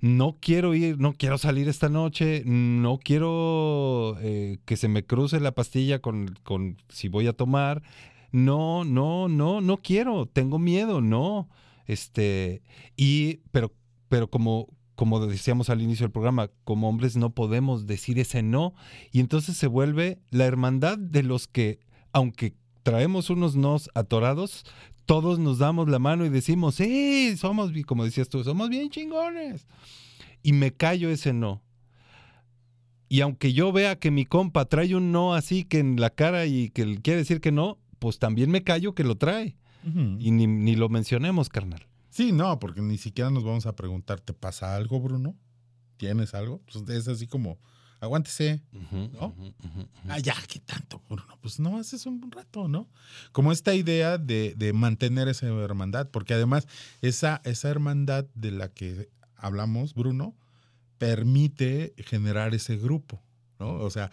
no 0.00 0.38
quiero 0.40 0.74
ir, 0.74 0.98
no 0.98 1.12
quiero 1.12 1.36
salir 1.36 1.68
esta 1.68 1.88
noche, 1.90 2.42
no 2.46 2.98
quiero 2.98 4.16
eh, 4.22 4.58
que 4.64 4.76
se 4.78 4.88
me 4.88 5.04
cruce 5.04 5.38
la 5.40 5.52
pastilla 5.52 5.98
con, 6.00 6.34
con 6.44 6.78
si 6.88 7.08
voy 7.08 7.26
a 7.26 7.34
tomar. 7.34 7.82
No, 8.30 8.84
no, 8.84 9.28
no, 9.28 9.60
no 9.60 9.76
quiero, 9.78 10.26
tengo 10.26 10.58
miedo, 10.58 11.00
no. 11.00 11.48
Este, 11.86 12.62
y, 12.96 13.38
pero, 13.50 13.72
pero 14.08 14.28
como, 14.28 14.68
como 14.94 15.26
decíamos 15.26 15.70
al 15.70 15.80
inicio 15.80 16.04
del 16.04 16.12
programa, 16.12 16.50
como 16.64 16.88
hombres 16.88 17.16
no 17.16 17.34
podemos 17.34 17.86
decir 17.86 18.18
ese 18.18 18.42
no. 18.42 18.74
Y 19.12 19.20
entonces 19.20 19.56
se 19.56 19.66
vuelve 19.66 20.18
la 20.30 20.44
hermandad 20.44 20.98
de 20.98 21.22
los 21.22 21.48
que, 21.48 21.80
aunque 22.12 22.54
traemos 22.82 23.30
unos 23.30 23.56
nos 23.56 23.90
atorados, 23.94 24.64
todos 25.06 25.38
nos 25.38 25.58
damos 25.58 25.88
la 25.88 25.98
mano 25.98 26.26
y 26.26 26.28
decimos, 26.28 26.74
sí, 26.74 27.34
somos, 27.38 27.72
como 27.86 28.04
decías 28.04 28.28
tú, 28.28 28.44
somos 28.44 28.68
bien 28.68 28.90
chingones. 28.90 29.66
Y 30.42 30.52
me 30.52 30.72
callo 30.72 31.08
ese 31.08 31.32
no. 31.32 31.62
Y 33.08 33.22
aunque 33.22 33.54
yo 33.54 33.72
vea 33.72 33.98
que 33.98 34.10
mi 34.10 34.26
compa 34.26 34.66
trae 34.66 34.94
un 34.94 35.12
no 35.12 35.32
así 35.32 35.64
que 35.64 35.78
en 35.78 35.98
la 35.98 36.10
cara 36.10 36.44
y 36.44 36.68
que 36.68 37.00
quiere 37.00 37.20
decir 37.20 37.40
que 37.40 37.52
no, 37.52 37.78
pues 37.98 38.18
también 38.18 38.50
me 38.50 38.62
callo 38.62 38.94
que 38.94 39.04
lo 39.04 39.16
trae. 39.16 39.56
Y 40.18 40.32
ni, 40.32 40.46
ni 40.46 40.76
lo 40.76 40.88
mencionemos, 40.90 41.48
carnal. 41.48 41.86
Sí, 42.10 42.32
no, 42.32 42.58
porque 42.58 42.82
ni 42.82 42.98
siquiera 42.98 43.30
nos 43.30 43.44
vamos 43.44 43.64
a 43.64 43.74
preguntar, 43.74 44.20
¿te 44.20 44.34
pasa 44.34 44.76
algo, 44.76 45.00
Bruno? 45.00 45.34
¿Tienes 45.96 46.34
algo? 46.34 46.60
Pues 46.70 46.88
es 46.90 47.08
así 47.08 47.26
como, 47.26 47.58
aguántese. 48.00 48.60
¿No? 48.90 49.34
Ah, 50.08 50.18
ya, 50.18 50.34
¿qué 50.46 50.58
tanto, 50.58 51.00
Bruno? 51.08 51.38
Pues 51.40 51.58
no, 51.58 51.78
haces 51.78 52.06
un 52.06 52.30
rato, 52.30 52.68
¿no? 52.68 52.88
Como 53.32 53.52
esta 53.52 53.74
idea 53.74 54.18
de, 54.18 54.54
de 54.56 54.72
mantener 54.72 55.28
esa 55.28 55.46
hermandad, 55.46 56.10
porque 56.10 56.34
además 56.34 56.66
esa, 57.02 57.40
esa 57.44 57.68
hermandad 57.70 58.26
de 58.34 58.50
la 58.50 58.68
que 58.68 59.08
hablamos, 59.36 59.94
Bruno, 59.94 60.36
permite 60.98 61.94
generar 61.98 62.54
ese 62.54 62.76
grupo, 62.76 63.22
¿no? 63.58 63.74
O 63.74 63.90
sea, 63.90 64.10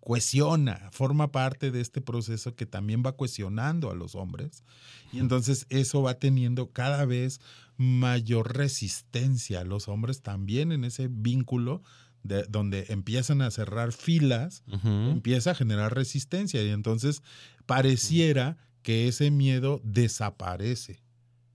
cohesiona, 0.00 0.88
forma 0.92 1.30
parte 1.30 1.70
de 1.70 1.80
este 1.80 2.00
proceso 2.00 2.54
que 2.54 2.66
también 2.66 3.02
va 3.04 3.16
cohesionando 3.16 3.90
a 3.90 3.94
los 3.94 4.14
hombres. 4.14 4.64
Y 5.12 5.18
entonces 5.18 5.66
eso 5.68 6.02
va 6.02 6.14
teniendo 6.14 6.70
cada 6.70 7.04
vez 7.04 7.40
mayor 7.76 8.56
resistencia 8.56 9.60
a 9.60 9.64
los 9.64 9.88
hombres 9.88 10.22
también 10.22 10.72
en 10.72 10.84
ese 10.84 11.08
vínculo 11.10 11.82
de, 12.22 12.44
donde 12.48 12.86
empiezan 12.88 13.42
a 13.42 13.50
cerrar 13.50 13.92
filas, 13.92 14.62
empieza 14.82 15.52
a 15.52 15.54
generar 15.54 15.94
resistencia 15.94 16.62
y 16.62 16.68
entonces 16.68 17.22
pareciera 17.66 18.58
que 18.82 19.08
ese 19.08 19.30
miedo 19.30 19.80
desaparece. 19.84 21.02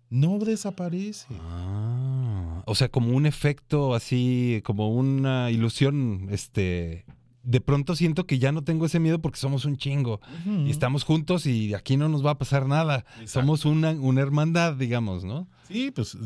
No 0.10 0.40
desaparece. 0.40 1.28
Ah, 1.42 2.64
o 2.66 2.76
sea, 2.76 2.90
como 2.90 3.16
un 3.16 3.26
efecto 3.26 3.96
así, 3.96 4.62
como 4.64 4.94
una 4.94 5.52
ilusión, 5.52 6.28
este... 6.32 7.06
De 7.46 7.62
pronto 7.62 7.96
siento 7.96 8.26
que 8.26 8.40
ya 8.40 8.52
no 8.52 8.64
tengo 8.64 8.86
ese 8.88 9.00
miedo 9.00 9.22
porque 9.22 9.40
somos 9.40 9.66
un 9.66 9.78
chingo. 9.78 10.20
Y 10.46 10.70
estamos 10.70 11.04
juntos 11.04 11.46
y 11.46 11.74
aquí 11.74 11.96
no 11.96 12.10
nos 12.10 12.26
va 12.26 12.32
a 12.32 12.38
pasar 12.38 12.68
nada. 12.68 13.06
Somos 13.26 13.66
una, 13.66 13.92
una 13.92 14.22
hermandad, 14.22 14.74
digamos, 14.74 15.24
¿no? 15.24 15.48
Sí, 15.68 15.92
pues 15.92 16.18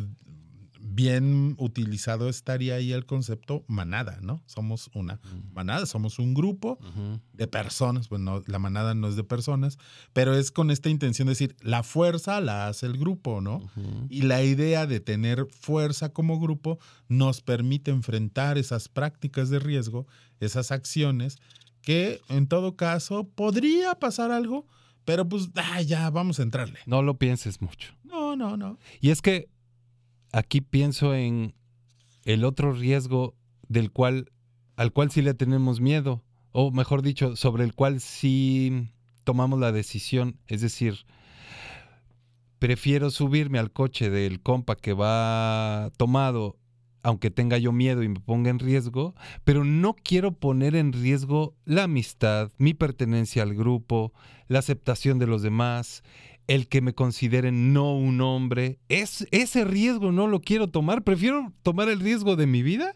bien 0.99 1.55
utilizado 1.57 2.27
estaría 2.27 2.75
ahí 2.75 2.91
el 2.91 3.05
concepto 3.05 3.63
manada, 3.67 4.19
¿no? 4.21 4.43
Somos 4.47 4.89
una 4.93 5.21
manada, 5.53 5.85
somos 5.85 6.19
un 6.19 6.33
grupo 6.33 6.77
de 7.31 7.47
personas. 7.47 8.09
Bueno, 8.09 8.43
la 8.47 8.59
manada 8.59 8.93
no 8.95 9.07
es 9.07 9.15
de 9.15 9.23
personas, 9.23 9.77
pero 10.11 10.35
es 10.35 10.51
con 10.51 10.71
esta 10.71 10.89
intención 10.89 11.27
de 11.27 11.31
decir, 11.31 11.55
la 11.61 11.83
fuerza 11.83 12.41
la 12.41 12.67
hace 12.67 12.85
el 12.85 12.97
grupo, 12.97 13.39
¿no? 13.39 13.61
Y 14.09 14.23
la 14.23 14.43
idea 14.43 14.87
de 14.87 14.99
tener 14.99 15.47
fuerza 15.49 16.11
como 16.11 16.37
grupo 16.37 16.79
nos 17.07 17.39
permite 17.39 17.91
enfrentar 17.91 18.57
esas 18.57 18.89
prácticas 18.89 19.49
de 19.49 19.59
riesgo, 19.59 20.05
esas 20.41 20.69
acciones 20.69 21.37
que 21.81 22.19
en 22.27 22.47
todo 22.47 22.75
caso 22.75 23.23
podría 23.23 23.95
pasar 23.95 24.31
algo, 24.31 24.67
pero 25.05 25.29
pues 25.29 25.49
ah, 25.55 25.81
ya 25.81 26.09
vamos 26.09 26.39
a 26.39 26.43
entrarle. 26.43 26.79
No 26.85 27.03
lo 27.03 27.17
pienses 27.17 27.61
mucho. 27.61 27.93
No, 28.03 28.35
no, 28.35 28.57
no. 28.57 28.77
Y 28.99 29.11
es 29.11 29.21
que 29.21 29.47
aquí 30.31 30.61
pienso 30.61 31.13
en 31.13 31.55
el 32.25 32.43
otro 32.43 32.73
riesgo 32.73 33.35
del 33.67 33.91
cual, 33.91 34.31
al 34.75 34.91
cual 34.91 35.11
sí 35.11 35.21
le 35.21 35.33
tenemos 35.33 35.81
miedo, 35.81 36.23
o 36.51 36.71
mejor 36.71 37.01
dicho, 37.01 37.35
sobre 37.35 37.63
el 37.63 37.73
cual 37.73 37.99
sí 37.99 38.89
tomamos 39.23 39.59
la 39.59 39.71
decisión. 39.71 40.39
Es 40.47 40.61
decir, 40.61 41.05
prefiero 42.59 43.09
subirme 43.09 43.59
al 43.59 43.71
coche 43.71 44.09
del 44.09 44.41
compa 44.41 44.75
que 44.75 44.93
va 44.93 45.91
tomado, 45.97 46.57
aunque 47.01 47.31
tenga 47.31 47.57
yo 47.57 47.71
miedo 47.71 48.03
y 48.03 48.09
me 48.09 48.19
ponga 48.19 48.49
en 48.49 48.59
riesgo, 48.59 49.15
pero 49.43 49.63
no 49.63 49.95
quiero 49.95 50.33
poner 50.33 50.75
en 50.75 50.91
riesgo 50.91 51.55
la 51.65 51.83
amistad, 51.83 52.51
mi 52.57 52.73
pertenencia 52.73 53.43
al 53.43 53.55
grupo, 53.55 54.13
la 54.47 54.59
aceptación 54.59 55.19
de 55.19 55.27
los 55.27 55.41
demás, 55.41 56.03
el 56.49 56.67
que 56.67 56.81
me 56.81 56.93
consideren 56.95 57.73
no 57.73 57.95
un 57.95 58.21
hombre. 58.21 58.79
Es, 58.89 59.27
ese 59.29 59.63
riesgo 59.65 60.11
no 60.11 60.25
lo 60.25 60.41
quiero 60.41 60.67
tomar. 60.67 61.03
Prefiero 61.03 61.53
tomar 61.61 61.89
el 61.89 61.99
riesgo 61.99 62.35
de 62.35 62.47
mi 62.47 62.63
vida 62.63 62.95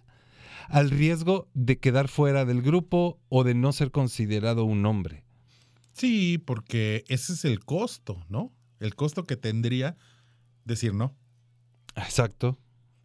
al 0.69 0.89
riesgo 0.89 1.47
de 1.53 1.77
quedar 1.77 2.07
fuera 2.07 2.45
del 2.45 2.63
grupo 2.63 3.19
o 3.29 3.43
de 3.43 3.53
no 3.53 3.71
ser 3.71 3.91
considerado 3.91 4.65
un 4.65 4.83
hombre. 4.87 5.23
Sí, 5.91 6.39
porque 6.39 7.03
ese 7.09 7.33
es 7.33 7.45
el 7.45 7.59
costo, 7.63 8.25
¿no? 8.27 8.51
El 8.79 8.95
costo 8.95 9.25
que 9.25 9.37
tendría 9.37 9.97
decir 10.65 10.95
no. 10.95 11.15
Exacto. 11.95 12.57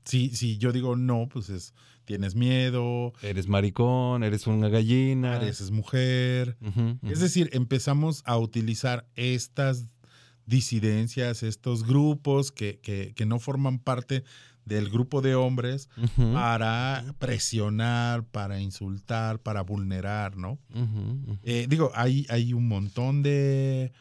Si, 0.07 0.31
si 0.35 0.57
yo 0.57 0.73
digo 0.73 0.97
no, 0.97 1.29
pues 1.29 1.51
es, 1.51 1.75
tienes 2.07 2.35
miedo, 2.35 3.13
Eres 3.21 3.49
maricón, 3.49 4.25
eres 4.25 4.47
una 4.47 4.71
gallina. 4.71 5.37
eres 5.37 5.71
mujer. 5.71 6.57
Es 7.03 7.21
decir, 7.21 7.51
empezamos 7.53 8.23
a 8.25 8.39
utilizar 8.39 9.07
estas 9.15 9.89
disidencias, 10.49 11.43
estos 11.43 11.85
grupos 11.85 12.51
que, 12.51 12.81
que- 12.81 13.13
que 13.15 13.27
no 13.27 13.39
forman 13.39 13.79
parte 13.79 14.25
del 14.65 14.91
grupo 14.91 15.23
de 15.23 15.35
hombres 15.35 15.89
para 16.35 17.15
presionar, 17.19 18.25
para 18.25 18.61
insultar, 18.61 19.39
para 19.41 19.63
vulnerar, 19.63 20.37
¿no? 20.37 20.59
Eh, 21.43 21.67
digo, 21.69 21.91
hay, 21.95 22.27
hay 22.29 22.53
un 22.53 22.69
montón 22.69 23.23
de, 23.23 23.93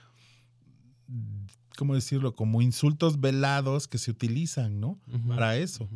¿cómo 1.77 1.93
decirlo? 1.95 2.36
Como 2.36 2.62
insultos 2.62 3.19
velados 3.21 3.88
que 3.88 3.97
se 3.97 4.12
utilizan, 4.12 4.79
¿no? 4.79 4.99
Para 5.27 5.57
eso. 5.57 5.88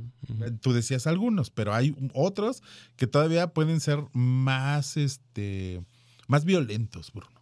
Eh, 0.41 0.51
Tú 0.61 0.71
decías 0.73 1.07
algunos, 1.07 1.49
pero 1.49 1.73
hay 1.73 1.95
otros 2.13 2.61
que 2.95 3.07
todavía 3.07 3.47
pueden 3.47 3.79
ser 3.81 3.99
más, 4.13 4.95
este, 4.95 5.83
más 6.27 6.45
violentos, 6.45 7.11
Bruno. 7.11 7.40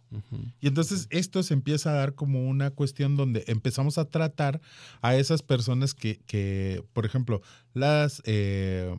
Y 0.60 0.66
entonces 0.66 1.06
esto 1.10 1.42
se 1.42 1.54
empieza 1.54 1.90
a 1.90 1.94
dar 1.94 2.14
como 2.14 2.48
una 2.48 2.70
cuestión 2.70 3.16
donde 3.16 3.44
empezamos 3.46 3.98
a 3.98 4.06
tratar 4.06 4.60
a 5.02 5.14
esas 5.14 5.42
personas 5.42 5.94
que, 5.94 6.20
que, 6.26 6.84
por 6.92 7.06
ejemplo, 7.06 7.42
las, 7.74 8.22
eh, 8.24 8.94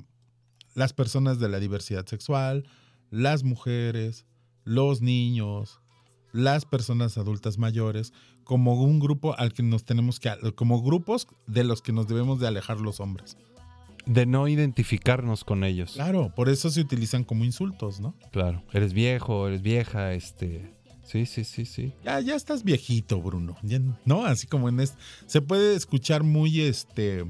las 0.74 0.94
personas 0.94 1.40
de 1.40 1.50
la 1.50 1.60
diversidad 1.60 2.06
sexual, 2.06 2.66
las 3.10 3.44
mujeres, 3.44 4.26
los 4.64 5.02
niños, 5.02 5.82
las 6.32 6.66
personas 6.66 7.18
adultas 7.18 7.58
mayores, 7.58 8.14
como 8.44 8.82
un 8.82 9.00
grupo 9.00 9.38
al 9.38 9.54
que 9.54 9.64
nos 9.64 9.84
tenemos 9.84 10.20
que, 10.20 10.32
como 10.56 10.82
grupos 10.82 11.28
de 11.48 11.64
los 11.64 11.82
que 11.82 11.92
nos 11.92 12.08
debemos 12.08 12.40
de 12.40 12.48
alejar 12.48 12.80
los 12.80 13.00
hombres. 13.00 13.38
De 14.06 14.26
no 14.26 14.48
identificarnos 14.48 15.44
con 15.44 15.64
ellos. 15.64 15.94
Claro, 15.94 16.34
por 16.36 16.50
eso 16.50 16.72
se 16.72 16.82
utilizan 16.82 17.24
como 17.24 17.46
insultos, 17.46 18.00
¿no? 18.00 18.16
Claro. 18.32 18.64
Eres 18.74 18.94
viejo, 18.94 19.48
eres 19.48 19.62
vieja, 19.62 20.14
este. 20.14 20.74
Sí, 21.12 21.26
sí, 21.26 21.44
sí, 21.44 21.66
sí. 21.66 21.94
Ya, 22.06 22.20
ya 22.22 22.36
estás 22.36 22.64
viejito, 22.64 23.22
Bruno. 23.22 23.58
Ya, 23.64 23.80
¿No? 24.06 24.26
Así 24.26 24.48
como 24.48 24.70
en 24.70 24.80
este. 24.80 24.98
Se 25.26 25.42
puede 25.42 25.76
escuchar 25.76 26.24
muy 26.24 26.62
este 26.62 27.26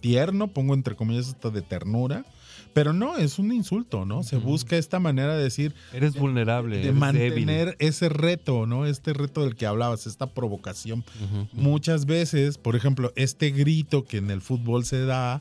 tierno, 0.00 0.48
pongo 0.48 0.74
entre 0.74 0.96
comillas 0.96 1.28
esto 1.28 1.50
de 1.50 1.62
ternura. 1.62 2.24
Pero 2.72 2.92
no, 2.92 3.16
es 3.16 3.38
un 3.38 3.52
insulto, 3.52 4.04
¿no? 4.04 4.24
Se 4.24 4.36
busca 4.36 4.76
esta 4.76 4.98
manera 4.98 5.36
de 5.36 5.44
decir, 5.44 5.74
Eres 5.92 6.16
vulnerable. 6.16 6.78
de 6.78 6.82
eres 6.82 6.94
mantener 6.96 7.66
débil. 7.66 7.76
ese 7.78 8.08
reto, 8.08 8.66
¿no? 8.66 8.84
Este 8.84 9.12
reto 9.12 9.44
del 9.44 9.54
que 9.54 9.64
hablabas, 9.64 10.08
esta 10.08 10.26
provocación. 10.34 11.04
Muchas 11.52 12.04
veces, 12.04 12.58
por 12.58 12.74
ejemplo, 12.74 13.12
este 13.14 13.52
grito 13.52 14.04
que 14.04 14.16
en 14.16 14.28
el 14.32 14.40
fútbol 14.40 14.84
se 14.84 15.04
da 15.04 15.40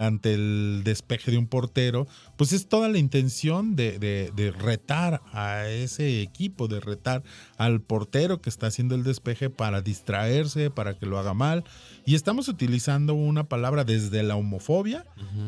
ante 0.00 0.34
el 0.34 0.82
despeje 0.84 1.30
de 1.30 1.38
un 1.38 1.46
portero, 1.46 2.08
pues 2.36 2.52
es 2.52 2.66
toda 2.68 2.88
la 2.88 2.98
intención 2.98 3.76
de, 3.76 3.98
de- 3.98 4.32
de 4.34 4.50
retar 4.50 5.22
a 5.32 5.68
ese 5.68 6.20
equipo, 6.22 6.68
de 6.68 6.80
retar 6.80 7.22
al 7.58 7.80
portero 7.80 8.40
que 8.40 8.50
está 8.50 8.66
haciendo 8.68 8.94
el 8.94 9.02
despeje 9.04 9.50
para 9.50 9.82
distraerse, 9.82 10.70
para 10.70 10.98
que 10.98 11.06
lo 11.06 11.18
haga 11.18 11.34
mal. 11.34 11.64
Y 12.06 12.14
estamos 12.14 12.48
utilizando 12.48 13.14
una 13.14 13.44
palabra 13.44 13.84
desde 13.84 14.22
la 14.22 14.36
homofobia, 14.36 15.06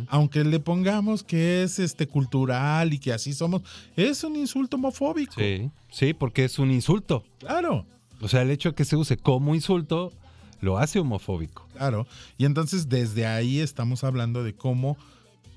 aunque 0.09 0.45
le 0.45 0.61
pongamos 0.61 1.23
que 1.23 1.63
es 1.63 1.79
este 1.79 2.07
cultural 2.07 2.93
y 2.95 2.99
que 2.99 3.13
así 3.13 3.33
somos, 3.33 3.63
es 3.97 4.23
un 4.25 4.37
insulto 4.37 4.77
homofóbico. 4.77 5.35
Sí, 5.37 5.71
sí, 5.91 6.15
porque 6.15 6.45
es 6.45 6.59
un 6.59 6.71
insulto. 6.71 7.25
Claro. 7.39 7.87
O 8.21 8.29
sea, 8.29 8.43
el 8.43 8.51
hecho 8.51 8.71
de 8.71 8.75
que 8.75 8.85
se 8.85 8.97
use 8.97 9.17
como 9.19 9.55
insulto 9.55 10.13
lo 10.61 10.79
hace 10.79 10.99
homofóbico. 10.99 11.69
Claro. 11.75 12.07
Y 12.39 12.47
entonces 12.47 12.89
desde 12.89 13.27
ahí 13.27 13.61
estamos 13.61 14.05
hablando 14.05 14.43
de 14.43 14.55
cómo 14.55 14.97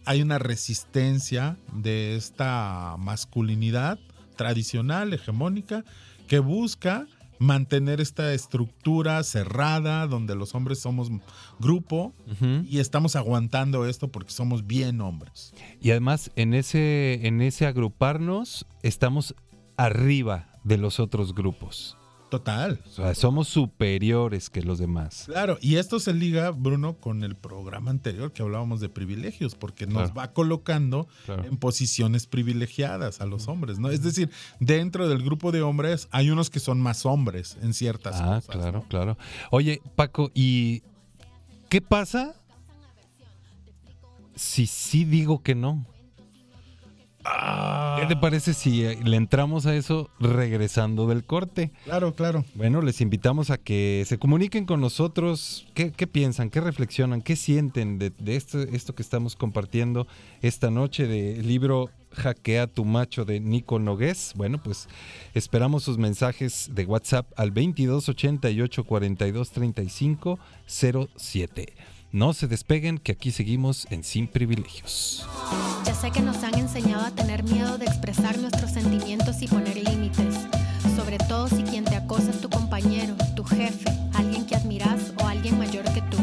hay 0.06 0.22
una 0.22 0.40
resistencia 0.40 1.58
de 1.74 2.16
esta 2.16 2.96
masculinidad 2.98 4.00
tradicional, 4.36 5.14
hegemónica, 5.14 5.84
que 6.28 6.40
busca 6.40 7.08
mantener 7.40 8.02
esta 8.02 8.34
estructura 8.34 9.24
cerrada 9.24 10.06
donde 10.08 10.36
los 10.36 10.54
hombres 10.56 10.80
somos 10.80 11.10
grupo 11.60 12.14
y 12.68 12.80
estamos 12.80 13.16
aguantando 13.16 13.86
esto 13.86 14.10
porque 14.10 14.32
somos 14.32 14.68
bien 14.68 15.02
hombres. 15.02 15.54
Y 15.82 15.92
además, 15.92 16.32
en 16.36 16.54
ese, 16.54 17.26
en 17.26 17.42
ese 17.42 17.66
agruparnos, 17.66 18.66
estamos 18.84 19.36
arriba 19.78 20.50
de 20.64 20.78
los 20.78 21.00
otros 21.00 21.34
grupos. 21.34 21.99
Total. 22.30 22.80
O 22.86 22.90
sea, 22.90 23.16
somos 23.16 23.48
superiores 23.48 24.52
que 24.52 24.62
los 24.62 24.78
demás. 24.78 25.24
Claro, 25.26 25.58
y 25.62 25.78
esto 25.78 26.00
se 26.00 26.14
liga, 26.14 26.52
Bruno, 26.52 26.94
con 26.98 27.24
el 27.24 27.36
programa 27.36 27.90
anterior 27.90 28.32
que 28.32 28.44
hablábamos 28.44 28.80
de 28.82 28.90
privilegios, 28.90 29.56
porque 29.56 29.88
nos 29.88 30.12
Claro. 30.12 30.14
va 30.14 30.34
colocando 30.34 31.08
Claro. 31.26 31.46
en 31.46 31.58
posiciones 31.58 32.28
privilegiadas 32.28 33.20
a 33.22 33.26
los 33.26 33.48
hombres, 33.48 33.80
¿no? 33.80 33.90
Es 33.90 34.04
decir, 34.04 34.30
dentro 34.60 35.08
del 35.10 35.24
grupo 35.24 35.52
de 35.52 35.64
hombres 35.64 36.08
hay 36.12 36.30
unos 36.30 36.52
que 36.52 36.60
son 36.60 36.80
más 36.80 37.06
hombres 37.06 37.58
en 37.64 37.74
ciertas 37.74 38.18
Ah, 38.22 38.36
cosas. 38.36 38.46
claro, 38.48 38.80
¿no? 38.80 38.88
claro. 38.88 39.18
Oye, 39.50 39.82
Paco, 39.96 40.30
¿y 40.36 40.84
qué 41.68 41.82
pasa 41.82 42.36
si 44.36 44.68
sí 44.68 45.04
digo 45.04 45.42
que 45.42 45.56
no? 45.56 45.84
¿Qué 48.00 48.06
te 48.08 48.16
parece 48.16 48.54
si 48.54 48.86
eh, 48.86 48.98
le 49.04 49.18
entramos 49.18 49.66
a 49.66 49.76
eso 49.76 50.10
regresando 50.20 51.08
del 51.08 51.26
corte? 51.26 51.72
Claro, 51.84 52.14
claro. 52.14 52.46
Bueno, 52.56 52.82
les 52.82 53.02
invitamos 53.02 53.50
a 53.50 53.58
que 53.58 54.04
se 54.08 54.18
comuniquen 54.18 54.66
con 54.66 54.80
nosotros. 54.80 55.68
¿Qué, 55.74 55.92
qué 55.92 56.08
piensan? 56.08 56.50
¿Qué 56.50 56.62
reflexionan? 56.62 57.22
¿Qué 57.22 57.36
sienten 57.36 58.00
de, 58.00 58.12
de 58.12 58.36
esto, 58.38 58.62
esto 58.62 58.96
que 58.96 59.02
estamos 59.02 59.36
compartiendo 59.36 60.08
esta 60.42 60.70
noche 60.72 61.08
del 61.08 61.46
libro 61.46 61.90
Hackea 62.14 62.68
tu 62.68 62.86
macho 62.86 63.26
de 63.26 63.42
Nico 63.42 63.80
Nogués? 63.80 64.32
Bueno, 64.36 64.62
pues 64.64 64.88
esperamos 65.34 65.84
sus 65.84 65.98
mensajes 65.98 66.70
de 66.74 66.86
WhatsApp 66.86 67.28
al 67.36 67.50
2288 67.50 68.84
42 68.86 69.52
35 69.52 70.40
07. 70.66 71.74
No 72.12 72.34
se 72.34 72.48
despeguen, 72.48 72.98
que 72.98 73.12
aquí 73.12 73.32
seguimos 73.32 73.86
en 73.92 74.04
Sin 74.04 74.28
Privilegios. 74.28 75.28
Ya 75.86 75.94
sé 75.94 76.10
que 76.10 76.22
nos 76.22 76.44
han 76.44 76.58
enseñado 76.58 77.06
a 77.06 77.12
tener 77.12 77.44
miedo 77.44 77.78
de 77.78 77.86
expresar 77.86 78.36
nuestros 78.40 78.72
sentimientos 78.72 79.44
y 79.44 79.48
poner 79.48 79.76
límites. 79.78 80.36
Sobre 80.96 81.20
todo 81.20 81.48
si 81.48 81.62
quien 81.62 81.86
te 81.86 81.96
acosa 81.96 82.32
es 82.32 82.42
tu 82.42 82.50
compañero, 82.50 83.14
tu 83.36 83.44
jefe, 83.44 83.86
alguien 84.16 84.48
que 84.48 84.56
admiras 84.56 85.14
o 85.22 85.28
alguien 85.28 85.60
mayor 85.60 85.86
que 85.94 86.02
tú. 86.02 86.18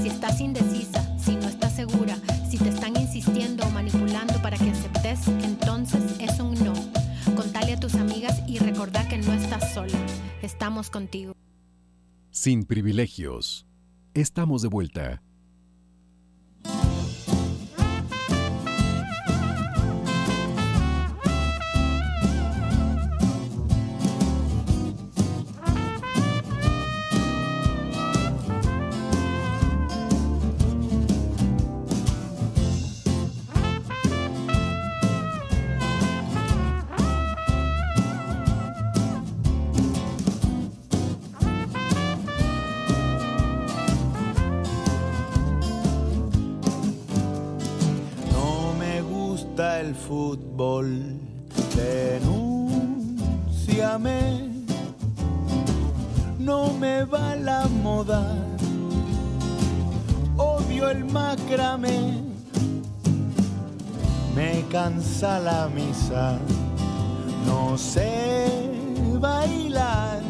Si 0.00 0.06
estás 0.06 0.40
indecisa, 0.40 1.02
si 1.18 1.34
no 1.34 1.48
estás 1.48 1.74
segura, 1.74 2.16
si 2.48 2.56
te 2.56 2.68
están 2.68 2.96
insistiendo 2.96 3.66
o 3.66 3.70
manipulando 3.70 4.40
para 4.40 4.56
que 4.56 4.70
aceptes, 4.70 5.26
entonces 5.42 6.00
es 6.20 6.38
un 6.38 6.54
no. 6.62 6.74
Contale 7.34 7.72
a 7.72 7.80
tus 7.80 7.96
amigas 7.96 8.40
y 8.46 8.58
recordá 8.58 9.08
que 9.08 9.18
no 9.18 9.32
estás 9.32 9.74
sola. 9.74 9.98
Estamos 10.42 10.90
contigo. 10.90 11.34
Sin 12.30 12.64
privilegios. 12.64 13.67
Estamos 14.20 14.62
de 14.62 14.68
vuelta. 14.68 15.22
Fútbol, 50.58 50.90
denúnciame. 51.76 52.50
No 56.40 56.72
me 56.72 57.04
va 57.04 57.36
la 57.36 57.68
moda, 57.68 58.34
odio 60.36 60.90
el 60.90 61.04
macramé. 61.04 62.24
Me 64.34 64.64
cansa 64.70 65.38
la 65.38 65.68
misa, 65.68 66.38
no 67.46 67.78
sé 67.78 68.48
bailar. 69.20 70.22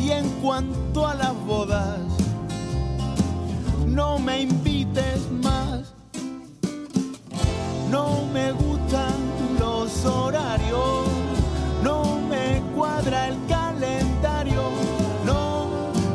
Y 0.00 0.10
en 0.10 0.28
cuanto 0.42 1.06
a 1.06 1.14
las 1.14 1.34
bodas, 1.46 2.00
no 3.86 4.18
me 4.18 4.40
invites 4.40 5.30
más 5.30 5.61
me 8.32 8.52
gustan 8.52 9.14
los 9.60 10.04
horarios, 10.04 11.06
no 11.82 12.18
me 12.28 12.62
cuadra 12.74 13.28
el 13.28 13.36
calendario, 13.46 14.62
no 15.26 15.66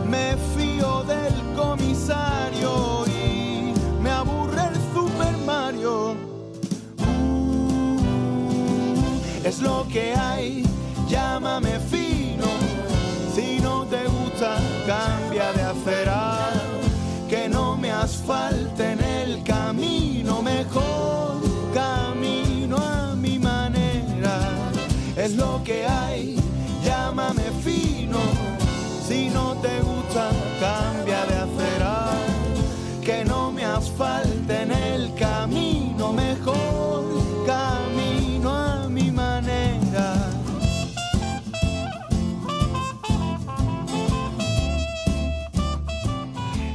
me 0.10 0.36
fío 0.56 1.04
del 1.04 1.34
comisario 1.56 3.06
y 3.08 3.74
me 4.02 4.10
aburre 4.10 4.62
el 4.70 4.76
Super 4.94 5.38
Mario. 5.46 6.16
Uh, 7.00 7.98
es 9.44 9.62
lo 9.62 9.88
que 9.88 10.16
hay, 10.16 10.64
llámame 11.08 11.80
fino, 11.80 12.48
si 13.36 13.60
no 13.60 13.86
te 13.86 14.04
gusta 14.06 14.58
cambia 14.88 15.54
de 15.54 15.62
acera, 15.62 16.50
que 17.30 17.48
no 17.48 17.78
me 17.78 17.92
asfalta 17.92 18.67
es 25.28 25.36
lo 25.36 25.62
que 25.64 25.86
hay, 25.86 26.36
llámame 26.86 27.44
fino. 27.64 28.20
Si 29.08 29.30
no 29.30 29.56
te 29.58 29.82
gusta, 29.82 30.30
cambia 30.60 31.26
de 31.26 31.36
acera, 31.46 32.10
que 33.04 33.26
no 33.26 33.52
me 33.52 33.66
asfalten 33.66 34.72
el 34.72 35.14
camino, 35.16 36.14
mejor 36.14 37.04
camino 37.46 38.50
a 38.56 38.88
mi 38.88 39.12
manera. 39.12 40.32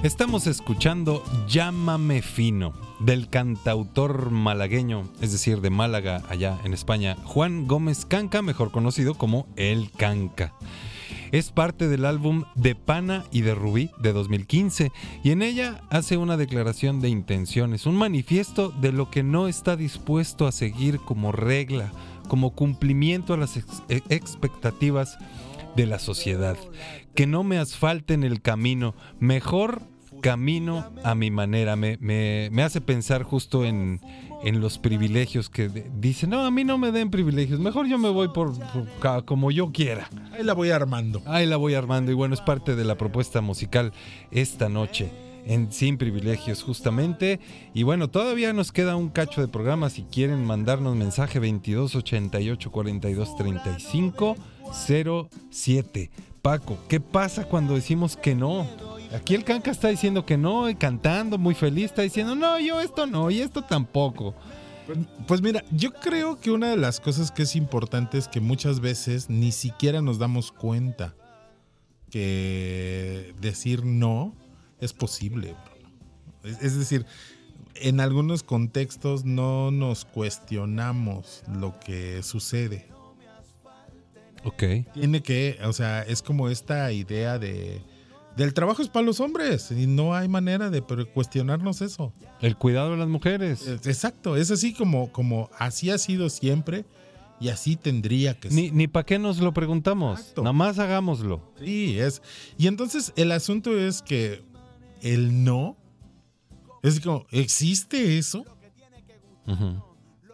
Estamos 0.02 0.46
escuchando 0.46 1.22
Llámame 1.46 2.20
Fino 2.22 2.91
del 3.04 3.28
cantautor 3.28 4.30
malagueño, 4.30 5.04
es 5.20 5.32
decir, 5.32 5.60
de 5.60 5.70
Málaga, 5.70 6.22
allá 6.28 6.58
en 6.64 6.72
España, 6.72 7.16
Juan 7.24 7.66
Gómez 7.66 8.04
Canca, 8.04 8.42
mejor 8.42 8.70
conocido 8.70 9.14
como 9.14 9.46
El 9.56 9.90
Canca. 9.90 10.52
Es 11.32 11.50
parte 11.50 11.88
del 11.88 12.04
álbum 12.04 12.44
De 12.54 12.74
Pana 12.74 13.24
y 13.32 13.40
de 13.40 13.54
Rubí 13.54 13.90
de 14.00 14.12
2015 14.12 14.92
y 15.24 15.30
en 15.30 15.40
ella 15.42 15.80
hace 15.88 16.18
una 16.18 16.36
declaración 16.36 17.00
de 17.00 17.08
intenciones, 17.08 17.86
un 17.86 17.96
manifiesto 17.96 18.68
de 18.68 18.92
lo 18.92 19.10
que 19.10 19.22
no 19.22 19.48
está 19.48 19.74
dispuesto 19.76 20.46
a 20.46 20.52
seguir 20.52 20.98
como 20.98 21.32
regla, 21.32 21.90
como 22.28 22.50
cumplimiento 22.54 23.32
a 23.32 23.38
las 23.38 23.56
ex- 23.56 23.82
e- 23.88 24.02
expectativas 24.10 25.16
de 25.74 25.86
la 25.86 25.98
sociedad. 25.98 26.56
Que 27.14 27.26
no 27.26 27.44
me 27.44 27.56
asfalten 27.58 28.24
el 28.24 28.42
camino, 28.42 28.94
mejor 29.18 29.82
camino 30.22 30.86
a 31.04 31.14
mi 31.14 31.30
manera. 31.30 31.76
Me, 31.76 31.98
me- 32.00 32.48
me 32.50 32.62
hace 32.62 32.80
pensar 32.80 33.22
justo 33.24 33.66
en, 33.66 34.00
en 34.42 34.60
los 34.62 34.78
privilegios 34.78 35.50
que 35.50 35.68
dicen, 35.68 36.30
no, 36.30 36.46
a 36.46 36.50
mí 36.50 36.64
no 36.64 36.78
me 36.78 36.90
den 36.92 37.10
privilegios, 37.10 37.60
mejor 37.60 37.86
yo 37.88 37.98
me 37.98 38.08
voy 38.08 38.28
por, 38.28 38.54
por 39.00 39.24
como 39.26 39.50
yo 39.50 39.70
quiera. 39.72 40.08
Ahí 40.32 40.42
la 40.44 40.54
voy 40.54 40.70
armando. 40.70 41.20
Ahí 41.26 41.44
la 41.44 41.58
voy 41.58 41.74
armando 41.74 42.10
y 42.10 42.14
bueno, 42.14 42.32
es 42.34 42.40
parte 42.40 42.74
de 42.74 42.84
la 42.84 42.96
propuesta 42.96 43.42
musical 43.42 43.92
esta 44.30 44.70
noche. 44.70 45.10
En 45.44 45.72
Sin 45.72 45.98
Privilegios, 45.98 46.62
justamente. 46.62 47.40
Y 47.74 47.82
bueno, 47.82 48.08
todavía 48.08 48.52
nos 48.52 48.70
queda 48.70 48.94
un 48.94 49.08
cacho 49.08 49.40
de 49.40 49.48
programa. 49.48 49.90
Si 49.90 50.02
quieren 50.04 50.44
mandarnos 50.44 50.94
mensaje 50.94 51.40
22 51.40 51.96
88 51.96 52.70
42 52.70 53.36
35 53.36 54.36
07. 55.50 56.10
Paco, 56.42 56.76
¿qué 56.88 57.00
pasa 57.00 57.44
cuando 57.44 57.74
decimos 57.74 58.16
que 58.16 58.34
no? 58.34 58.66
Aquí 59.14 59.34
el 59.34 59.44
canca 59.44 59.70
está 59.70 59.88
diciendo 59.88 60.26
que 60.26 60.36
no, 60.36 60.68
y 60.68 60.74
cantando 60.74 61.38
muy 61.38 61.54
feliz, 61.54 61.86
está 61.86 62.02
diciendo, 62.02 62.34
no, 62.34 62.58
yo 62.58 62.80
esto 62.80 63.06
no, 63.06 63.30
y 63.30 63.40
esto 63.40 63.62
tampoco. 63.62 64.34
Pues 65.28 65.40
mira, 65.40 65.62
yo 65.70 65.92
creo 65.92 66.40
que 66.40 66.50
una 66.50 66.70
de 66.70 66.76
las 66.76 66.98
cosas 66.98 67.30
que 67.30 67.44
es 67.44 67.54
importante 67.54 68.18
es 68.18 68.26
que 68.26 68.40
muchas 68.40 68.80
veces 68.80 69.30
ni 69.30 69.52
siquiera 69.52 70.02
nos 70.02 70.18
damos 70.18 70.50
cuenta 70.50 71.14
que 72.10 73.34
decir 73.40 73.84
no 73.84 74.34
es 74.80 74.92
posible. 74.92 75.54
Es, 76.42 76.76
decir, 76.76 77.06
en 77.76 78.00
algunos 78.00 78.42
contextos 78.42 79.24
no 79.24 79.70
nos 79.70 80.04
cuestionamos 80.04 81.44
lo 81.48 81.78
que 81.78 82.22
sucede. 82.24 82.91
Ok. 84.44 84.62
Tiene 84.94 85.22
que, 85.22 85.58
o 85.64 85.72
sea, 85.72 86.02
es 86.02 86.22
como 86.22 86.48
esta 86.48 86.92
idea 86.92 87.38
de 87.38 87.80
del 88.36 88.54
trabajo 88.54 88.80
es 88.80 88.88
para 88.88 89.04
los 89.04 89.20
hombres 89.20 89.70
y 89.70 89.86
no 89.86 90.14
hay 90.14 90.26
manera 90.26 90.70
de 90.70 90.80
cuestionarnos 90.80 91.82
eso. 91.82 92.12
El 92.40 92.56
cuidado 92.56 92.92
de 92.92 92.96
las 92.96 93.08
mujeres. 93.08 93.66
Eh, 93.66 93.78
Exacto, 93.84 94.36
es 94.36 94.50
así 94.50 94.72
como, 94.72 95.12
como 95.12 95.50
así 95.58 95.90
ha 95.90 95.98
sido 95.98 96.30
siempre 96.30 96.86
y 97.40 97.50
así 97.50 97.76
tendría 97.76 98.38
que 98.38 98.48
ser. 98.48 98.56
Ni, 98.56 98.70
ni 98.70 98.88
para 98.88 99.04
qué 99.04 99.18
nos 99.18 99.38
lo 99.38 99.52
preguntamos. 99.52 100.20
Exacto. 100.20 100.42
Nada 100.42 100.54
más 100.54 100.78
hagámoslo. 100.78 101.52
Sí, 101.58 101.98
es. 101.98 102.22
Y 102.56 102.68
entonces 102.68 103.12
el 103.16 103.32
asunto 103.32 103.76
es 103.78 104.00
que 104.00 104.42
el 105.02 105.44
no 105.44 105.76
es 106.82 107.00
como, 107.00 107.26
¿existe 107.30 108.18
eso? 108.18 108.44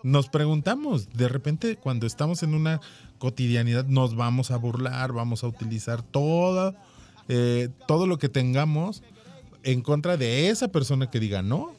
Nos 0.03 0.29
preguntamos, 0.29 1.09
de 1.11 1.29
repente 1.29 1.77
cuando 1.77 2.07
estamos 2.07 2.43
en 2.43 2.55
una 2.55 2.81
cotidianidad 3.19 3.85
nos 3.87 4.15
vamos 4.15 4.51
a 4.51 4.57
burlar, 4.57 5.13
vamos 5.13 5.45
a 5.45 5.49
utilizar 5.49 6.03
todo, 6.03 6.75
eh, 7.29 7.69
todo 7.87 8.07
lo 8.07 8.19
que 8.19 8.29
tengamos 8.29 9.03
en 9.63 9.83
contra 9.83 10.17
de 10.17 10.49
esa 10.49 10.69
persona 10.69 11.11
que 11.11 11.21
diga 11.21 11.43
no. 11.43 11.73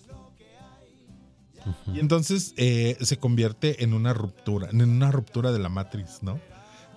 Y 1.94 2.00
entonces 2.00 2.54
eh, 2.58 2.98
se 3.02 3.18
convierte 3.18 3.84
en 3.84 3.94
una 3.94 4.14
ruptura, 4.14 4.70
en 4.72 4.82
una 4.82 5.12
ruptura 5.12 5.52
de 5.52 5.60
la 5.60 5.70
matriz, 5.70 6.20
¿no? 6.22 6.40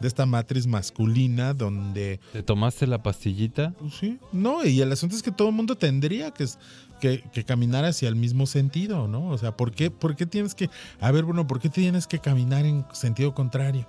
De 0.01 0.09
esta 0.09 0.25
matriz 0.25 0.67
masculina 0.67 1.53
donde 1.53 2.21
¿Te 2.33 2.43
tomaste 2.43 2.87
la 2.87 3.03
pastillita? 3.03 3.75
Pues 3.79 3.95
sí. 3.95 4.19
No, 4.33 4.65
y 4.65 4.81
el 4.81 4.91
asunto 4.91 5.15
es 5.15 5.23
que 5.23 5.31
todo 5.31 5.49
el 5.49 5.55
mundo 5.55 5.77
tendría 5.77 6.31
que, 6.33 6.47
que, 7.01 7.23
que 7.33 7.45
caminar 7.45 7.85
hacia 7.85 8.09
el 8.09 8.17
mismo 8.17 8.47
sentido, 8.47 9.09
¿no? 9.09 9.29
O 9.29 9.39
sea, 9.39 9.57
¿por 9.57 9.73
qué, 9.73 9.91
¿por 9.91 10.17
qué 10.17 10.27
tienes 10.27 10.55
que... 10.55 10.71
A 11.01 11.11
ver, 11.11 11.25
bueno, 11.25 11.47
¿por 11.47 11.61
qué 11.61 11.69
tienes 11.69 12.07
que 12.07 12.19
caminar 12.19 12.65
en 12.65 12.85
sentido 12.93 13.35
contrario? 13.35 13.87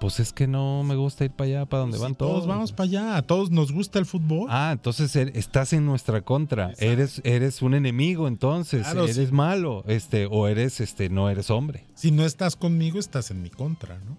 Pues 0.00 0.18
es 0.18 0.32
que 0.32 0.46
no 0.46 0.82
me 0.82 0.96
gusta 0.96 1.26
ir 1.26 1.30
para 1.30 1.46
allá, 1.48 1.66
para 1.66 1.82
donde 1.82 1.98
Si 1.98 2.02
van 2.02 2.14
todos 2.14 2.32
todos. 2.32 2.46
vamos 2.48 2.72
para 2.72 2.84
allá, 2.88 3.16
a 3.18 3.22
todos 3.22 3.50
nos 3.50 3.70
gusta 3.70 3.98
el 3.98 4.06
fútbol. 4.06 4.48
Ah, 4.50 4.70
entonces 4.72 5.14
er- 5.14 5.30
estás 5.34 5.72
en 5.74 5.84
nuestra 5.84 6.22
contra. 6.22 6.72
Eres, 6.78 7.20
eres 7.22 7.60
un 7.60 7.74
enemigo, 7.74 8.26
entonces. 8.26 8.82
Claro, 8.84 9.04
eres 9.04 9.16
sí. 9.16 9.28
malo, 9.30 9.84
este, 9.86 10.26
o 10.26 10.48
eres, 10.48 10.80
este, 10.80 11.10
no 11.10 11.28
eres 11.28 11.50
hombre. 11.50 11.84
Si 11.94 12.10
no 12.10 12.24
estás 12.24 12.56
conmigo, 12.56 12.98
estás 12.98 13.30
en 13.30 13.42
mi 13.42 13.50
contra, 13.50 13.98
¿no? 14.00 14.16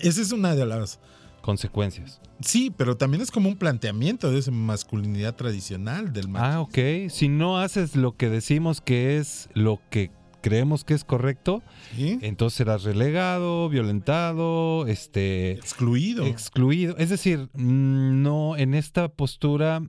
Esa 0.00 0.20
es 0.20 0.30
una 0.32 0.54
de 0.54 0.66
las... 0.66 1.00
Consecuencias. 1.40 2.20
Sí, 2.40 2.70
pero 2.76 2.96
también 2.98 3.22
es 3.22 3.30
como 3.30 3.48
un 3.48 3.56
planteamiento 3.56 4.30
de 4.30 4.38
esa 4.40 4.50
masculinidad 4.50 5.34
tradicional 5.36 6.12
del 6.12 6.28
macho. 6.28 6.44
Ah, 6.44 6.60
ok. 6.60 7.08
Si 7.10 7.28
no 7.28 7.58
haces 7.58 7.96
lo 7.96 8.14
que 8.16 8.28
decimos 8.28 8.82
que 8.82 9.16
es 9.16 9.48
lo 9.54 9.80
que 9.88 10.10
creemos 10.48 10.84
que 10.84 10.94
es 10.94 11.04
correcto, 11.04 11.62
¿Sí? 11.96 12.18
entonces 12.22 12.56
serás 12.58 12.82
relegado, 12.84 13.68
violentado, 13.68 14.86
este, 14.86 15.52
Excluido. 15.52 16.26
excluido. 16.26 16.96
Es 16.98 17.10
decir, 17.10 17.48
mm, 17.54 18.22
no, 18.22 18.56
en 18.56 18.74
esta 18.74 19.08
postura 19.08 19.82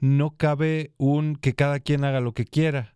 no 0.00 0.36
cabe 0.36 0.92
un 0.98 1.36
que 1.36 1.54
cada 1.54 1.80
quien 1.80 2.04
haga 2.04 2.20
lo 2.20 2.32
que 2.34 2.44
quiera. 2.44 2.94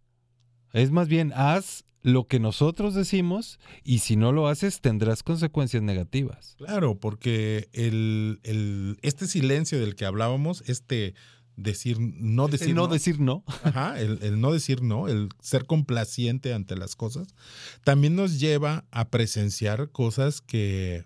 Es 0.73 0.91
más 0.91 1.09
bien, 1.09 1.33
haz 1.35 1.85
lo 2.03 2.29
que 2.29 2.39
nosotros 2.39 2.95
decimos 2.95 3.59
y 3.83 3.99
si 3.99 4.15
no 4.15 4.31
lo 4.31 4.47
haces 4.47 4.81
tendrás 4.81 5.25
consecuencias 5.25 5.83
negativas. 5.83 6.55
Claro, 6.59 7.01
porque 7.01 7.69
el, 7.73 8.39
el- 8.45 8.97
este 9.03 9.27
silencio 9.27 9.81
del 9.81 9.97
que 9.97 10.05
hablábamos, 10.05 10.63
este 10.69 11.15
decir, 11.57 11.99
no 12.01 12.49
decir 12.49 12.69
El 12.69 12.75
no 12.75 12.87
decir 12.89 13.21
no. 13.21 13.45
Ajá, 13.65 13.99
el, 14.01 14.19
el 14.23 14.41
no 14.41 14.53
decir 14.53 14.83
no, 14.83 15.09
el 15.09 15.29
ser 15.41 15.65
complaciente 15.67 16.53
ante 16.55 16.77
las 16.77 16.97
cosas, 16.97 17.29
también 17.85 18.15
nos 18.17 18.39
lleva 18.39 18.85
a 18.91 19.09
presenciar 19.09 19.91
cosas 19.91 20.41
que, 20.41 21.05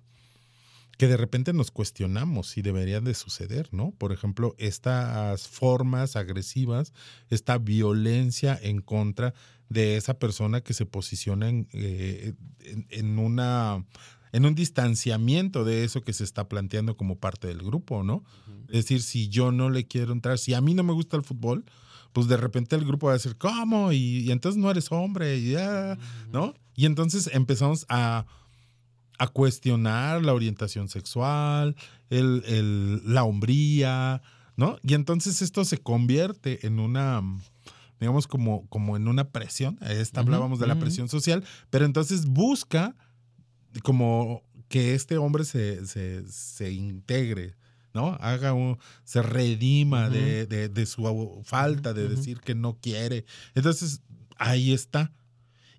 que 0.98 1.06
de 1.06 1.16
repente 1.16 1.52
nos 1.52 1.70
cuestionamos 1.70 2.48
si 2.48 2.62
deberían 2.62 3.04
de 3.04 3.14
suceder, 3.14 3.68
¿no? 3.72 3.92
Por 3.92 4.12
ejemplo, 4.12 4.54
estas 4.58 5.48
formas 5.48 6.16
agresivas, 6.16 6.92
esta 7.30 7.56
violencia 7.58 8.58
en 8.60 8.80
contra 8.82 9.32
de 9.68 9.96
esa 9.96 10.18
persona 10.18 10.60
que 10.62 10.74
se 10.74 10.84
posiciona 10.84 11.48
en, 11.48 11.68
eh, 11.72 12.34
en- 12.64 12.86
en 12.90 13.18
una 13.18 13.84
en 14.32 14.44
un 14.46 14.54
distanciamiento 14.54 15.64
de 15.64 15.84
eso 15.84 16.02
que 16.02 16.12
se 16.12 16.24
está 16.24 16.48
planteando 16.48 16.96
como 16.96 17.18
parte 17.18 17.48
del 17.48 17.58
grupo, 17.62 18.02
¿no? 18.04 18.24
Es 18.68 18.84
decir, 18.84 19.02
si 19.02 19.28
yo 19.28 19.50
no 19.52 19.70
le 19.70 19.86
quiero 19.86 20.12
entrar, 20.12 20.38
si 20.38 20.54
a 20.54 20.60
mí 20.60 20.74
no 20.74 20.82
me 20.84 20.92
gusta 20.92 21.16
el 21.16 21.24
fútbol, 21.24 21.64
pues 22.12 22.26
de 22.28 22.36
repente 22.36 22.76
el 22.76 22.84
grupo 22.84 23.06
va 23.06 23.12
a 23.12 23.16
decir, 23.16 23.36
¿cómo? 23.36 23.92
Y, 23.92 24.18
y 24.20 24.30
entonces 24.30 24.60
no 24.60 24.70
eres 24.70 24.90
hombre, 24.92 25.38
y 25.38 25.52
ya, 25.52 25.98
¿no? 26.32 26.54
Y 26.76 26.86
entonces 26.86 27.28
empezamos 27.32 27.86
a, 27.88 28.26
a 29.18 29.28
cuestionar 29.28 30.24
la 30.24 30.32
orientación 30.34 30.88
sexual, 30.88 31.76
el, 32.08 32.42
el- 32.46 33.02
la 33.12 33.24
hombría, 33.24 34.22
¿no? 34.56 34.76
Y 34.82 34.94
entonces 34.94 35.42
esto 35.42 35.64
se 35.64 35.78
convierte 35.78 36.66
en 36.66 36.78
una, 36.80 37.22
digamos, 38.00 38.26
como, 38.26 38.66
como 38.68 38.96
en 38.96 39.08
una 39.08 39.28
presión. 39.30 39.78
Esta 39.82 40.20
hablábamos 40.20 40.58
de 40.60 40.66
la 40.66 40.74
presión 40.80 41.08
social, 41.08 41.44
pero 41.70 41.84
entonces 41.84 42.26
busca 42.26 42.94
como 43.82 44.42
que 44.68 44.94
este 44.94 45.16
hombre 45.18 45.44
se, 45.44 45.86
se, 45.86 46.26
se 46.30 46.70
integre, 46.72 47.54
¿no? 47.92 48.16
Haga 48.20 48.52
un, 48.52 48.78
se 49.04 49.22
redima 49.22 50.08
de, 50.08 50.46
de- 50.46 50.68
de 50.68 50.86
su 50.86 51.42
falta 51.44 51.92
de 51.92 52.08
decir 52.08 52.40
que 52.40 52.54
no 52.54 52.78
quiere. 52.80 53.24
Entonces, 53.54 54.02
ahí 54.38 54.72
está. 54.72 55.12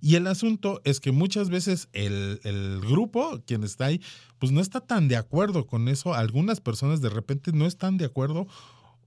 Y 0.03 0.15
el 0.15 0.25
asunto 0.27 0.81
es 0.83 0.99
que 0.99 1.11
muchas 1.11 1.49
veces 1.51 1.87
el, 1.93 2.39
el, 2.43 2.79
grupo, 2.81 3.39
quien 3.45 3.63
está 3.63 3.85
ahí, 3.85 4.01
pues 4.39 4.51
no 4.51 4.59
está 4.59 4.81
tan 4.81 5.07
de 5.07 5.15
acuerdo 5.15 5.67
con 5.67 5.87
eso. 5.87 6.13
Algunas 6.15 6.59
personas 6.59 7.01
de 7.01 7.09
repente 7.09 7.51
no 7.53 7.67
están 7.67 7.97
de 7.97 8.05
acuerdo 8.05 8.47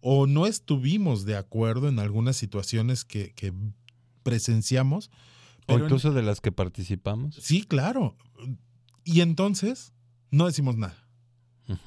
o 0.01 0.27
no 0.29 0.47
estuvimos 0.47 1.25
de 1.25 1.37
acuerdo 1.37 1.89
en 1.89 1.99
algunas 1.99 2.37
situaciones 2.37 3.05
que, 3.05 3.33
que 3.35 3.53
presenciamos. 4.23 5.11
o 5.67 5.79
incluso 5.79 6.13
de 6.13 6.23
las 6.23 6.41
que 6.41 6.53
participamos. 6.53 7.37
Sí, 7.41 7.65
claro. 7.65 8.17
Y 9.05 9.21
entonces 9.21 9.93
no 10.31 10.47
decimos 10.47 10.77
nada. 10.77 11.05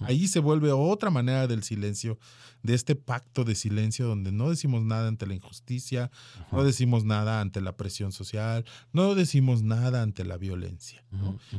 Ahí 0.02 0.28
se 0.28 0.40
vuelve 0.40 0.72
otra 0.72 1.10
manera 1.12 1.46
del 1.48 1.64
silencio, 1.64 2.18
de 2.64 2.74
este 2.74 2.96
pacto 2.96 3.44
de 3.44 3.54
silencio 3.54 4.08
donde 4.08 4.32
no 4.32 4.50
decimos 4.50 4.84
nada 4.84 5.08
ante 5.08 5.28
la 5.28 5.36
injusticia, 5.36 6.10
no 6.52 6.64
decimos 6.64 7.06
nada 7.06 7.42
ante 7.42 7.62
la 7.62 7.78
presión 7.78 8.12
social, 8.12 8.66
no 8.92 9.14
decimos 9.14 9.62
nada 9.62 10.02
ante 10.02 10.26
la 10.26 10.38
violencia. 10.38 11.04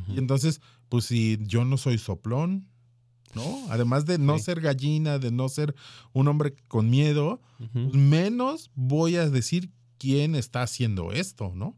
Y 0.08 0.18
entonces, 0.18 0.60
pues 0.88 1.04
si 1.04 1.38
yo 1.42 1.64
no 1.64 1.76
soy 1.76 1.98
soplón, 1.98 2.66
¿no? 3.34 3.66
Además 3.70 4.04
de 4.04 4.18
no 4.18 4.38
ser 4.38 4.60
gallina, 4.60 5.18
de 5.18 5.30
no 5.30 5.48
ser 5.48 5.74
un 6.12 6.26
hombre 6.26 6.56
con 6.66 6.90
miedo, 6.90 7.40
pues 7.72 7.94
menos 7.94 8.70
voy 8.74 9.16
a 9.16 9.30
decir 9.30 9.70
quién 9.98 10.34
está 10.34 10.62
haciendo 10.62 11.12
esto, 11.12 11.52
¿no? 11.54 11.76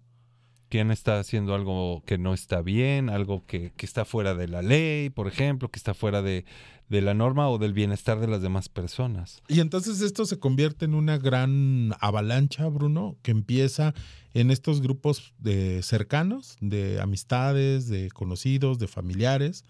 Quién 0.70 0.90
está 0.90 1.18
haciendo 1.18 1.54
algo 1.54 2.02
que 2.06 2.16
no 2.16 2.32
está 2.32 2.62
bien, 2.62 3.10
algo 3.10 3.44
que, 3.46 3.72
está 3.78 4.04
fuera 4.06 4.34
de 4.34 4.48
la 4.48 4.62
ley, 4.62 5.10
por 5.10 5.26
ejemplo, 5.26 5.68
que 5.68 5.78
está 5.78 5.92
fuera 5.92 6.22
de, 6.22 6.46
la 6.88 7.12
norma 7.12 7.50
o 7.50 7.58
del 7.58 7.72
bienestar 7.72 8.20
de 8.20 8.28
las 8.28 8.40
demás 8.40 8.68
personas. 8.68 9.42
Y 9.48 9.60
entonces 9.60 10.00
esto 10.00 10.24
se 10.24 10.38
convierte 10.38 10.86
en 10.86 10.94
una 10.94 11.18
gran 11.18 11.92
avalancha, 12.00 12.66
Bruno, 12.68 13.16
que 13.22 13.32
empieza 13.32 13.94
en 14.32 14.50
estos 14.50 14.80
grupos 14.80 15.34
de 15.38 15.82
cercanos, 15.82 16.56
de 16.60 17.00
amistades, 17.00 17.88
de 17.88 18.10
conocidos, 18.10 18.78
de 18.78 18.86
familiares, 18.86 19.64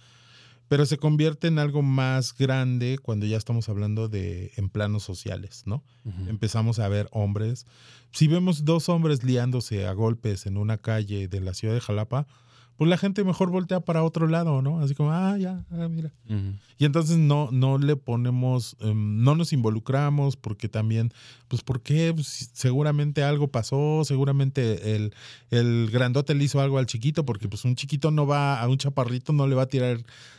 pero 0.70 0.86
se 0.86 0.98
convierte 0.98 1.48
en 1.48 1.58
algo 1.58 1.82
más 1.82 2.32
grande 2.32 2.96
cuando 3.02 3.26
ya 3.26 3.36
estamos 3.36 3.68
hablando 3.68 4.08
de 4.08 4.52
en 4.54 4.68
planos 4.68 5.02
sociales, 5.02 5.64
¿no? 5.66 5.82
Empezamos 6.28 6.78
a 6.78 6.86
ver 6.86 7.08
hombres. 7.10 7.66
Si 8.12 8.28
vemos 8.28 8.64
dos 8.64 8.88
hombres 8.88 9.24
liándose 9.24 9.88
a 9.88 9.92
golpes 9.94 10.46
en 10.46 10.56
una 10.56 10.78
calle 10.78 11.26
de 11.26 11.40
la 11.40 11.54
ciudad 11.54 11.74
de 11.74 11.80
Jalapa, 11.80 12.28
pues 12.80 12.88
la 12.88 12.96
gente 12.96 13.24
mejor 13.24 13.50
voltea 13.50 13.80
para 13.80 14.02
otro 14.02 14.26
lado, 14.26 14.62
¿no? 14.62 14.80
Así 14.80 14.94
como, 14.94 15.12
ah, 15.12 15.36
ya, 15.36 15.66
ah, 15.70 15.86
mira. 15.90 16.14
Y 16.78 16.86
entonces 16.86 17.18
no, 17.18 17.50
no 17.52 17.76
le 17.76 17.94
ponemos, 17.94 18.74
em, 18.80 19.22
no 19.22 19.34
nos 19.34 19.52
involucramos 19.52 20.36
porque 20.36 20.66
también, 20.70 21.12
pues, 21.48 21.62
¿por 21.62 21.82
qué? 21.82 22.10
Pues, 22.14 22.48
seguramente 22.54 23.22
algo 23.22 23.48
pasó, 23.48 24.00
seguramente 24.06 24.96
el, 24.96 25.12
el 25.50 25.90
grandote 25.92 26.34
le 26.34 26.42
hizo 26.42 26.58
algo 26.62 26.78
al 26.78 26.86
chiquito, 26.86 27.26
porque 27.26 27.50
pues 27.50 27.66
un 27.66 27.74
chiquito 27.74 28.10
no 28.10 28.26
va, 28.26 28.58
a 28.58 28.66
un 28.66 28.78
chaparrito 28.78 29.34
no 29.34 29.46
le 29.46 29.56
va 29.56 29.64
a 29.64 29.68
tirar, 29.68 29.98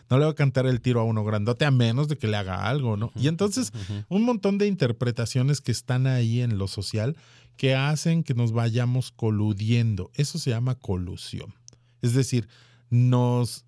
no 0.09 0.17
le 0.17 0.25
va 0.25 0.31
a 0.31 0.35
cantar 0.35 0.65
el 0.65 0.81
tiro 0.81 0.99
a 0.99 1.03
uno 1.03 1.23
grandote 1.23 1.65
a 1.65 1.69
menos 1.69 2.07
de 2.07 2.17
que 2.17 2.27
le 2.27 2.37
haga 2.37 2.67
algo, 2.67 2.97
¿no? 2.97 3.11
Y 3.15 3.27
entonces 3.27 3.71
un 4.09 4.23
montón 4.23 4.57
de 4.57 4.65
interpretaciones 4.65 5.61
que 5.61 5.71
están 5.71 6.07
ahí 6.07 6.41
en 6.41 6.57
lo 6.57 6.67
social 6.67 7.15
que 7.55 7.75
hacen 7.75 8.23
que 8.23 8.33
nos 8.33 8.51
vayamos 8.51 9.11
coludiendo. 9.11 10.09
Eso 10.15 10.39
se 10.39 10.49
llama 10.49 10.73
colusión. 10.73 11.53
Es 12.01 12.13
decir, 12.13 12.47
nos 12.89 13.63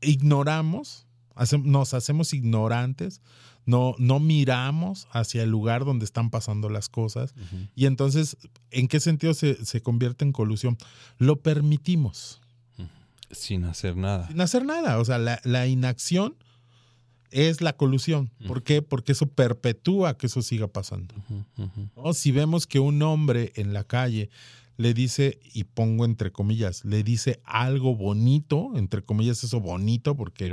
ignoramos, 0.00 1.06
nos 1.62 1.94
hacemos 1.94 2.34
ignorantes, 2.34 3.22
no, 3.66 3.94
no 3.98 4.18
miramos 4.20 5.06
hacia 5.12 5.42
el 5.42 5.50
lugar 5.50 5.84
donde 5.84 6.04
están 6.04 6.30
pasando 6.30 6.68
las 6.68 6.88
cosas. 6.88 7.34
Y 7.74 7.86
entonces, 7.86 8.36
¿en 8.70 8.88
qué 8.88 9.00
sentido 9.00 9.34
se, 9.34 9.80
convierte 9.82 10.24
en 10.24 10.32
colusión? 10.32 10.76
Lo 11.18 11.36
permitimos. 11.40 12.40
Sin 13.30 13.64
hacer 13.64 13.96
nada. 13.96 14.26
Sin 14.28 14.40
hacer 14.40 14.64
nada. 14.64 14.98
O 14.98 15.04
sea, 15.04 15.18
la, 15.18 15.66
inacción 15.66 16.34
es 17.30 17.60
la 17.60 17.74
colusión. 17.74 18.30
¿Por 18.46 18.64
qué? 18.64 18.82
Porque 18.82 19.12
eso 19.12 19.26
perpetúa 19.26 20.18
que 20.18 20.26
eso 20.26 20.42
siga 20.42 20.66
pasando. 20.66 21.14
Si 22.12 22.32
vemos 22.32 22.66
que 22.66 22.80
un 22.80 23.00
hombre 23.02 23.52
en 23.54 23.72
la 23.72 23.84
calle 23.84 24.30
le 24.80 24.94
dice, 24.94 25.38
y 25.52 25.64
pongo 25.64 26.06
entre 26.06 26.32
comillas, 26.32 26.86
le 26.86 27.02
dice 27.02 27.42
algo 27.44 27.94
bonito, 27.94 28.70
entre 28.76 29.02
comillas 29.02 29.44
eso 29.44 29.60
bonito, 29.60 30.16
porque 30.16 30.50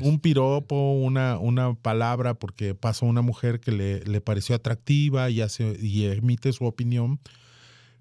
un 0.00 0.20
piropo, 0.20 0.92
una, 0.92 1.38
una 1.38 1.74
palabra, 1.74 2.32
porque 2.32 2.74
pasó 2.74 3.04
una 3.04 3.20
mujer 3.20 3.60
que 3.60 3.72
le, 3.72 4.00
le 4.06 4.22
pareció 4.22 4.54
atractiva 4.54 5.28
y, 5.28 5.42
hace, 5.42 5.76
y 5.82 6.06
emite 6.06 6.50
su 6.54 6.64
opinión. 6.64 7.20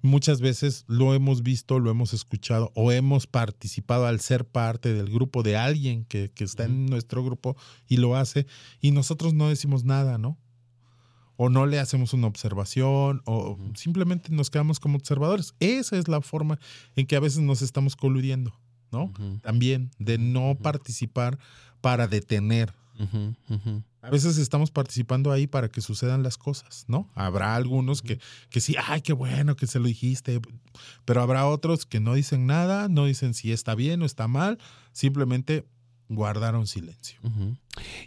Muchas 0.01 0.39
veces 0.39 0.85
lo 0.87 1.13
hemos 1.13 1.43
visto, 1.43 1.79
lo 1.79 1.91
hemos 1.91 2.13
escuchado 2.13 2.71
o 2.73 2.93
hemos 2.93 3.27
participado 3.27 4.05
al 4.05 4.21
ser 4.21 4.45
parte 4.45 4.93
del 4.93 5.09
grupo 5.09 5.43
de 5.43 5.57
alguien 5.57 6.05
que, 6.05 6.31
que 6.33 6.45
está 6.45 6.63
en 6.63 6.85
nuestro 6.85 7.25
grupo 7.25 7.57
y 7.89 7.97
lo 7.97 8.15
hace 8.15 8.47
y 8.79 8.91
nosotros 8.91 9.33
no 9.33 9.49
decimos 9.49 9.83
nada, 9.83 10.17
¿no? 10.17 10.37
O 11.37 11.49
no 11.49 11.65
le 11.65 11.79
hacemos 11.79 12.13
una 12.13 12.27
observación 12.27 13.21
o 13.25 13.57
simplemente 13.75 14.29
nos 14.31 14.49
quedamos 14.49 14.79
como 14.79 14.97
observadores. 14.97 15.53
Esa 15.59 15.97
es 15.97 16.07
la 16.07 16.21
forma 16.21 16.59
en 16.95 17.07
que 17.07 17.15
a 17.15 17.19
veces 17.19 17.39
nos 17.39 17.61
estamos 17.61 17.95
coludiendo, 17.95 18.59
¿no? 18.91 19.13
También 19.41 19.91
de 19.99 20.17
no 20.17 20.57
participar 20.61 21.37
para 21.79 22.07
detener. 22.07 22.73
A 24.01 24.09
veces 24.09 24.37
estamos 24.37 24.71
participando 24.71 25.31
ahí 25.31 25.47
para 25.47 25.69
que 25.69 25.81
sucedan 25.81 26.23
las 26.23 26.37
cosas, 26.37 26.85
¿no? 26.87 27.09
Habrá 27.13 27.55
algunos 27.55 28.01
que, 28.01 28.19
que 28.49 28.61
sí, 28.61 28.75
ay, 28.87 29.01
qué 29.01 29.13
bueno 29.13 29.55
que 29.55 29.67
se 29.67 29.79
lo 29.79 29.87
dijiste, 29.87 30.39
pero 31.05 31.21
habrá 31.21 31.45
otros 31.45 31.85
que 31.85 31.99
no 31.99 32.15
dicen 32.15 32.47
nada, 32.47 32.87
no 32.87 33.05
dicen 33.05 33.33
si 33.33 33.51
está 33.51 33.75
bien 33.75 34.01
o 34.01 34.05
está 34.05 34.27
mal, 34.27 34.57
simplemente 34.93 35.65
guardaron 36.09 36.67
silencio. 36.67 37.19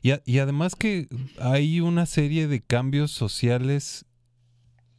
y, 0.03 0.39
además 0.39 0.75
que 0.75 1.09
hay 1.39 1.81
una 1.81 2.07
serie 2.07 2.47
de 2.47 2.61
cambios 2.61 3.11
sociales 3.11 4.07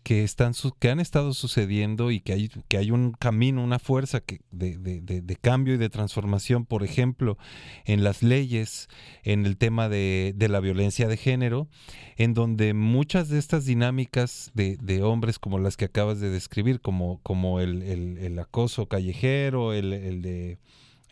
que, 0.04 0.24
están, 0.24 0.54
que 0.80 0.90
han 0.90 1.00
estado 1.00 1.34
sucediendo 1.34 2.12
y 2.12 2.22
que 2.22 2.34
hay, 2.34 2.50
que 2.68 2.78
hay 2.78 2.92
un 2.92 3.12
camino, 3.12 3.64
una 3.64 3.80
fuerza 3.80 4.24
de, 4.52 5.38
cambio 5.42 5.76
y 5.76 5.78
de 5.78 5.90
transformación, 5.90 6.66
por 6.66 6.84
ejemplo, 6.84 7.38
en 7.86 8.04
las 8.04 8.24
leyes, 8.24 8.88
en 9.24 9.46
el 9.46 9.58
tema 9.58 9.90
de, 9.90 10.34
la 10.38 10.60
violencia 10.60 11.08
de 11.08 11.18
género, 11.18 11.68
en 12.18 12.34
donde 12.34 12.74
muchas 12.74 13.30
de 13.30 13.40
estas 13.40 13.66
dinámicas 13.66 14.52
de, 14.54 15.04
hombres 15.04 15.40
como 15.40 15.60
las 15.60 15.78
que 15.78 15.86
acabas 15.86 16.20
de 16.20 16.30
describir, 16.30 16.82
como, 16.82 17.60
el 17.60 18.40
acoso 18.40 18.88
callejero, 18.88 19.74
el 19.74 20.22
de 20.22 20.60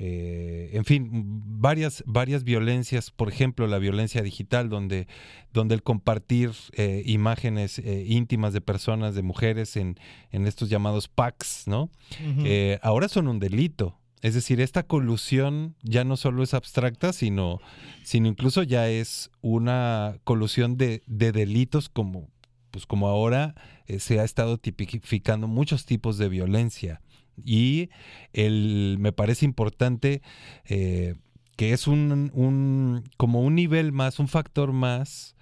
eh, 0.01 0.69
en 0.73 0.85
fin, 0.85 1.09
varias, 1.11 2.03
varias 2.07 2.45
violencias, 2.45 3.11
por 3.11 3.27
ejemplo, 3.27 3.67
la 3.67 3.79
violencia 3.79 4.21
digital, 4.21 4.69
donde, 4.69 5.07
donde 5.51 5.75
el 5.75 5.83
compartir 5.83 6.51
eh, 6.71 7.03
imágenes 7.05 7.79
eh, 7.79 8.05
íntimas 8.07 8.53
de 8.53 8.61
personas, 8.61 9.13
de 9.13 9.23
mujeres 9.23 9.75
en, 9.75 9.99
en 10.31 10.47
estos 10.47 10.69
llamados 10.69 11.09
packs, 11.09 11.67
¿no? 11.67 11.91
ahora 12.81 13.09
son 13.09 13.27
un 13.27 13.39
delito. 13.39 13.97
Es 14.21 14.33
decir, 14.33 14.59
esta 14.59 14.83
colusión 14.83 15.75
ya 15.81 16.03
no 16.03 16.17
solo 16.17 16.43
es 16.43 16.53
abstracta, 16.53 17.13
sino, 17.13 17.59
sino 18.03 18.27
incluso 18.27 18.63
ya 18.63 18.89
es 18.89 19.31
una 19.41 20.17
colusión 20.23 20.77
de, 20.77 21.03
de 21.07 21.31
delitos 21.31 21.89
como, 21.89 22.29
pues 22.71 22.85
como 22.85 23.07
ahora 23.07 23.55
se 23.97 24.19
ha 24.19 24.23
estado 24.23 24.57
tipificando 24.57 25.47
muchos 25.47 25.85
tipos 25.85 26.17
de 26.17 26.29
violencia. 26.29 27.01
Y 27.45 27.89
el, 28.33 28.97
me 28.99 29.11
parece 29.11 29.45
importante 29.45 30.21
eh, 30.65 31.15
que 31.55 31.73
es 31.73 31.87
un, 31.87 33.03
como 33.17 33.41
un 33.41 33.55
nivel 33.55 33.91
más, 33.91 34.19
un 34.19 34.27
factor 34.27 34.71
más, 34.71 35.35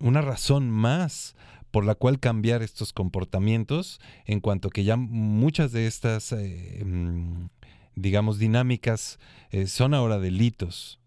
una 0.00 0.20
razón 0.20 0.70
más 0.70 1.34
por 1.70 1.84
la 1.84 1.94
cual 1.94 2.18
cambiar 2.18 2.62
estos 2.62 2.92
comportamientos, 2.92 4.00
en 4.26 4.40
cuanto 4.40 4.70
que 4.70 4.84
ya 4.84 4.96
muchas 4.96 5.72
de 5.72 5.86
estas, 5.86 6.32
eh, 6.32 6.82
mm, 6.84 7.46
digamos, 7.94 8.38
dinámicas 8.38 9.18
eh, 9.50 9.66
son 9.66 9.94
ahora 9.94 10.18
delitos. 10.18 11.00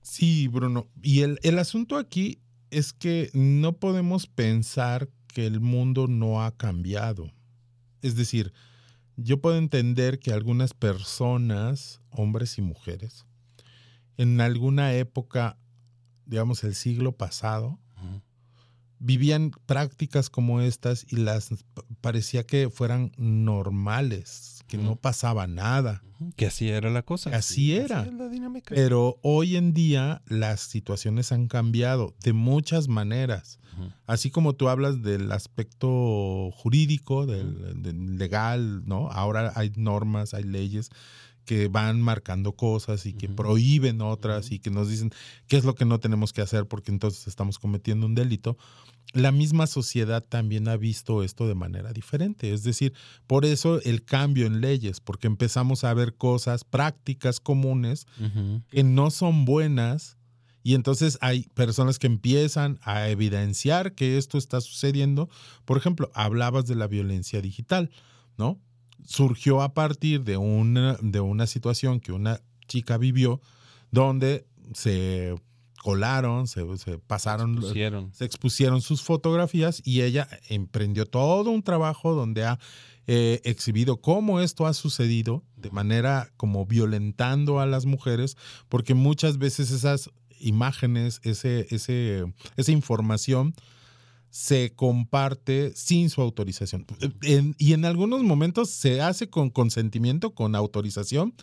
Sí, 0.00 0.48
Bruno. 0.48 0.88
Y 1.02 1.20
el, 1.20 1.38
el 1.42 1.58
asunto 1.58 1.96
aquí 1.96 2.40
es 2.70 2.92
que 2.92 3.30
no 3.34 3.74
podemos 3.74 4.26
pensar 4.26 5.08
que 5.28 5.46
el 5.46 5.60
mundo 5.60 6.08
no 6.08 6.42
ha 6.42 6.56
cambiado. 6.56 7.30
Es 8.00 8.16
decir, 8.16 8.52
yo 9.16 9.40
puedo 9.40 9.56
entender 9.56 10.18
que 10.18 10.32
algunas 10.32 10.74
personas, 10.74 12.00
hombres 12.10 12.58
y 12.58 12.62
mujeres, 12.62 13.26
en 14.16 14.40
alguna 14.40 14.94
época, 14.94 15.58
digamos 16.26 16.64
el 16.64 16.74
siglo 16.74 17.12
pasado, 17.12 17.78
vivían 18.98 19.50
prácticas 19.66 20.30
como 20.30 20.60
estas 20.60 21.04
y 21.10 21.16
las 21.16 21.50
parecía 22.00 22.46
que 22.46 22.70
fueran 22.70 23.12
normales, 23.16 24.61
que 24.72 24.78
no 24.78 24.96
pasaba 24.96 25.46
nada. 25.46 26.02
Que 26.34 26.46
así 26.46 26.70
era 26.70 26.88
la 26.88 27.02
cosa. 27.02 27.28
Que 27.28 27.36
así 27.36 27.76
era. 27.76 28.06
la 28.06 28.28
dinámica. 28.28 28.74
Pero 28.74 29.18
hoy 29.20 29.56
en 29.56 29.74
día 29.74 30.22
las 30.26 30.60
situaciones 30.60 31.30
han 31.30 31.46
cambiado 31.46 32.14
de 32.22 32.32
muchas 32.32 32.88
maneras. 32.88 33.58
Así 34.06 34.30
como 34.30 34.54
tú 34.54 34.68
hablas 34.70 35.02
del 35.02 35.30
aspecto 35.32 36.50
jurídico, 36.52 37.26
del, 37.26 37.82
del 37.82 38.16
legal, 38.16 38.86
¿no? 38.86 39.10
Ahora 39.10 39.52
hay 39.56 39.72
normas, 39.76 40.32
hay 40.32 40.44
leyes 40.44 40.90
que 41.44 41.68
van 41.68 42.00
marcando 42.00 42.52
cosas 42.52 43.04
y 43.04 43.12
que 43.12 43.28
prohíben 43.28 44.00
otras 44.00 44.52
y 44.52 44.58
que 44.58 44.70
nos 44.70 44.88
dicen 44.88 45.10
qué 45.48 45.56
es 45.56 45.64
lo 45.64 45.74
que 45.74 45.84
no 45.84 46.00
tenemos 46.00 46.32
que 46.32 46.40
hacer 46.40 46.66
porque 46.66 46.92
entonces 46.92 47.26
estamos 47.26 47.58
cometiendo 47.58 48.06
un 48.06 48.14
delito. 48.14 48.56
La 49.12 49.30
misma 49.30 49.66
sociedad 49.66 50.24
también 50.24 50.68
ha 50.68 50.76
visto 50.76 51.22
esto 51.22 51.46
de 51.46 51.54
manera 51.54 51.92
diferente. 51.92 52.52
Es 52.52 52.62
decir, 52.62 52.94
por 53.26 53.44
eso 53.44 53.80
el 53.82 54.04
cambio 54.04 54.46
en 54.46 54.60
leyes, 54.60 55.00
porque 55.00 55.26
empezamos 55.26 55.84
a 55.84 55.92
ver 55.92 56.14
cosas, 56.14 56.64
prácticas 56.64 57.40
comunes 57.40 58.06
que 58.70 58.82
no 58.82 59.10
son 59.10 59.44
buenas 59.44 60.16
y 60.62 60.74
entonces 60.74 61.18
hay 61.20 61.48
personas 61.54 61.98
que 61.98 62.06
empiezan 62.06 62.78
a 62.82 63.08
evidenciar 63.08 63.94
que 63.94 64.16
esto 64.16 64.38
está 64.38 64.60
sucediendo. 64.60 65.28
Por 65.64 65.76
ejemplo, 65.76 66.10
hablabas 66.14 66.66
de 66.66 66.76
la 66.76 66.86
violencia 66.86 67.40
digital, 67.40 67.90
¿no? 68.38 68.60
Surgió 69.04 69.62
a 69.62 69.74
partir 69.74 70.22
de 70.22 70.36
una, 70.36 70.96
de 71.02 71.20
una 71.20 71.46
situación 71.46 71.98
que 71.98 72.12
una 72.12 72.40
chica 72.68 72.96
vivió 72.96 73.40
donde 73.90 74.46
se 74.72 75.34
colaron, 75.82 76.46
se, 76.46 76.62
se 76.78 76.98
pasaron, 76.98 77.54
Se 77.54 77.58
expusieron. 77.60 78.14
se 78.14 78.24
expusieron 78.24 78.80
sus 78.82 79.02
fotografías 79.02 79.82
y 79.84 80.02
ella 80.02 80.28
emprendió 80.48 81.06
todo 81.06 81.50
un 81.50 81.62
trabajo 81.62 82.14
donde 82.14 82.44
ha 82.44 82.58
eh, 83.08 83.40
exhibido 83.44 84.00
cómo 84.00 84.40
esto 84.40 84.64
ha 84.66 84.74
sucedido 84.74 85.42
de 85.56 85.70
manera 85.72 86.30
como 86.36 86.64
violentando 86.66 87.58
a 87.58 87.66
las 87.66 87.84
mujeres, 87.84 88.36
porque 88.68 88.94
muchas 88.94 89.38
veces 89.38 89.72
esas 89.72 90.08
imágenes, 90.38 91.20
ese, 91.24 91.66
ese, 91.70 92.24
esa 92.56 92.72
información 92.72 93.54
se 94.30 94.72
comparte 94.74 95.72
sin 95.74 96.08
su 96.10 96.22
autorización. 96.22 96.86
En- 97.22 97.54
y 97.58 97.72
en 97.74 97.84
algunos 97.84 98.22
momentos 98.22 98.70
se 98.70 99.02
hace 99.02 99.28
con 99.28 99.50
consentimiento, 99.50 100.34
con 100.34 100.54
autorización. 100.54 101.34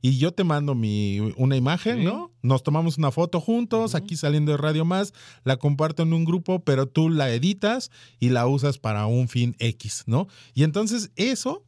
Y 0.00 0.18
yo 0.18 0.32
te 0.32 0.44
mando 0.44 0.74
mi, 0.74 1.20
una 1.36 1.56
imagen, 1.56 2.04
¿no? 2.04 2.32
Nos 2.42 2.62
tomamos 2.62 2.98
una 2.98 3.10
foto 3.10 3.40
juntos, 3.40 3.94
aquí 3.94 4.16
saliendo 4.16 4.52
de 4.52 4.58
Radio 4.58 4.84
Más, 4.84 5.12
la 5.44 5.56
comparto 5.56 6.02
en 6.02 6.12
un 6.12 6.24
grupo, 6.24 6.60
pero 6.60 6.86
tú 6.86 7.08
la 7.08 7.30
editas 7.30 7.90
y 8.18 8.30
la 8.30 8.46
usas 8.46 8.78
para 8.78 9.06
un 9.06 9.28
fin 9.28 9.56
X, 9.58 10.04
¿no? 10.06 10.28
Y 10.54 10.62
entonces 10.62 11.10
eso, 11.16 11.64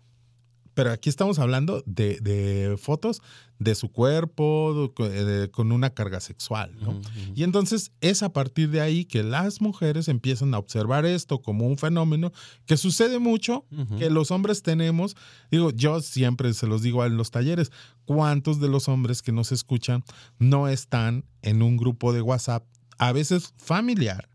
pero 0.74 0.90
aquí 0.92 1.08
estamos 1.08 1.38
hablando 1.38 1.82
de, 1.86 2.18
de 2.20 2.76
fotos 2.78 3.20
de 3.58 3.74
su 3.74 3.90
cuerpo, 3.92 4.92
de- 4.98 5.24
de- 5.24 5.50
con 5.50 5.70
una 5.72 5.90
carga 5.90 6.20
sexual, 6.20 6.72
¿no? 6.80 6.98
Y 7.34 7.42
entonces 7.42 7.92
es 8.00 8.22
a 8.22 8.32
partir 8.32 8.70
de 8.70 8.80
ahí 8.80 9.04
que 9.04 9.22
las 9.22 9.60
mujeres 9.60 10.08
empiezan 10.08 10.54
a 10.54 10.58
observar 10.58 11.04
esto 11.04 11.42
como 11.42 11.66
un 11.66 11.76
fenómeno 11.76 12.32
que 12.66 12.76
sucede 12.76 13.18
mucho, 13.18 13.66
que 13.98 14.08
los 14.10 14.30
hombres 14.30 14.62
tenemos. 14.62 15.14
Digo, 15.50 15.70
yo 15.72 16.00
siempre 16.00 16.54
se 16.54 16.66
los 16.66 16.82
digo 16.82 17.04
en 17.04 17.16
los 17.18 17.30
talleres, 17.30 17.70
¿cuántos 18.06 18.60
de 18.60 18.68
los 18.68 18.88
hombres 18.88 19.20
que 19.22 19.32
nos 19.32 19.52
escuchan 19.52 20.04
no 20.38 20.68
están 20.68 21.24
en 21.42 21.62
un 21.62 21.76
grupo 21.76 22.12
de 22.14 22.22
WhatsApp, 22.22 22.64
a 22.98 23.12
veces 23.12 23.52
familiar? 23.58 24.28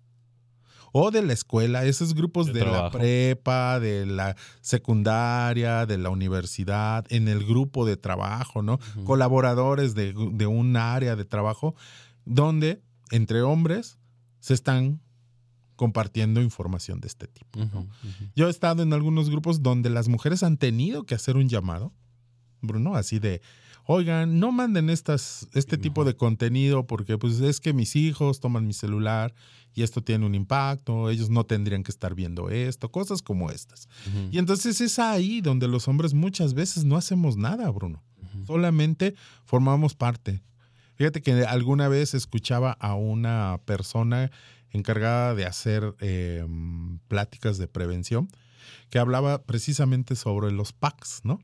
O 0.98 1.12
de 1.12 1.22
la 1.22 1.34
escuela, 1.34 1.84
esos 1.84 2.14
grupos 2.14 2.48
De 2.48 2.54
de, 2.54 2.66
la 2.66 2.90
prepa, 2.90 3.82
de 3.82 4.06
la 4.06 4.38
secundaria, 4.62 5.86
de 5.86 5.98
la 5.98 6.10
universidad, 6.10 7.06
en 7.10 7.28
el 7.28 7.46
grupo 7.46 7.86
de 7.86 7.98
trabajo, 7.98 8.62
¿no? 8.62 8.80
Colaboradores 9.04 9.94
de, 9.94 10.14
de 10.14 10.48
un 10.48 10.78
área 10.78 11.18
de 11.18 11.26
trabajo, 11.26 11.76
donde 12.24 12.82
entre 13.12 13.42
hombres 13.42 13.98
se 14.40 14.54
están 14.54 15.02
compartiendo 15.76 16.42
información 16.42 17.02
de 17.02 17.08
este 17.08 17.28
tipo. 17.28 17.60
¿no? 17.60 17.88
Yo 18.34 18.48
he 18.48 18.50
estado 18.50 18.82
en 18.82 18.94
algunos 18.94 19.30
grupos 19.30 19.62
donde 19.62 19.90
las 19.90 20.08
mujeres 20.08 20.44
han 20.44 20.56
tenido 20.56 21.04
que 21.04 21.16
hacer 21.16 21.36
un 21.36 21.50
llamado, 21.50 21.92
Bruno, 22.62 22.96
así 22.96 23.20
de, 23.20 23.42
oigan, 23.86 24.40
no 24.40 24.52
manden 24.52 24.90
estas, 24.90 25.48
este 25.54 25.78
tipo 25.78 26.04
de 26.06 26.16
contenido 26.16 26.86
porque 26.88 27.18
pues 27.18 27.40
es 27.40 27.60
que 27.60 27.74
mis 27.74 27.96
hijos 27.96 28.40
toman 28.40 28.68
mi 28.68 28.74
celular 28.74 29.34
y 29.74 29.84
esto 29.84 30.02
tiene 30.02 30.26
un 30.26 30.36
impacto, 30.36 31.10
ellos 31.10 31.30
no 31.30 31.46
tendrían 31.46 31.84
que 31.84 31.92
estar 31.92 32.16
viendo 32.16 32.50
esto, 32.50 32.92
cosas 32.92 33.22
como 33.22 33.52
estas. 33.52 33.90
Y 34.32 34.38
entonces 34.38 34.80
es 34.82 35.00
ahí 35.00 35.42
donde 35.42 35.68
los 35.68 35.88
hombres 35.88 36.14
muchas 36.14 36.54
veces 36.54 36.86
no 36.86 36.96
hacemos 36.96 37.38
nada, 37.38 37.70
Bruno. 37.70 38.04
Solamente 38.48 39.16
formamos 39.46 39.96
parte. 39.96 40.42
Fíjate 40.96 41.22
que 41.22 41.44
alguna 41.46 41.88
vez 41.90 42.14
escuchaba 42.14 42.72
a 42.72 42.96
una 42.96 43.60
persona 43.66 44.32
encargada 44.70 45.36
de 45.36 45.46
hacer 45.46 45.96
eh, 46.00 46.46
pláticas 47.08 47.58
de 47.58 47.68
prevención 47.68 48.30
que 48.90 49.00
hablaba 49.00 49.44
precisamente 49.44 50.16
sobre 50.16 50.52
los 50.52 50.74
packs, 50.74 51.22
¿no? 51.24 51.40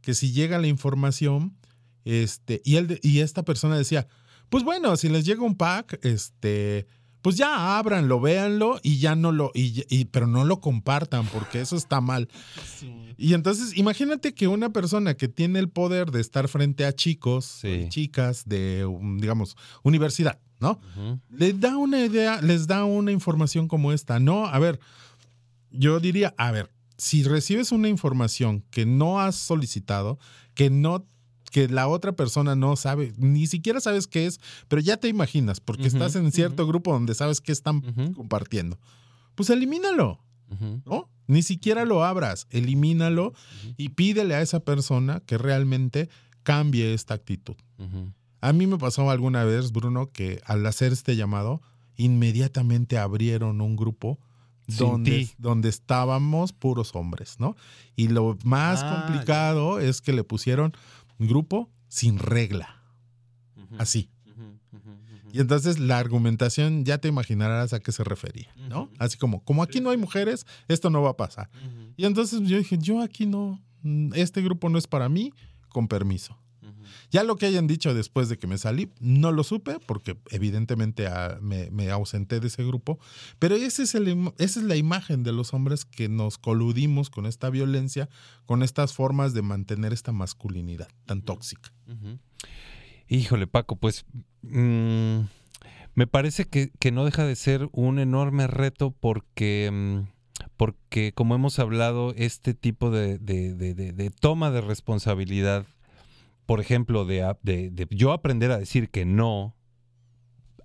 Que 0.00 0.14
si 0.14 0.32
llega 0.32 0.58
la 0.58 0.66
información, 0.66 1.56
este, 2.04 2.60
y, 2.64 2.76
él, 2.76 2.98
y 3.02 3.20
esta 3.20 3.44
persona 3.44 3.76
decía, 3.76 4.06
pues 4.48 4.64
bueno, 4.64 4.96
si 4.96 5.08
les 5.08 5.24
llega 5.24 5.42
un 5.42 5.56
pack, 5.56 5.98
este, 6.04 6.86
pues 7.22 7.36
ya 7.36 7.78
ábranlo, 7.78 8.20
véanlo 8.20 8.80
y 8.82 8.98
ya 8.98 9.14
no 9.14 9.30
lo, 9.32 9.50
y, 9.54 9.84
y- 9.88 10.06
pero 10.06 10.26
no 10.26 10.44
lo 10.44 10.60
compartan 10.60 11.24
porque 11.26 11.60
eso 11.60 11.76
está 11.76 12.00
mal. 12.00 12.28
Y 13.16 13.34
entonces, 13.34 13.76
imagínate 13.78 14.34
que 14.34 14.48
una 14.48 14.70
persona 14.72 15.14
que 15.14 15.28
tiene 15.28 15.58
el 15.60 15.68
poder 15.68 16.10
de 16.10 16.20
estar 16.20 16.48
frente 16.48 16.84
a 16.84 16.92
chicos 16.92 17.60
y 17.64 17.88
chicas 17.88 18.42
de, 18.46 18.84
digamos, 19.20 19.56
universidad, 19.84 20.40
¿no? 20.58 20.80
Les 21.30 21.58
da 21.60 21.76
una 21.76 22.04
idea, 22.04 22.40
les 22.42 22.66
da 22.66 22.84
una 22.84 23.12
información 23.12 23.68
como 23.68 23.92
esta. 23.92 24.18
No, 24.18 24.46
a 24.46 24.58
ver, 24.58 24.80
yo 25.70 26.00
diría, 26.00 26.34
a 26.36 26.50
ver, 26.50 26.70
si 26.98 27.22
recibes 27.22 27.70
una 27.72 27.88
información 27.88 28.64
que 28.70 28.84
no 28.86 29.20
has 29.20 29.36
solicitado, 29.36 30.18
que 30.54 30.70
no 30.70 31.06
que 31.52 31.68
la 31.68 31.86
otra 31.86 32.12
persona 32.12 32.56
no 32.56 32.74
sabe, 32.74 33.12
ni 33.18 33.46
siquiera 33.46 33.80
sabes 33.80 34.08
qué 34.08 34.26
es, 34.26 34.40
pero 34.68 34.80
ya 34.82 34.96
te 34.96 35.06
imaginas, 35.08 35.60
porque 35.60 35.86
estás 35.86 36.16
en 36.16 36.32
cierto 36.32 36.66
grupo 36.66 36.92
donde 36.92 37.14
sabes 37.14 37.40
qué 37.40 37.52
están 37.52 37.82
compartiendo. 38.14 38.78
Pues 39.36 39.50
elimínalo. 39.50 40.18
¿no? 40.84 41.08
Ni 41.28 41.42
siquiera 41.42 41.84
lo 41.84 42.04
abras, 42.04 42.46
elimínalo 42.50 43.32
y 43.76 43.90
pídele 43.90 44.34
a 44.34 44.42
esa 44.42 44.60
persona 44.60 45.20
que 45.20 45.38
realmente 45.38 46.08
cambie 46.42 46.92
esta 46.94 47.14
actitud. 47.14 47.54
A 48.40 48.52
mí 48.52 48.66
me 48.66 48.76
pasó 48.76 49.08
alguna 49.10 49.44
vez, 49.44 49.72
Bruno, 49.72 50.10
que 50.10 50.40
al 50.44 50.66
hacer 50.66 50.92
este 50.92 51.16
llamado, 51.16 51.62
inmediatamente 51.96 52.98
abrieron 52.98 53.60
un 53.60 53.76
grupo 53.76 54.18
donde, 54.66 55.28
donde 55.38 55.68
estábamos 55.68 56.52
puros 56.52 56.94
hombres, 56.94 57.36
¿no? 57.38 57.56
Y 57.96 58.08
lo 58.08 58.36
más 58.44 58.82
Ah, 58.82 59.04
complicado 59.06 59.78
es 59.80 60.00
que 60.00 60.12
le 60.12 60.24
pusieron 60.24 60.72
grupo 61.18 61.70
sin 61.88 62.18
regla. 62.18 62.82
Así. 63.78 64.10
Y 65.32 65.40
entonces 65.40 65.78
la 65.78 65.98
argumentación 65.98 66.84
ya 66.84 66.98
te 66.98 67.08
imaginarás 67.08 67.72
a 67.72 67.80
qué 67.80 67.90
se 67.90 68.04
refería, 68.04 68.54
¿no? 68.68 68.90
Así 68.98 69.16
como, 69.16 69.42
como 69.44 69.62
aquí 69.62 69.80
no 69.80 69.88
hay 69.88 69.96
mujeres, 69.96 70.46
esto 70.68 70.90
no 70.90 71.00
va 71.00 71.10
a 71.10 71.16
pasar. 71.16 71.48
Y 71.96 72.04
entonces 72.04 72.40
yo 72.42 72.58
dije, 72.58 72.76
yo 72.78 73.00
aquí 73.00 73.26
no, 73.26 73.58
mm, 73.82 74.12
este 74.14 74.42
grupo 74.42 74.68
no 74.68 74.76
es 74.76 74.86
para 74.86 75.08
mí, 75.08 75.32
con 75.70 75.88
permiso. 75.88 76.38
Ya 77.10 77.24
lo 77.24 77.36
que 77.36 77.46
hayan 77.46 77.66
dicho 77.66 77.94
después 77.94 78.28
de 78.28 78.38
que 78.38 78.46
me 78.46 78.58
salí, 78.58 78.90
no 79.00 79.32
lo 79.32 79.44
supe, 79.44 79.78
porque 79.86 80.16
evidentemente 80.30 81.06
ah, 81.06 81.38
me, 81.40 81.70
me 81.70 81.90
ausenté 81.90 82.40
de 82.40 82.46
ese 82.48 82.64
grupo, 82.64 82.98
pero 83.38 83.54
ese 83.56 83.82
es 83.84 83.94
el 83.94 84.08
esa 84.38 84.60
es 84.60 84.66
la 84.66 84.76
imagen 84.76 85.22
de 85.22 85.32
los 85.32 85.54
hombres 85.54 85.84
que 85.84 86.08
nos 86.08 86.38
coludimos 86.38 87.10
con 87.10 87.26
esta 87.26 87.50
violencia, 87.50 88.08
con 88.46 88.62
estas 88.62 88.92
formas 88.92 89.34
de 89.34 89.42
mantener 89.42 89.92
esta 89.92 90.12
masculinidad 90.12 90.88
tan 91.06 91.22
tóxica. 91.22 91.72
Híjole, 93.08 93.46
Paco, 93.46 93.76
pues 93.76 94.04
mm, 94.42 95.20
me 95.94 96.06
parece 96.06 96.46
que, 96.46 96.70
que 96.78 96.90
no 96.92 97.04
deja 97.04 97.24
de 97.26 97.36
ser 97.36 97.68
un 97.72 97.98
enorme 97.98 98.46
reto 98.46 98.90
porque, 98.98 99.70
mm, 99.72 100.08
porque 100.56 101.12
como 101.14 101.34
hemos 101.34 101.58
hablado, 101.58 102.14
este 102.16 102.54
tipo 102.54 102.90
de, 102.90 103.18
de- 103.18 103.54
de- 103.54 103.74
de- 103.74 103.92
de 103.92 104.10
toma 104.10 104.50
de 104.50 104.60
responsabilidad, 104.62 105.66
por 106.46 106.60
ejemplo, 106.60 107.04
de, 107.04 107.34
de- 107.42 107.70
de 107.70 107.86
yo 107.90 108.12
aprender 108.12 108.50
a 108.50 108.58
decir 108.58 108.88
que 108.90 109.04
no 109.04 109.54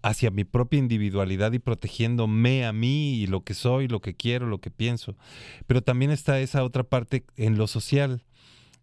hacia 0.03 0.32
mi 0.32 0.43
propia 0.45 0.80
individualidad 0.80 1.51
y 1.53 1.59
protegiéndome 1.59 2.65
a 2.65 2.71
mí 2.71 3.15
y 3.15 3.28
lo 3.28 3.41
que 3.43 3.53
soy, 3.53 3.88
lo 3.88 3.99
que 3.99 4.15
quiero, 4.15 4.47
lo 4.47 4.59
que 4.61 4.71
pienso. 4.71 5.17
Pero 5.65 5.82
también 5.82 6.11
está 6.11 6.39
esa 6.39 6.63
otra 6.63 6.84
parte 6.84 7.25
en 7.36 7.57
lo 7.57 7.67
social. 7.67 8.23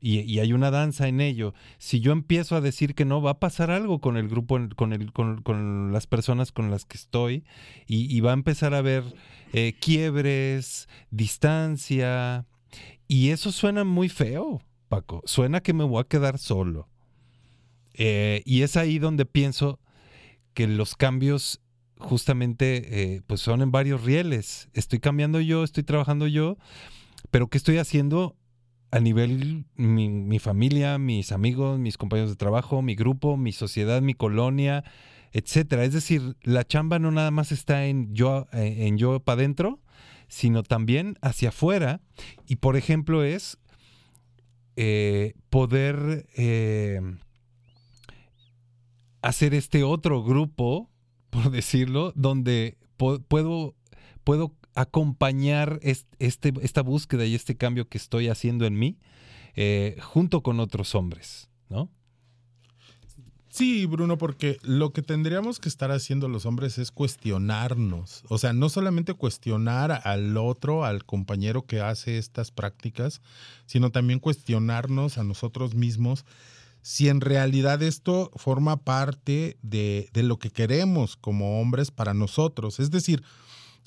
Y, 0.00 0.20
y 0.20 0.40
hay 0.40 0.52
una 0.52 0.70
danza 0.70 1.08
en 1.08 1.22
ello. 1.22 1.54
Si 1.78 2.00
yo 2.00 2.12
empiezo 2.12 2.56
a 2.56 2.60
decir 2.60 2.94
que 2.94 3.06
no, 3.06 3.22
va 3.22 3.30
a 3.30 3.40
pasar 3.40 3.70
algo 3.70 4.00
con 4.02 4.18
el 4.18 4.28
grupo, 4.28 4.58
con, 4.76 4.92
el, 4.92 5.12
con, 5.12 5.40
con 5.40 5.92
las 5.92 6.06
personas 6.06 6.52
con 6.52 6.70
las 6.70 6.84
que 6.84 6.98
estoy, 6.98 7.44
y, 7.86 8.14
y 8.14 8.20
va 8.20 8.32
a 8.32 8.34
empezar 8.34 8.74
a 8.74 8.78
haber 8.78 9.02
eh, 9.54 9.72
quiebres, 9.80 10.88
distancia, 11.10 12.44
y 13.08 13.30
eso 13.30 13.50
suena 13.50 13.84
muy 13.84 14.10
feo. 14.10 14.60
Suena 15.24 15.60
que 15.60 15.72
me 15.72 15.84
voy 15.84 16.00
a 16.00 16.04
quedar 16.04 16.38
solo. 16.38 16.88
Eh, 17.94 18.42
y 18.44 18.62
es 18.62 18.76
ahí 18.76 18.98
donde 18.98 19.24
pienso 19.24 19.78
que 20.52 20.66
los 20.66 20.96
cambios 20.96 21.60
justamente 21.96 23.14
eh, 23.14 23.22
pues 23.26 23.40
son 23.40 23.62
en 23.62 23.70
varios 23.70 24.02
rieles. 24.04 24.68
Estoy 24.72 25.00
cambiando 25.00 25.40
yo, 25.40 25.64
estoy 25.64 25.84
trabajando 25.84 26.26
yo, 26.26 26.58
pero 27.30 27.48
¿qué 27.48 27.58
estoy 27.58 27.78
haciendo 27.78 28.36
a 28.90 29.00
nivel 29.00 29.66
mi, 29.74 30.08
mi 30.08 30.38
familia, 30.38 30.98
mis 30.98 31.32
amigos, 31.32 31.78
mis 31.78 31.96
compañeros 31.98 32.30
de 32.30 32.36
trabajo, 32.36 32.82
mi 32.82 32.94
grupo, 32.94 33.36
mi 33.36 33.52
sociedad, 33.52 34.02
mi 34.02 34.14
colonia, 34.14 34.84
etcétera? 35.32 35.84
Es 35.84 35.92
decir, 35.92 36.36
la 36.42 36.64
chamba 36.64 36.98
no 36.98 37.10
nada 37.10 37.30
más 37.30 37.52
está 37.52 37.86
en 37.86 38.14
yo, 38.14 38.46
eh, 38.52 38.86
en 38.86 38.98
yo 38.98 39.20
para 39.20 39.40
adentro, 39.40 39.80
sino 40.28 40.62
también 40.62 41.16
hacia 41.22 41.50
afuera. 41.50 42.00
Y 42.46 42.56
por 42.56 42.76
ejemplo 42.76 43.24
es 43.24 43.58
eh, 44.76 45.34
poder 45.50 46.26
eh, 46.36 47.00
hacer 49.22 49.54
este 49.54 49.82
otro 49.84 50.22
grupo, 50.22 50.90
por 51.30 51.50
decirlo, 51.50 52.12
donde 52.14 52.76
puedo, 52.96 53.74
puedo 54.24 54.54
acompañar 54.74 55.78
es- 55.82 56.06
este, 56.18 56.52
esta 56.62 56.82
búsqueda 56.82 57.24
y 57.24 57.34
este 57.34 57.56
cambio 57.56 57.88
que 57.88 57.98
estoy 57.98 58.28
haciendo 58.28 58.66
en 58.66 58.78
mí 58.78 58.98
eh, 59.56 59.96
junto 60.00 60.42
con 60.42 60.58
otros 60.60 60.94
hombres, 60.96 61.48
¿no? 61.68 61.88
Sí, 63.54 63.86
Bruno, 63.86 64.18
porque 64.18 64.58
lo 64.62 64.92
que 64.92 65.00
tendríamos 65.00 65.60
que 65.60 65.68
estar 65.68 65.92
haciendo 65.92 66.26
los 66.26 66.44
hombres 66.44 66.76
es 66.78 66.90
cuestionarnos. 66.90 68.24
O 68.28 68.36
sea, 68.36 68.52
no 68.52 68.68
solamente 68.68 69.14
cuestionar 69.14 70.00
al 70.02 70.36
otro, 70.36 70.84
al 70.84 71.04
compañero 71.04 71.64
que 71.64 71.80
hace 71.80 72.18
estas 72.18 72.50
prácticas, 72.50 73.20
sino 73.64 73.90
también 73.90 74.18
cuestionarnos 74.18 75.18
a 75.18 75.22
nosotros 75.22 75.76
mismos 75.76 76.24
si 76.82 77.08
en 77.08 77.20
realidad 77.20 77.80
esto 77.84 78.32
forma 78.34 78.76
parte 78.78 79.56
de, 79.62 80.10
lo 80.14 80.40
que 80.40 80.50
queremos 80.50 81.14
como 81.14 81.60
hombres 81.60 81.92
para 81.92 82.12
nosotros. 82.12 82.80
Es 82.80 82.90
decir, 82.90 83.22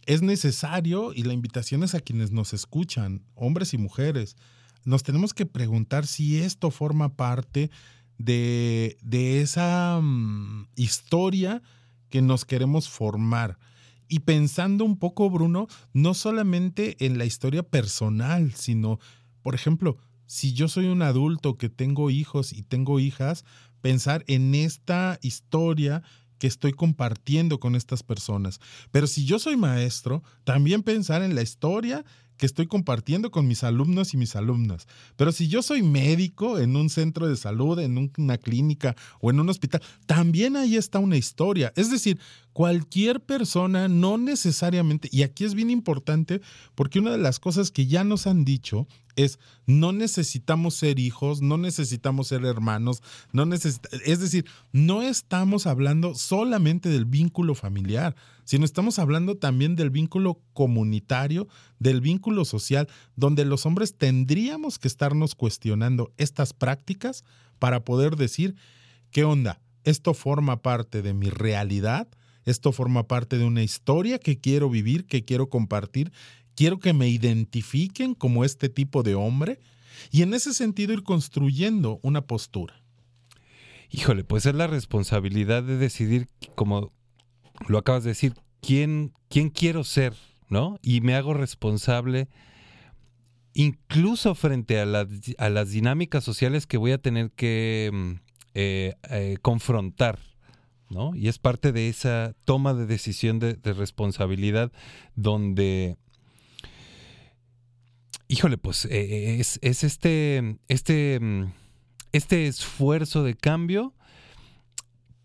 es 0.06 0.22
necesario, 0.22 1.12
y 1.12 1.24
la 1.24 1.34
invitación 1.34 1.84
es 1.84 1.94
a 1.94 2.00
quienes 2.00 2.32
nos 2.32 2.54
escuchan, 2.54 3.22
hombres 3.36 3.74
y 3.74 3.78
mujeres, 3.78 4.38
nos 4.86 5.04
tenemos 5.04 5.34
que 5.34 5.46
preguntar 5.46 6.08
si 6.08 6.40
esto 6.40 6.72
forma 6.72 7.10
parte 7.18 7.64
de, 7.64 7.72
de 8.18 8.98
esa 9.42 10.00
mm, 10.02 10.68
historia 10.76 11.62
que 12.10 12.22
nos 12.22 12.46
queremos 12.46 12.90
formar. 12.90 13.58
Y 14.10 14.20
pensando 14.20 14.86
un 14.86 14.98
poco, 14.98 15.30
Bruno, 15.30 15.68
no 15.94 16.14
solamente 16.14 17.06
en 17.06 17.18
la 17.18 17.26
historia 17.26 17.64
personal, 17.64 18.54
sino, 18.54 19.00
por 19.42 19.54
ejemplo, 19.54 19.98
si 20.26 20.54
yo 20.54 20.68
soy 20.68 20.88
un 20.88 21.02
adulto 21.02 21.58
que 21.58 21.70
tengo 21.70 22.10
hijos 22.10 22.54
y 22.54 22.64
tengo 22.64 23.00
hijas, 23.00 23.44
pensar 23.82 24.24
en 24.28 24.56
esta 24.56 25.20
historia 25.22 26.04
que 26.38 26.48
estoy 26.48 26.74
compartiendo 26.74 27.60
con 27.60 27.76
estas 27.76 28.04
personas. 28.04 28.60
Pero 28.92 29.08
si 29.08 29.26
yo 29.26 29.40
soy 29.40 29.58
maestro, 29.58 30.24
también 30.44 30.84
pensar 30.84 31.22
en 31.24 31.36
la 31.36 31.42
historia 31.42 32.06
que 32.38 32.46
estoy 32.46 32.68
compartiendo 32.68 33.32
con 33.32 33.48
mis 33.48 33.64
alumnos 33.64 34.14
y 34.14 34.18
mis 34.18 34.36
alumnas. 34.36 34.88
Pero 35.16 35.32
si 35.32 35.48
yo 35.48 35.62
soy 35.62 35.82
médico 35.84 36.60
en 36.60 36.76
un 36.76 36.90
centro 36.90 37.28
de 37.28 37.36
salud, 37.36 37.80
en 37.80 37.98
un- 37.98 38.12
una 38.18 38.38
clínica 38.38 38.96
o 39.20 39.30
en 39.32 39.40
un 39.40 39.50
hospital, 39.50 39.82
también 40.06 40.56
ahí 40.56 40.76
está 40.78 41.00
una 41.00 41.18
historia. 41.18 41.74
Es 41.76 41.90
decir, 41.92 42.20
cualquier 42.54 43.20
persona, 43.22 43.88
no 43.88 44.18
necesariamente, 44.18 45.10
y 45.12 45.24
aquí 45.24 45.44
es 45.46 45.54
bien 45.54 45.70
importante 45.70 46.42
porque 46.76 47.00
una 47.00 47.12
de 47.12 47.18
las 47.20 47.40
cosas 47.40 47.70
que 47.72 47.86
ya 47.88 48.04
nos 48.04 48.26
han 48.28 48.46
dicho 48.46 48.88
es, 49.16 49.40
no 49.66 49.92
necesitamos 49.92 50.76
ser 50.76 51.00
hijos, 51.00 51.42
no 51.42 51.58
necesitamos 51.58 52.28
ser 52.28 52.46
hermanos, 52.46 53.02
no 53.32 53.44
es 53.52 54.20
decir, 54.20 54.46
no 54.72 55.02
estamos 55.02 55.66
hablando 55.68 56.14
solamente 56.16 56.90
del 56.90 57.06
vínculo 57.06 57.56
familiar, 57.56 58.16
sino 58.48 58.64
estamos 58.64 58.98
hablando 58.98 59.36
también 59.36 59.76
del 59.76 59.90
vínculo 59.90 60.40
comunitario, 60.54 61.50
del 61.80 62.00
vínculo 62.00 62.46
social, 62.46 62.88
donde 63.18 63.44
los 63.44 63.66
hombres 63.66 63.98
tendríamos 63.98 64.80
que 64.80 64.88
estarnos 64.88 65.36
cuestionando 65.36 66.14
estas 66.16 66.54
prácticas 66.54 67.26
para 67.60 67.84
poder 67.84 68.16
decir, 68.16 68.56
¿qué 69.12 69.26
onda? 69.26 69.60
Esto 69.84 70.14
forma 70.14 70.62
parte 70.62 71.02
de 71.02 71.14
mi 71.14 71.30
realidad, 71.30 72.08
esto 72.46 72.72
forma 72.72 73.06
parte 73.06 73.38
de 73.38 73.44
una 73.44 73.64
historia 73.64 74.18
que 74.18 74.40
quiero 74.40 74.70
vivir, 74.70 75.08
que 75.08 75.26
quiero 75.26 75.50
compartir, 75.50 76.14
quiero 76.56 76.80
que 76.80 76.94
me 76.94 77.10
identifiquen 77.10 78.14
como 78.14 78.46
este 78.46 78.70
tipo 78.70 79.04
de 79.04 79.16
hombre 79.16 79.60
y 80.10 80.22
en 80.22 80.34
ese 80.34 80.54
sentido 80.54 80.94
ir 80.94 81.04
construyendo 81.04 82.00
una 82.02 82.22
postura. 82.22 82.82
Híjole, 83.90 84.24
pues 84.24 84.46
es 84.46 84.56
la 84.56 84.68
responsabilidad 84.68 85.64
de 85.64 85.76
decidir, 85.76 86.30
como 86.56 86.94
lo 87.68 87.78
acabas 87.78 88.04
de 88.04 88.12
decir, 88.12 88.34
quién, 88.62 89.14
quién 89.30 89.50
quiero 89.50 89.84
ser, 89.84 90.14
¿no? 90.50 90.80
Y 90.82 91.02
me 91.02 91.16
hago 91.16 91.34
responsable 91.34 92.28
incluso 93.54 94.36
frente 94.36 94.80
a, 94.80 94.86
las- 94.86 95.08
a 95.38 95.50
las 95.50 95.72
dinámicas 95.72 96.24
sociales 96.24 96.68
que 96.68 96.78
voy 96.78 96.92
a 96.92 97.00
tener 97.02 97.32
que 97.32 97.90
mm, 97.92 98.12
eh, 98.54 98.96
eh, 99.10 99.38
confrontar, 99.42 100.20
¿no? 100.90 101.16
Y 101.16 101.28
es 101.28 101.40
parte 101.40 101.72
de 101.72 101.90
esa 101.90 102.36
toma 102.46 102.74
de 102.74 102.86
decisión 102.86 103.40
de, 103.40 103.56
de 103.56 103.74
responsabilidad 103.74 104.72
donde, 105.16 105.98
híjole, 108.28 108.58
pues 108.58 108.86
eh, 108.86 109.40
es, 109.40 109.60
es 109.62 109.84
este, 109.84 110.58
este, 110.68 111.20
mm, 111.20 111.52
este 112.12 112.48
esfuerzo 112.48 113.24
de 113.24 113.36
cambio 113.36 113.94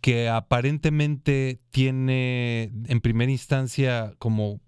que 0.03 0.28
aparentemente 0.28 1.61
tiene 1.70 2.64
en 2.86 3.00
primera 3.00 3.32
instancia 3.32 4.14
como, 4.18 4.61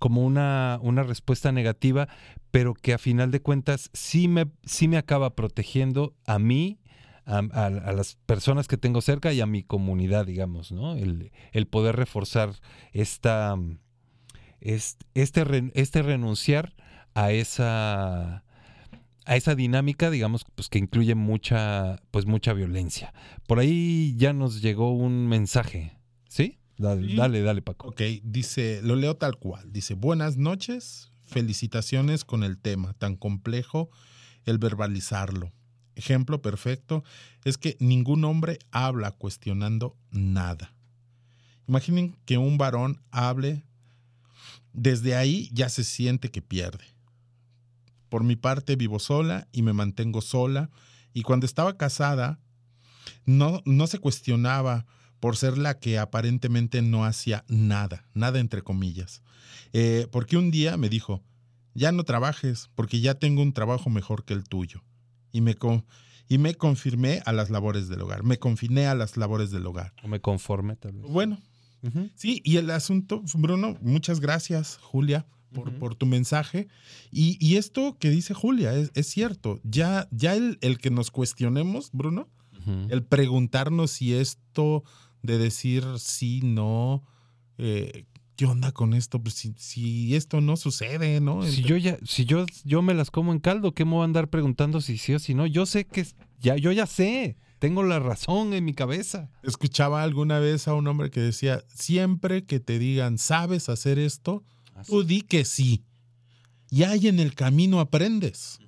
como 0.00 0.22
una, 0.24 0.78
una 0.82 1.04
respuesta 1.04 1.52
negativa, 1.52 2.08
pero 2.50 2.74
que 2.74 2.94
a 2.94 2.98
final 2.98 3.30
de 3.30 3.40
cuentas 3.40 3.90
sí 3.92 4.26
me, 4.28 4.46
sí 4.64 4.88
me 4.88 4.96
acaba 4.96 5.36
protegiendo 5.36 6.14
a 6.26 6.38
mí, 6.40 6.80
a, 7.24 7.70
las 7.70 8.16
personas 8.26 8.66
que 8.66 8.76
tengo 8.76 9.00
cerca 9.00 9.32
y 9.32 9.40
a 9.40 9.46
mi 9.46 9.62
comunidad, 9.62 10.26
digamos, 10.26 10.72
¿no? 10.72 10.94
El, 10.96 11.30
el 11.52 11.66
poder 11.68 11.94
reforzar 11.94 12.54
esta, 12.92 13.56
est- 14.60 15.02
este, 15.14 15.44
ren- 15.44 15.72
este 15.74 16.02
renunciar 16.02 16.74
a 17.14 17.30
esa 17.32 18.44
a 19.24 19.36
esa 19.36 19.54
dinámica, 19.54 20.10
digamos, 20.10 20.44
pues 20.54 20.68
que 20.68 20.78
incluye 20.78 21.14
mucha, 21.14 21.96
pues 22.10 22.26
mucha 22.26 22.52
violencia. 22.52 23.12
Por 23.46 23.58
ahí 23.58 24.14
ya 24.16 24.32
nos 24.32 24.62
llegó 24.62 24.92
un 24.92 25.28
mensaje, 25.28 25.98
¿sí? 26.28 26.58
Dale, 26.78 27.06
Sí. 27.08 27.16
dale, 27.16 27.42
dale, 27.42 27.62
Paco. 27.62 27.88
Ok, 27.88 28.00
dice, 28.24 28.80
lo 28.82 28.96
leo 28.96 29.16
tal 29.16 29.38
cual. 29.38 29.72
Dice, 29.72 29.94
buenas 29.94 30.36
noches, 30.36 31.12
felicitaciones 31.24 32.24
con 32.24 32.42
el 32.42 32.58
tema, 32.58 32.94
tan 32.94 33.16
complejo 33.16 33.90
el 34.44 34.58
verbalizarlo. 34.58 35.52
Ejemplo 35.94 36.40
perfecto 36.42 37.04
es 37.44 37.58
que 37.58 37.76
ningún 37.78 38.24
hombre 38.24 38.58
habla 38.70 39.10
cuestionando 39.12 39.96
nada. 40.10 40.74
Imaginen 41.68 42.16
que 42.24 42.38
un 42.38 42.58
varón 42.58 43.00
hable, 43.10 43.62
desde 44.72 45.14
ahí 45.14 45.48
ya 45.52 45.68
se 45.68 45.84
siente 45.84 46.30
que 46.30 46.42
pierde. 46.42 46.84
Por 48.12 48.24
mi 48.24 48.36
parte 48.36 48.76
vivo 48.76 48.98
sola 48.98 49.48
y 49.52 49.62
me 49.62 49.72
mantengo 49.72 50.20
sola 50.20 50.68
y 51.14 51.22
cuando 51.22 51.46
estaba 51.46 51.78
casada 51.78 52.38
no, 53.24 53.62
no 53.64 53.86
se 53.86 53.98
cuestionaba 54.00 54.84
por 55.18 55.34
ser 55.38 55.56
la 55.56 55.78
que 55.78 55.98
aparentemente 55.98 56.82
no 56.82 57.06
hacía 57.06 57.42
nada, 57.48 58.04
nada 58.12 58.38
entre 58.38 58.60
comillas. 58.60 59.22
Eh, 59.72 60.08
porque 60.12 60.36
un 60.36 60.50
día 60.50 60.76
me 60.76 60.90
dijo, 60.90 61.22
ya 61.72 61.90
no 61.90 62.04
trabajes 62.04 62.68
porque 62.74 63.00
ya 63.00 63.14
tengo 63.14 63.40
un 63.40 63.54
trabajo 63.54 63.88
mejor 63.88 64.26
que 64.26 64.34
el 64.34 64.44
tuyo. 64.44 64.82
Y 65.32 65.40
me, 65.40 65.54
con- 65.54 65.86
y 66.28 66.36
me 66.36 66.54
confirmé 66.54 67.22
a 67.24 67.32
las 67.32 67.48
labores 67.48 67.88
del 67.88 68.02
hogar, 68.02 68.24
me 68.24 68.38
confiné 68.38 68.88
a 68.88 68.94
las 68.94 69.16
labores 69.16 69.50
del 69.50 69.64
hogar. 69.66 69.94
O 70.02 70.08
me 70.08 70.20
conforme, 70.20 70.76
tal 70.76 70.92
vez. 70.92 71.10
Bueno. 71.10 71.40
Sí, 72.14 72.42
y 72.44 72.58
el 72.58 72.70
asunto, 72.70 73.22
Bruno, 73.34 73.78
muchas 73.80 74.20
gracias, 74.20 74.76
Julia, 74.82 75.24
por, 75.52 75.78
por 75.78 75.94
tu 75.94 76.06
mensaje. 76.06 76.68
Y, 77.10 77.36
y 77.44 77.56
esto 77.56 77.96
que 77.98 78.10
dice 78.10 78.34
Julia 78.34 78.74
es, 78.74 78.90
es 78.94 79.06
cierto. 79.06 79.60
Ya, 79.62 80.08
ya 80.10 80.34
el, 80.34 80.58
el 80.60 80.78
que 80.78 80.90
nos 80.90 81.10
cuestionemos, 81.10 81.90
Bruno, 81.92 82.28
el 82.90 83.02
preguntarnos 83.02 83.90
si 83.90 84.14
esto 84.14 84.84
de 85.22 85.36
decir 85.38 85.84
sí, 85.98 86.40
no, 86.44 87.02
eh, 87.58 88.06
¿qué 88.36 88.46
onda 88.46 88.72
con 88.72 88.94
esto? 88.94 89.20
Pues 89.20 89.34
si, 89.34 89.52
si 89.56 90.14
esto 90.14 90.40
no 90.40 90.56
sucede, 90.56 91.20
¿no? 91.20 91.42
Si 91.42 91.62
yo 91.62 91.76
ya, 91.76 91.98
si 92.04 92.24
yo, 92.24 92.46
yo 92.64 92.82
me 92.82 92.94
las 92.94 93.10
como 93.10 93.32
en 93.32 93.40
caldo, 93.40 93.72
¿qué 93.74 93.84
me 93.84 93.92
voy 93.92 94.02
a 94.02 94.04
andar 94.04 94.30
preguntando 94.30 94.80
si 94.80 94.96
sí 94.98 95.14
o 95.14 95.18
si 95.18 95.34
no? 95.34 95.46
Yo 95.46 95.66
sé 95.66 95.86
que 95.86 96.06
ya, 96.40 96.56
yo 96.56 96.72
ya 96.72 96.86
sé, 96.86 97.36
tengo 97.58 97.82
la 97.82 97.98
razón 97.98 98.52
en 98.54 98.64
mi 98.64 98.74
cabeza. 98.74 99.30
Escuchaba 99.42 100.02
alguna 100.02 100.38
vez 100.38 100.66
a 100.66 100.74
un 100.74 100.86
hombre 100.88 101.10
que 101.10 101.20
decía, 101.20 101.62
siempre 101.72 102.44
que 102.44 102.60
te 102.60 102.78
digan, 102.78 103.18
¿sabes 103.18 103.68
hacer 103.68 103.98
esto? 103.98 104.44
Tú 104.86 105.04
di 105.04 105.22
que 105.22 105.44
sí. 105.44 105.84
Y 106.70 106.84
ahí 106.84 107.08
en 107.08 107.20
el 107.20 107.34
camino 107.34 107.80
aprendes. 107.80 108.58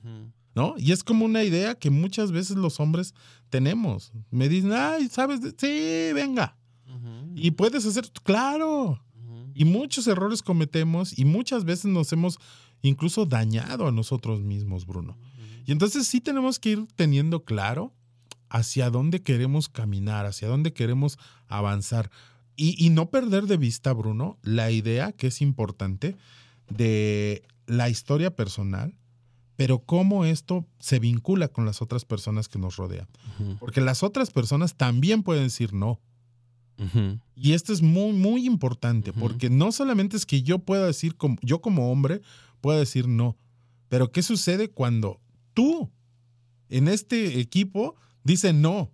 ¿no? 0.54 0.74
Y 0.78 0.92
es 0.92 1.02
como 1.02 1.24
una 1.24 1.42
idea 1.42 1.74
que 1.74 1.90
muchas 1.90 2.30
veces 2.30 2.56
los 2.56 2.78
hombres 2.80 3.14
tenemos. 3.50 4.12
Me 4.30 4.48
dicen, 4.48 4.72
ay, 4.72 5.08
¿sabes? 5.08 5.40
Sí, 5.58 6.12
venga. 6.14 6.56
Y 7.34 7.50
puedes 7.52 7.84
hacer, 7.84 8.10
claro. 8.22 9.04
Y 9.54 9.64
muchos 9.64 10.06
errores 10.06 10.42
cometemos 10.42 11.18
y 11.18 11.24
muchas 11.24 11.64
veces 11.64 11.86
nos 11.86 12.12
hemos 12.12 12.38
incluso 12.82 13.26
dañado 13.26 13.86
a 13.86 13.92
nosotros 13.92 14.40
mismos, 14.40 14.86
Bruno. 14.86 15.18
Y 15.66 15.72
entonces 15.72 16.06
sí 16.06 16.20
tenemos 16.20 16.58
que 16.58 16.70
ir 16.70 16.86
teniendo 16.94 17.44
claro 17.44 17.92
hacia 18.48 18.90
dónde 18.90 19.22
queremos 19.22 19.68
caminar, 19.68 20.26
hacia 20.26 20.48
dónde 20.48 20.72
queremos 20.72 21.18
avanzar. 21.48 22.10
Y, 22.56 22.84
y 22.84 22.90
no 22.90 23.10
perder 23.10 23.44
de 23.44 23.56
vista, 23.56 23.92
Bruno, 23.92 24.38
la 24.42 24.70
idea 24.70 25.12
que 25.12 25.28
es 25.28 25.40
importante 25.40 26.16
de 26.68 27.42
la 27.66 27.88
historia 27.88 28.34
personal, 28.34 28.94
pero 29.56 29.80
cómo 29.80 30.24
esto 30.24 30.66
se 30.78 30.98
vincula 30.98 31.48
con 31.48 31.64
las 31.64 31.80
otras 31.80 32.04
personas 32.04 32.48
que 32.48 32.58
nos 32.58 32.76
rodean. 32.76 33.08
Porque 33.60 33.80
las 33.80 34.02
otras 34.02 34.30
personas 34.30 34.74
también 34.74 35.22
pueden 35.22 35.44
decir 35.44 35.72
no. 35.72 36.00
Y 37.36 37.52
esto 37.52 37.72
es 37.72 37.82
muy, 37.82 38.12
muy 38.12 38.46
importante, 38.46 39.12
porque 39.12 39.48
no 39.48 39.70
solamente 39.70 40.16
es 40.16 40.26
que 40.26 40.42
yo 40.42 40.58
pueda 40.58 40.86
decir, 40.86 41.16
como, 41.16 41.36
yo 41.40 41.60
como 41.60 41.92
hombre, 41.92 42.20
pueda 42.60 42.80
decir 42.80 43.06
no, 43.06 43.36
pero 43.88 44.10
¿qué 44.10 44.22
sucede 44.22 44.70
cuando 44.70 45.20
tú 45.52 45.90
en 46.68 46.88
este 46.88 47.38
equipo 47.38 47.94
dices 48.24 48.54
no? 48.54 48.90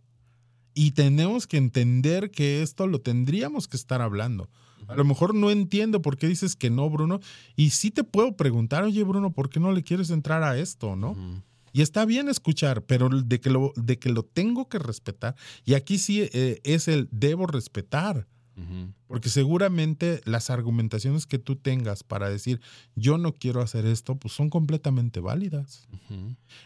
Y 0.80 0.92
tenemos 0.92 1.46
que 1.46 1.58
entender 1.58 2.30
que 2.30 2.62
esto 2.62 2.86
lo 2.86 3.02
tendríamos 3.02 3.68
que 3.68 3.76
estar 3.76 4.00
hablando. 4.00 4.48
A 4.88 4.94
lo 4.94 5.04
mejor 5.04 5.34
no 5.34 5.50
entiendo 5.50 6.00
por 6.00 6.16
qué 6.16 6.26
dices 6.26 6.56
que 6.56 6.70
no, 6.70 6.88
Bruno. 6.88 7.20
Y 7.54 7.68
sí 7.68 7.90
te 7.90 8.02
puedo 8.02 8.34
preguntar, 8.34 8.84
oye, 8.84 9.04
Bruno, 9.04 9.30
¿por 9.30 9.50
qué 9.50 9.60
no 9.60 9.72
le 9.72 9.82
quieres 9.82 10.08
entrar 10.08 10.42
a 10.42 10.56
esto, 10.56 10.96
no? 10.96 11.42
Y 11.74 11.82
está 11.82 12.06
bien 12.06 12.30
escuchar, 12.30 12.82
pero 12.86 13.10
de 13.10 13.40
que 13.40 13.50
lo, 13.50 13.74
de 13.76 13.98
que 13.98 14.08
lo 14.08 14.22
tengo 14.22 14.70
que 14.70 14.78
respetar. 14.78 15.36
Y 15.66 15.74
aquí 15.74 15.98
sí 15.98 16.22
eh, 16.32 16.62
es 16.64 16.88
el 16.88 17.10
debo 17.10 17.46
respetar. 17.46 18.26
Porque 19.06 19.28
seguramente 19.28 20.22
las 20.24 20.48
argumentaciones 20.48 21.26
que 21.26 21.38
tú 21.38 21.56
tengas 21.56 22.04
para 22.04 22.30
decir 22.30 22.62
yo 22.94 23.18
no 23.18 23.34
quiero 23.34 23.60
hacer 23.60 23.84
esto, 23.84 24.16
pues 24.16 24.32
son 24.32 24.48
completamente 24.48 25.20
válidas. 25.20 25.86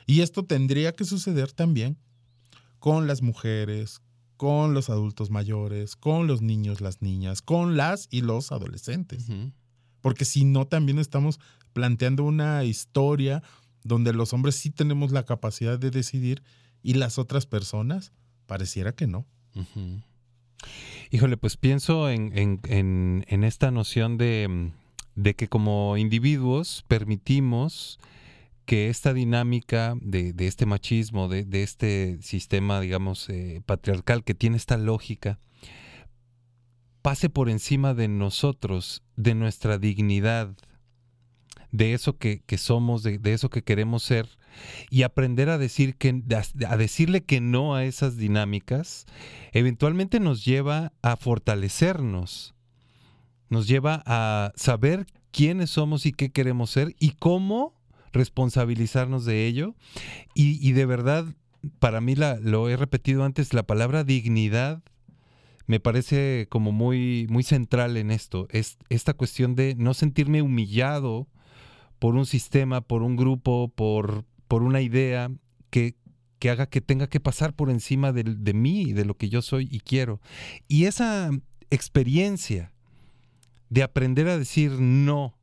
Y 0.07 0.21
esto 0.21 0.45
tendría 0.45 0.93
que 0.93 1.05
suceder 1.05 1.51
también 1.51 1.99
con 2.85 3.07
las 3.07 3.23
mujeres, 3.23 4.03
con 4.37 4.75
los 4.75 4.91
adultos 4.91 5.31
mayores, 5.31 5.97
con 5.97 6.27
los 6.27 6.43
niños, 6.43 6.83
las 6.83 7.01
niñas, 7.01 7.41
con 7.41 7.79
las 7.79 8.09
y 8.11 8.21
los 8.21 8.53
adolescentes. 8.53 9.27
Porque 10.03 10.27
si 10.27 10.45
no, 10.45 10.67
también 10.67 10.99
estamos 10.99 11.41
planteando 11.73 12.25
una 12.25 12.63
historia 12.65 13.43
donde 13.85 14.13
los 14.13 14.35
hombres 14.35 14.57
sí 14.57 14.69
tenemos 14.69 15.13
la 15.13 15.25
capacidad 15.25 15.79
de 15.79 15.91
decidir 15.91 16.43
y 16.83 16.93
las 16.93 17.19
otras 17.19 17.47
personas 17.47 18.13
pareciera 18.45 18.93
que 18.93 19.07
no. 19.07 19.25
Híjole, 21.11 21.39
pues 21.39 21.57
pienso 21.57 22.11
en, 22.11 22.37
en- 22.37 22.61
en- 22.65 23.25
en 23.29 23.45
esta 23.45 23.71
noción 23.71 24.19
de, 24.19 24.73
de 25.15 25.35
que 25.35 25.49
como 25.49 25.97
individuos 25.97 26.85
permitimos 26.87 27.99
que 28.65 28.89
esta 28.89 29.13
dinámica 29.13 29.95
de, 30.01 30.33
de 30.33 30.47
este 30.47 30.67
machismo, 30.67 31.29
de, 31.29 31.45
de 31.45 31.63
este 31.63 32.19
sistema, 32.23 32.81
digamos, 32.81 33.29
eh, 33.29 33.63
patriarcal 33.67 34.25
que 34.25 34.35
tiene 34.35 34.57
esta 34.57 34.77
lógica, 34.77 35.39
pase 37.03 37.29
por 37.29 37.51
encima 37.51 37.95
de 37.95 38.09
nosotros, 38.09 39.03
de 39.17 39.35
nuestra 39.35 39.79
dignidad, 39.79 40.57
de 41.71 41.93
eso 41.93 42.17
que, 42.17 42.43
que 42.47 42.57
somos, 42.57 43.03
de, 43.03 43.19
de 43.19 43.35
eso 43.35 43.51
que 43.51 43.63
queremos 43.63 44.03
ser, 44.03 44.29
y 44.91 45.03
aprender 45.03 45.51
a 45.51 45.59
decir 45.59 45.97
que, 45.97 46.23
a 46.69 46.77
decirle 46.77 47.25
que 47.25 47.41
no 47.41 47.75
a 47.75 47.85
esas 47.85 48.17
dinámicas, 48.17 49.07
eventualmente 49.53 50.21
nos 50.21 50.45
lleva 50.45 50.93
a 51.03 51.17
fortalecernos, 51.17 52.55
nos 53.51 53.67
lleva 53.67 54.03
a 54.07 54.53
saber 54.57 55.07
quiénes 55.31 55.71
somos 55.71 56.07
y 56.07 56.13
qué 56.13 56.31
queremos 56.31 56.71
ser 56.71 56.95
y 56.99 57.11
cómo 57.11 57.75
responsabilizarnos 58.15 59.27
de 59.27 59.47
ello. 59.47 59.75
Y, 60.35 60.73
de 60.73 60.87
verdad, 60.87 61.27
para 61.79 62.01
mí 62.01 62.15
la, 62.15 62.37
lo 62.41 62.69
he 62.71 62.77
repetido 62.77 63.25
antes, 63.25 63.53
la 63.53 63.65
palabra 63.65 64.05
dignidad 64.05 64.83
me 65.67 65.81
parece 65.81 66.47
como 66.51 66.73
muy, 66.73 67.27
muy 67.29 67.43
central 67.43 67.97
en 67.97 68.11
esto. 68.11 68.47
Es 68.51 68.79
esta 68.89 69.13
cuestión 69.15 69.55
de 69.55 69.75
no 69.75 69.93
sentirme 69.95 70.43
humillado 70.43 71.27
por 71.99 72.17
un 72.17 72.27
sistema, 72.27 72.81
por 72.83 73.03
un 73.03 73.17
grupo, 73.17 73.69
por, 73.75 74.25
por 74.47 74.63
una 74.63 74.81
idea 74.83 75.31
que, 75.71 75.95
que 76.39 76.51
haga 76.51 76.67
que 76.67 76.83
tenga 76.83 77.09
que 77.09 77.21
pasar 77.21 77.55
por 77.55 77.71
encima 77.71 78.13
del- 78.13 78.45
de, 78.45 78.53
mí, 78.53 78.93
de 78.93 79.07
lo 79.07 79.17
que 79.17 79.31
yo 79.31 79.41
soy 79.41 79.69
y 79.71 79.81
quiero. 79.81 80.21
Y 80.69 80.85
esa 80.85 81.31
experiencia 81.71 82.73
de 83.71 83.83
aprender 83.83 84.29
a 84.29 84.37
decir 84.37 84.73
no, 84.73 85.35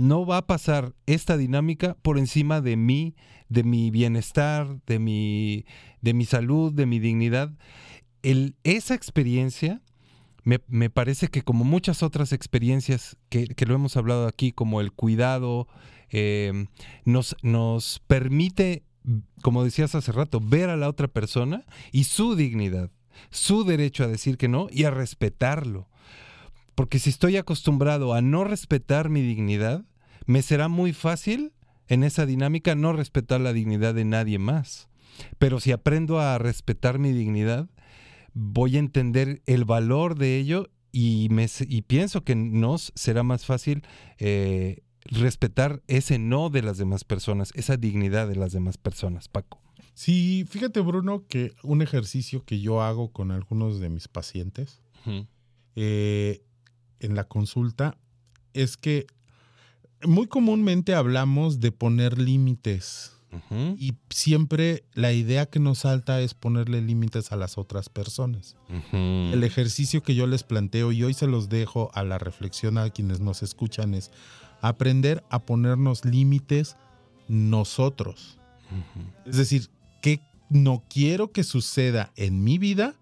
no 0.00 0.24
va 0.24 0.38
a 0.38 0.46
pasar 0.46 0.94
esta 1.06 1.36
dinámica 1.36 1.96
por 2.02 2.18
encima 2.18 2.60
de 2.60 2.76
mí, 2.76 3.14
de 3.48 3.64
mi 3.64 3.90
bienestar, 3.90 4.80
de 4.86 4.98
mi, 4.98 5.66
de 6.00 6.14
mi 6.14 6.24
salud, 6.24 6.72
de 6.72 6.86
mi 6.86 6.98
dignidad. 6.98 7.52
Esa 8.22 8.94
experiencia 8.94 9.82
me, 10.42 10.60
me 10.68 10.90
parece 10.90 11.28
que 11.28 11.42
como 11.42 11.64
muchas 11.64 12.02
otras 12.02 12.32
experiencias 12.32 13.16
que, 13.28 13.46
que 13.46 13.66
lo 13.66 13.74
hemos 13.74 13.96
hablado 13.96 14.26
aquí, 14.26 14.52
como 14.52 14.80
el 14.80 14.92
cuidado, 14.92 15.68
eh, 16.10 16.66
nos, 17.04 17.36
nos 17.42 18.00
permite, 18.06 18.82
como 19.42 19.64
decías 19.64 19.94
hace 19.94 20.12
rato, 20.12 20.40
ver 20.40 20.70
a 20.70 20.76
la 20.76 20.88
otra 20.88 21.08
persona 21.08 21.64
y 21.92 22.04
su 22.04 22.36
dignidad, 22.36 22.90
su 23.30 23.64
derecho 23.64 24.04
a 24.04 24.08
decir 24.08 24.38
que 24.38 24.48
no 24.48 24.68
y 24.70 24.84
a 24.84 24.90
respetarlo. 24.90 25.88
Porque 26.74 26.98
si 26.98 27.10
estoy 27.10 27.36
acostumbrado 27.36 28.14
a 28.14 28.22
no 28.22 28.44
respetar 28.44 29.10
mi 29.10 29.20
dignidad, 29.20 29.84
me 30.26 30.42
será 30.42 30.68
muy 30.68 30.92
fácil 30.92 31.52
en 31.88 32.04
esa 32.04 32.26
dinámica 32.26 32.74
no 32.74 32.92
respetar 32.92 33.40
la 33.40 33.52
dignidad 33.52 33.94
de 33.94 34.04
nadie 34.04 34.38
más. 34.38 34.88
Pero 35.38 35.60
si 35.60 35.72
aprendo 35.72 36.20
a 36.20 36.38
respetar 36.38 36.98
mi 36.98 37.12
dignidad, 37.12 37.68
voy 38.32 38.76
a 38.76 38.80
entender 38.80 39.42
el 39.46 39.64
valor 39.64 40.16
de 40.16 40.38
ello 40.38 40.68
y, 40.92 41.28
me, 41.30 41.46
y 41.68 41.82
pienso 41.82 42.24
que 42.24 42.34
nos 42.34 42.92
será 42.94 43.22
más 43.22 43.44
fácil 43.44 43.82
eh, 44.18 44.82
respetar 45.04 45.82
ese 45.88 46.18
no 46.18 46.50
de 46.50 46.62
las 46.62 46.78
demás 46.78 47.04
personas, 47.04 47.50
esa 47.54 47.76
dignidad 47.76 48.28
de 48.28 48.36
las 48.36 48.52
demás 48.52 48.78
personas, 48.78 49.28
Paco. 49.28 49.60
Sí, 49.94 50.46
fíjate 50.48 50.80
Bruno 50.80 51.26
que 51.26 51.52
un 51.62 51.82
ejercicio 51.82 52.44
que 52.44 52.60
yo 52.60 52.82
hago 52.82 53.12
con 53.12 53.32
algunos 53.32 53.80
de 53.80 53.90
mis 53.90 54.08
pacientes 54.08 54.80
eh, 55.76 56.42
en 57.00 57.14
la 57.14 57.24
consulta 57.24 57.98
es 58.54 58.76
que 58.76 59.06
muy 60.06 60.26
comúnmente 60.26 60.94
hablamos 60.94 61.60
de 61.60 61.72
poner 61.72 62.18
límites 62.18 63.12
y 63.78 63.94
siempre 64.10 64.84
la 64.92 65.12
idea 65.12 65.46
que 65.46 65.60
nos 65.60 65.80
salta 65.80 66.20
es 66.20 66.34
ponerle 66.34 66.82
límites 66.82 67.30
a 67.30 67.36
las 67.36 67.58
otras 67.58 67.88
personas. 67.88 68.56
El 68.92 69.44
ejercicio 69.44 70.02
que 70.02 70.16
yo 70.16 70.26
les 70.26 70.42
planteo 70.42 70.90
y 70.90 71.04
hoy 71.04 71.14
se 71.14 71.28
los 71.28 71.48
dejo 71.48 71.90
a 71.94 72.02
la 72.02 72.18
reflexión 72.18 72.76
a 72.76 72.90
quienes 72.90 73.20
nos 73.20 73.42
escuchan 73.42 73.94
es 73.94 74.10
aprender 74.62 75.22
a 75.30 75.38
ponernos 75.38 76.04
límites 76.04 76.76
nosotros. 77.28 78.38
Es 79.24 79.36
decir, 79.36 79.68
¿qué 80.02 80.20
no 80.48 80.82
quiero 80.88 81.30
que 81.30 81.44
suceda 81.44 82.12
en 82.16 82.42
mi 82.42 82.58
vida? 82.58 82.94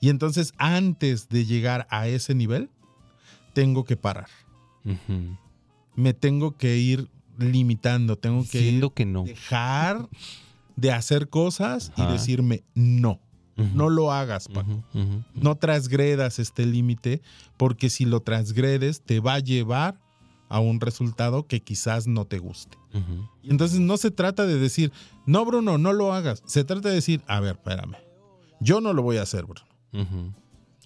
Y 0.00 0.10
entonces 0.10 0.52
antes 0.58 1.28
de 1.28 1.46
llegar 1.46 1.86
a 1.90 2.08
ese 2.08 2.34
nivel, 2.34 2.68
tengo 3.54 3.84
que 3.84 3.96
parar. 3.96 4.28
Me 5.98 6.14
tengo 6.14 6.56
que 6.56 6.76
ir 6.76 7.08
limitando, 7.38 8.16
tengo 8.16 8.44
que, 8.48 8.60
ir- 8.70 8.92
que 8.94 9.04
no. 9.06 9.24
dejar 9.24 10.08
de 10.76 10.92
hacer 10.92 11.28
cosas 11.28 11.92
y 11.96 12.02
decirme 12.12 12.62
no. 12.74 13.20
No 13.74 13.88
lo 13.88 14.12
hagas, 14.12 14.46
Paco. 14.46 14.84
No 15.34 15.56
transgredas 15.56 16.38
este 16.38 16.64
límite 16.64 17.20
porque 17.56 17.90
si 17.90 18.04
lo 18.04 18.20
transgredes 18.20 19.00
te 19.02 19.18
va 19.18 19.34
a 19.34 19.38
llevar 19.40 19.98
a 20.48 20.60
un 20.60 20.80
resultado 20.80 21.46
que 21.48 21.60
quizás 21.60 22.06
no 22.06 22.24
te 22.24 22.38
guste. 22.38 22.78
Entonces 23.42 23.80
no 23.80 23.96
se 23.96 24.12
trata 24.12 24.46
de 24.46 24.58
decir, 24.58 24.92
no, 25.26 25.44
Bruno, 25.44 25.76
no 25.76 25.92
lo 25.92 26.14
hagas. 26.14 26.42
Se 26.46 26.62
trata 26.62 26.88
de 26.90 26.94
decir, 26.94 27.20
a 27.26 27.40
ver, 27.40 27.56
espérame. 27.56 27.96
Yo 28.60 28.80
no 28.80 28.92
lo 28.92 29.02
voy 29.02 29.16
a 29.16 29.22
hacer, 29.22 29.44
Bruno. 29.44 29.66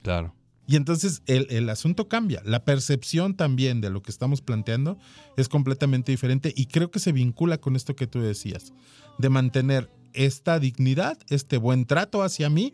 Claro. 0.03 0.35
Y 0.67 0.77
entonces 0.77 1.23
el, 1.27 1.47
el 1.51 1.69
asunto 1.69 2.09
cambia. 2.09 2.41
La 2.45 2.65
percepción 2.65 3.35
también 3.35 3.81
de 3.81 3.91
lo 3.91 4.03
que 4.03 4.11
estamos 4.11 4.41
planteando 4.41 4.99
es 5.37 5.49
completamente 5.49 6.13
diferente 6.13 6.53
y 6.57 6.67
creo 6.67 6.91
que 6.91 7.01
se 7.01 7.13
vincula 7.13 7.59
con 7.59 7.77
esto 7.77 7.97
que 7.97 8.07
tú 8.07 8.21
decías, 8.21 8.73
de 9.19 9.29
mantener 9.29 9.91
esta 10.13 10.59
dignidad, 10.59 11.19
este 11.29 11.57
buen 11.57 11.87
trato 11.87 12.23
hacia 12.23 12.51
mí 12.51 12.73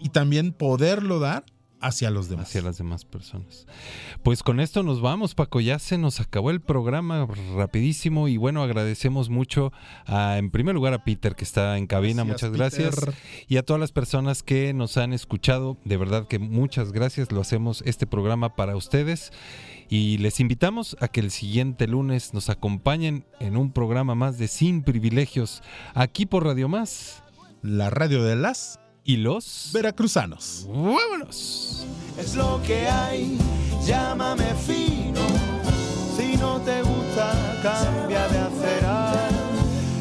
y 0.00 0.08
también 0.10 0.52
poderlo 0.52 1.18
dar 1.18 1.44
hacia 1.84 2.10
los 2.10 2.28
demás. 2.28 2.48
Hacia 2.48 2.62
las 2.62 2.78
demás 2.78 3.04
personas. 3.04 3.66
Pues 4.22 4.42
con 4.42 4.58
esto 4.58 4.82
nos 4.82 5.00
vamos, 5.00 5.34
Paco. 5.34 5.60
Ya 5.60 5.78
se 5.78 5.98
nos 5.98 6.18
acabó 6.18 6.50
el 6.50 6.60
programa 6.60 7.28
rapidísimo 7.54 8.26
y 8.28 8.38
bueno, 8.38 8.62
agradecemos 8.62 9.28
mucho 9.28 9.72
a, 10.06 10.38
en 10.38 10.50
primer 10.50 10.74
lugar 10.74 10.94
a 10.94 11.04
Peter 11.04 11.36
que 11.36 11.44
está 11.44 11.76
en 11.76 11.86
cabina, 11.86 12.24
Gracias, 12.24 12.50
muchas 12.50 12.58
gracias. 12.58 12.96
Peter. 12.96 13.14
Y 13.48 13.58
a 13.58 13.64
todas 13.64 13.80
las 13.80 13.92
personas 13.92 14.42
que 14.42 14.72
nos 14.72 14.96
han 14.96 15.12
escuchado, 15.12 15.76
de 15.84 15.96
verdad 15.98 16.26
que 16.26 16.38
muchas 16.38 16.90
gracias. 16.90 17.30
Lo 17.30 17.42
hacemos 17.42 17.82
este 17.84 18.06
programa 18.06 18.56
para 18.56 18.76
ustedes. 18.76 19.30
Y 19.90 20.16
les 20.18 20.40
invitamos 20.40 20.96
a 21.00 21.08
que 21.08 21.20
el 21.20 21.30
siguiente 21.30 21.86
lunes 21.86 22.32
nos 22.32 22.48
acompañen 22.48 23.26
en 23.38 23.58
un 23.58 23.70
programa 23.70 24.14
más 24.14 24.38
de 24.38 24.48
Sin 24.48 24.82
Privilegios, 24.82 25.62
aquí 25.92 26.24
por 26.24 26.44
Radio 26.44 26.68
Más. 26.68 27.22
La 27.62 27.90
radio 27.90 28.22
de 28.24 28.36
las 28.36 28.80
y 29.04 29.16
los 29.16 29.70
veracruzanos. 29.72 30.66
¡Vámonos! 30.68 31.86
Es 32.18 32.34
lo 32.34 32.60
que 32.62 32.86
hay, 32.88 33.38
llámame 33.84 34.54
fino. 34.54 35.20
Si 36.16 36.36
no 36.36 36.60
te 36.60 36.82
gusta, 36.82 37.32
cambia 37.62 38.28
de 38.28 38.38
acera. 38.38 39.12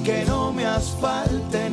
Que 0.03 0.25
no 0.25 0.51
me 0.51 0.65
asfalta 0.65 1.65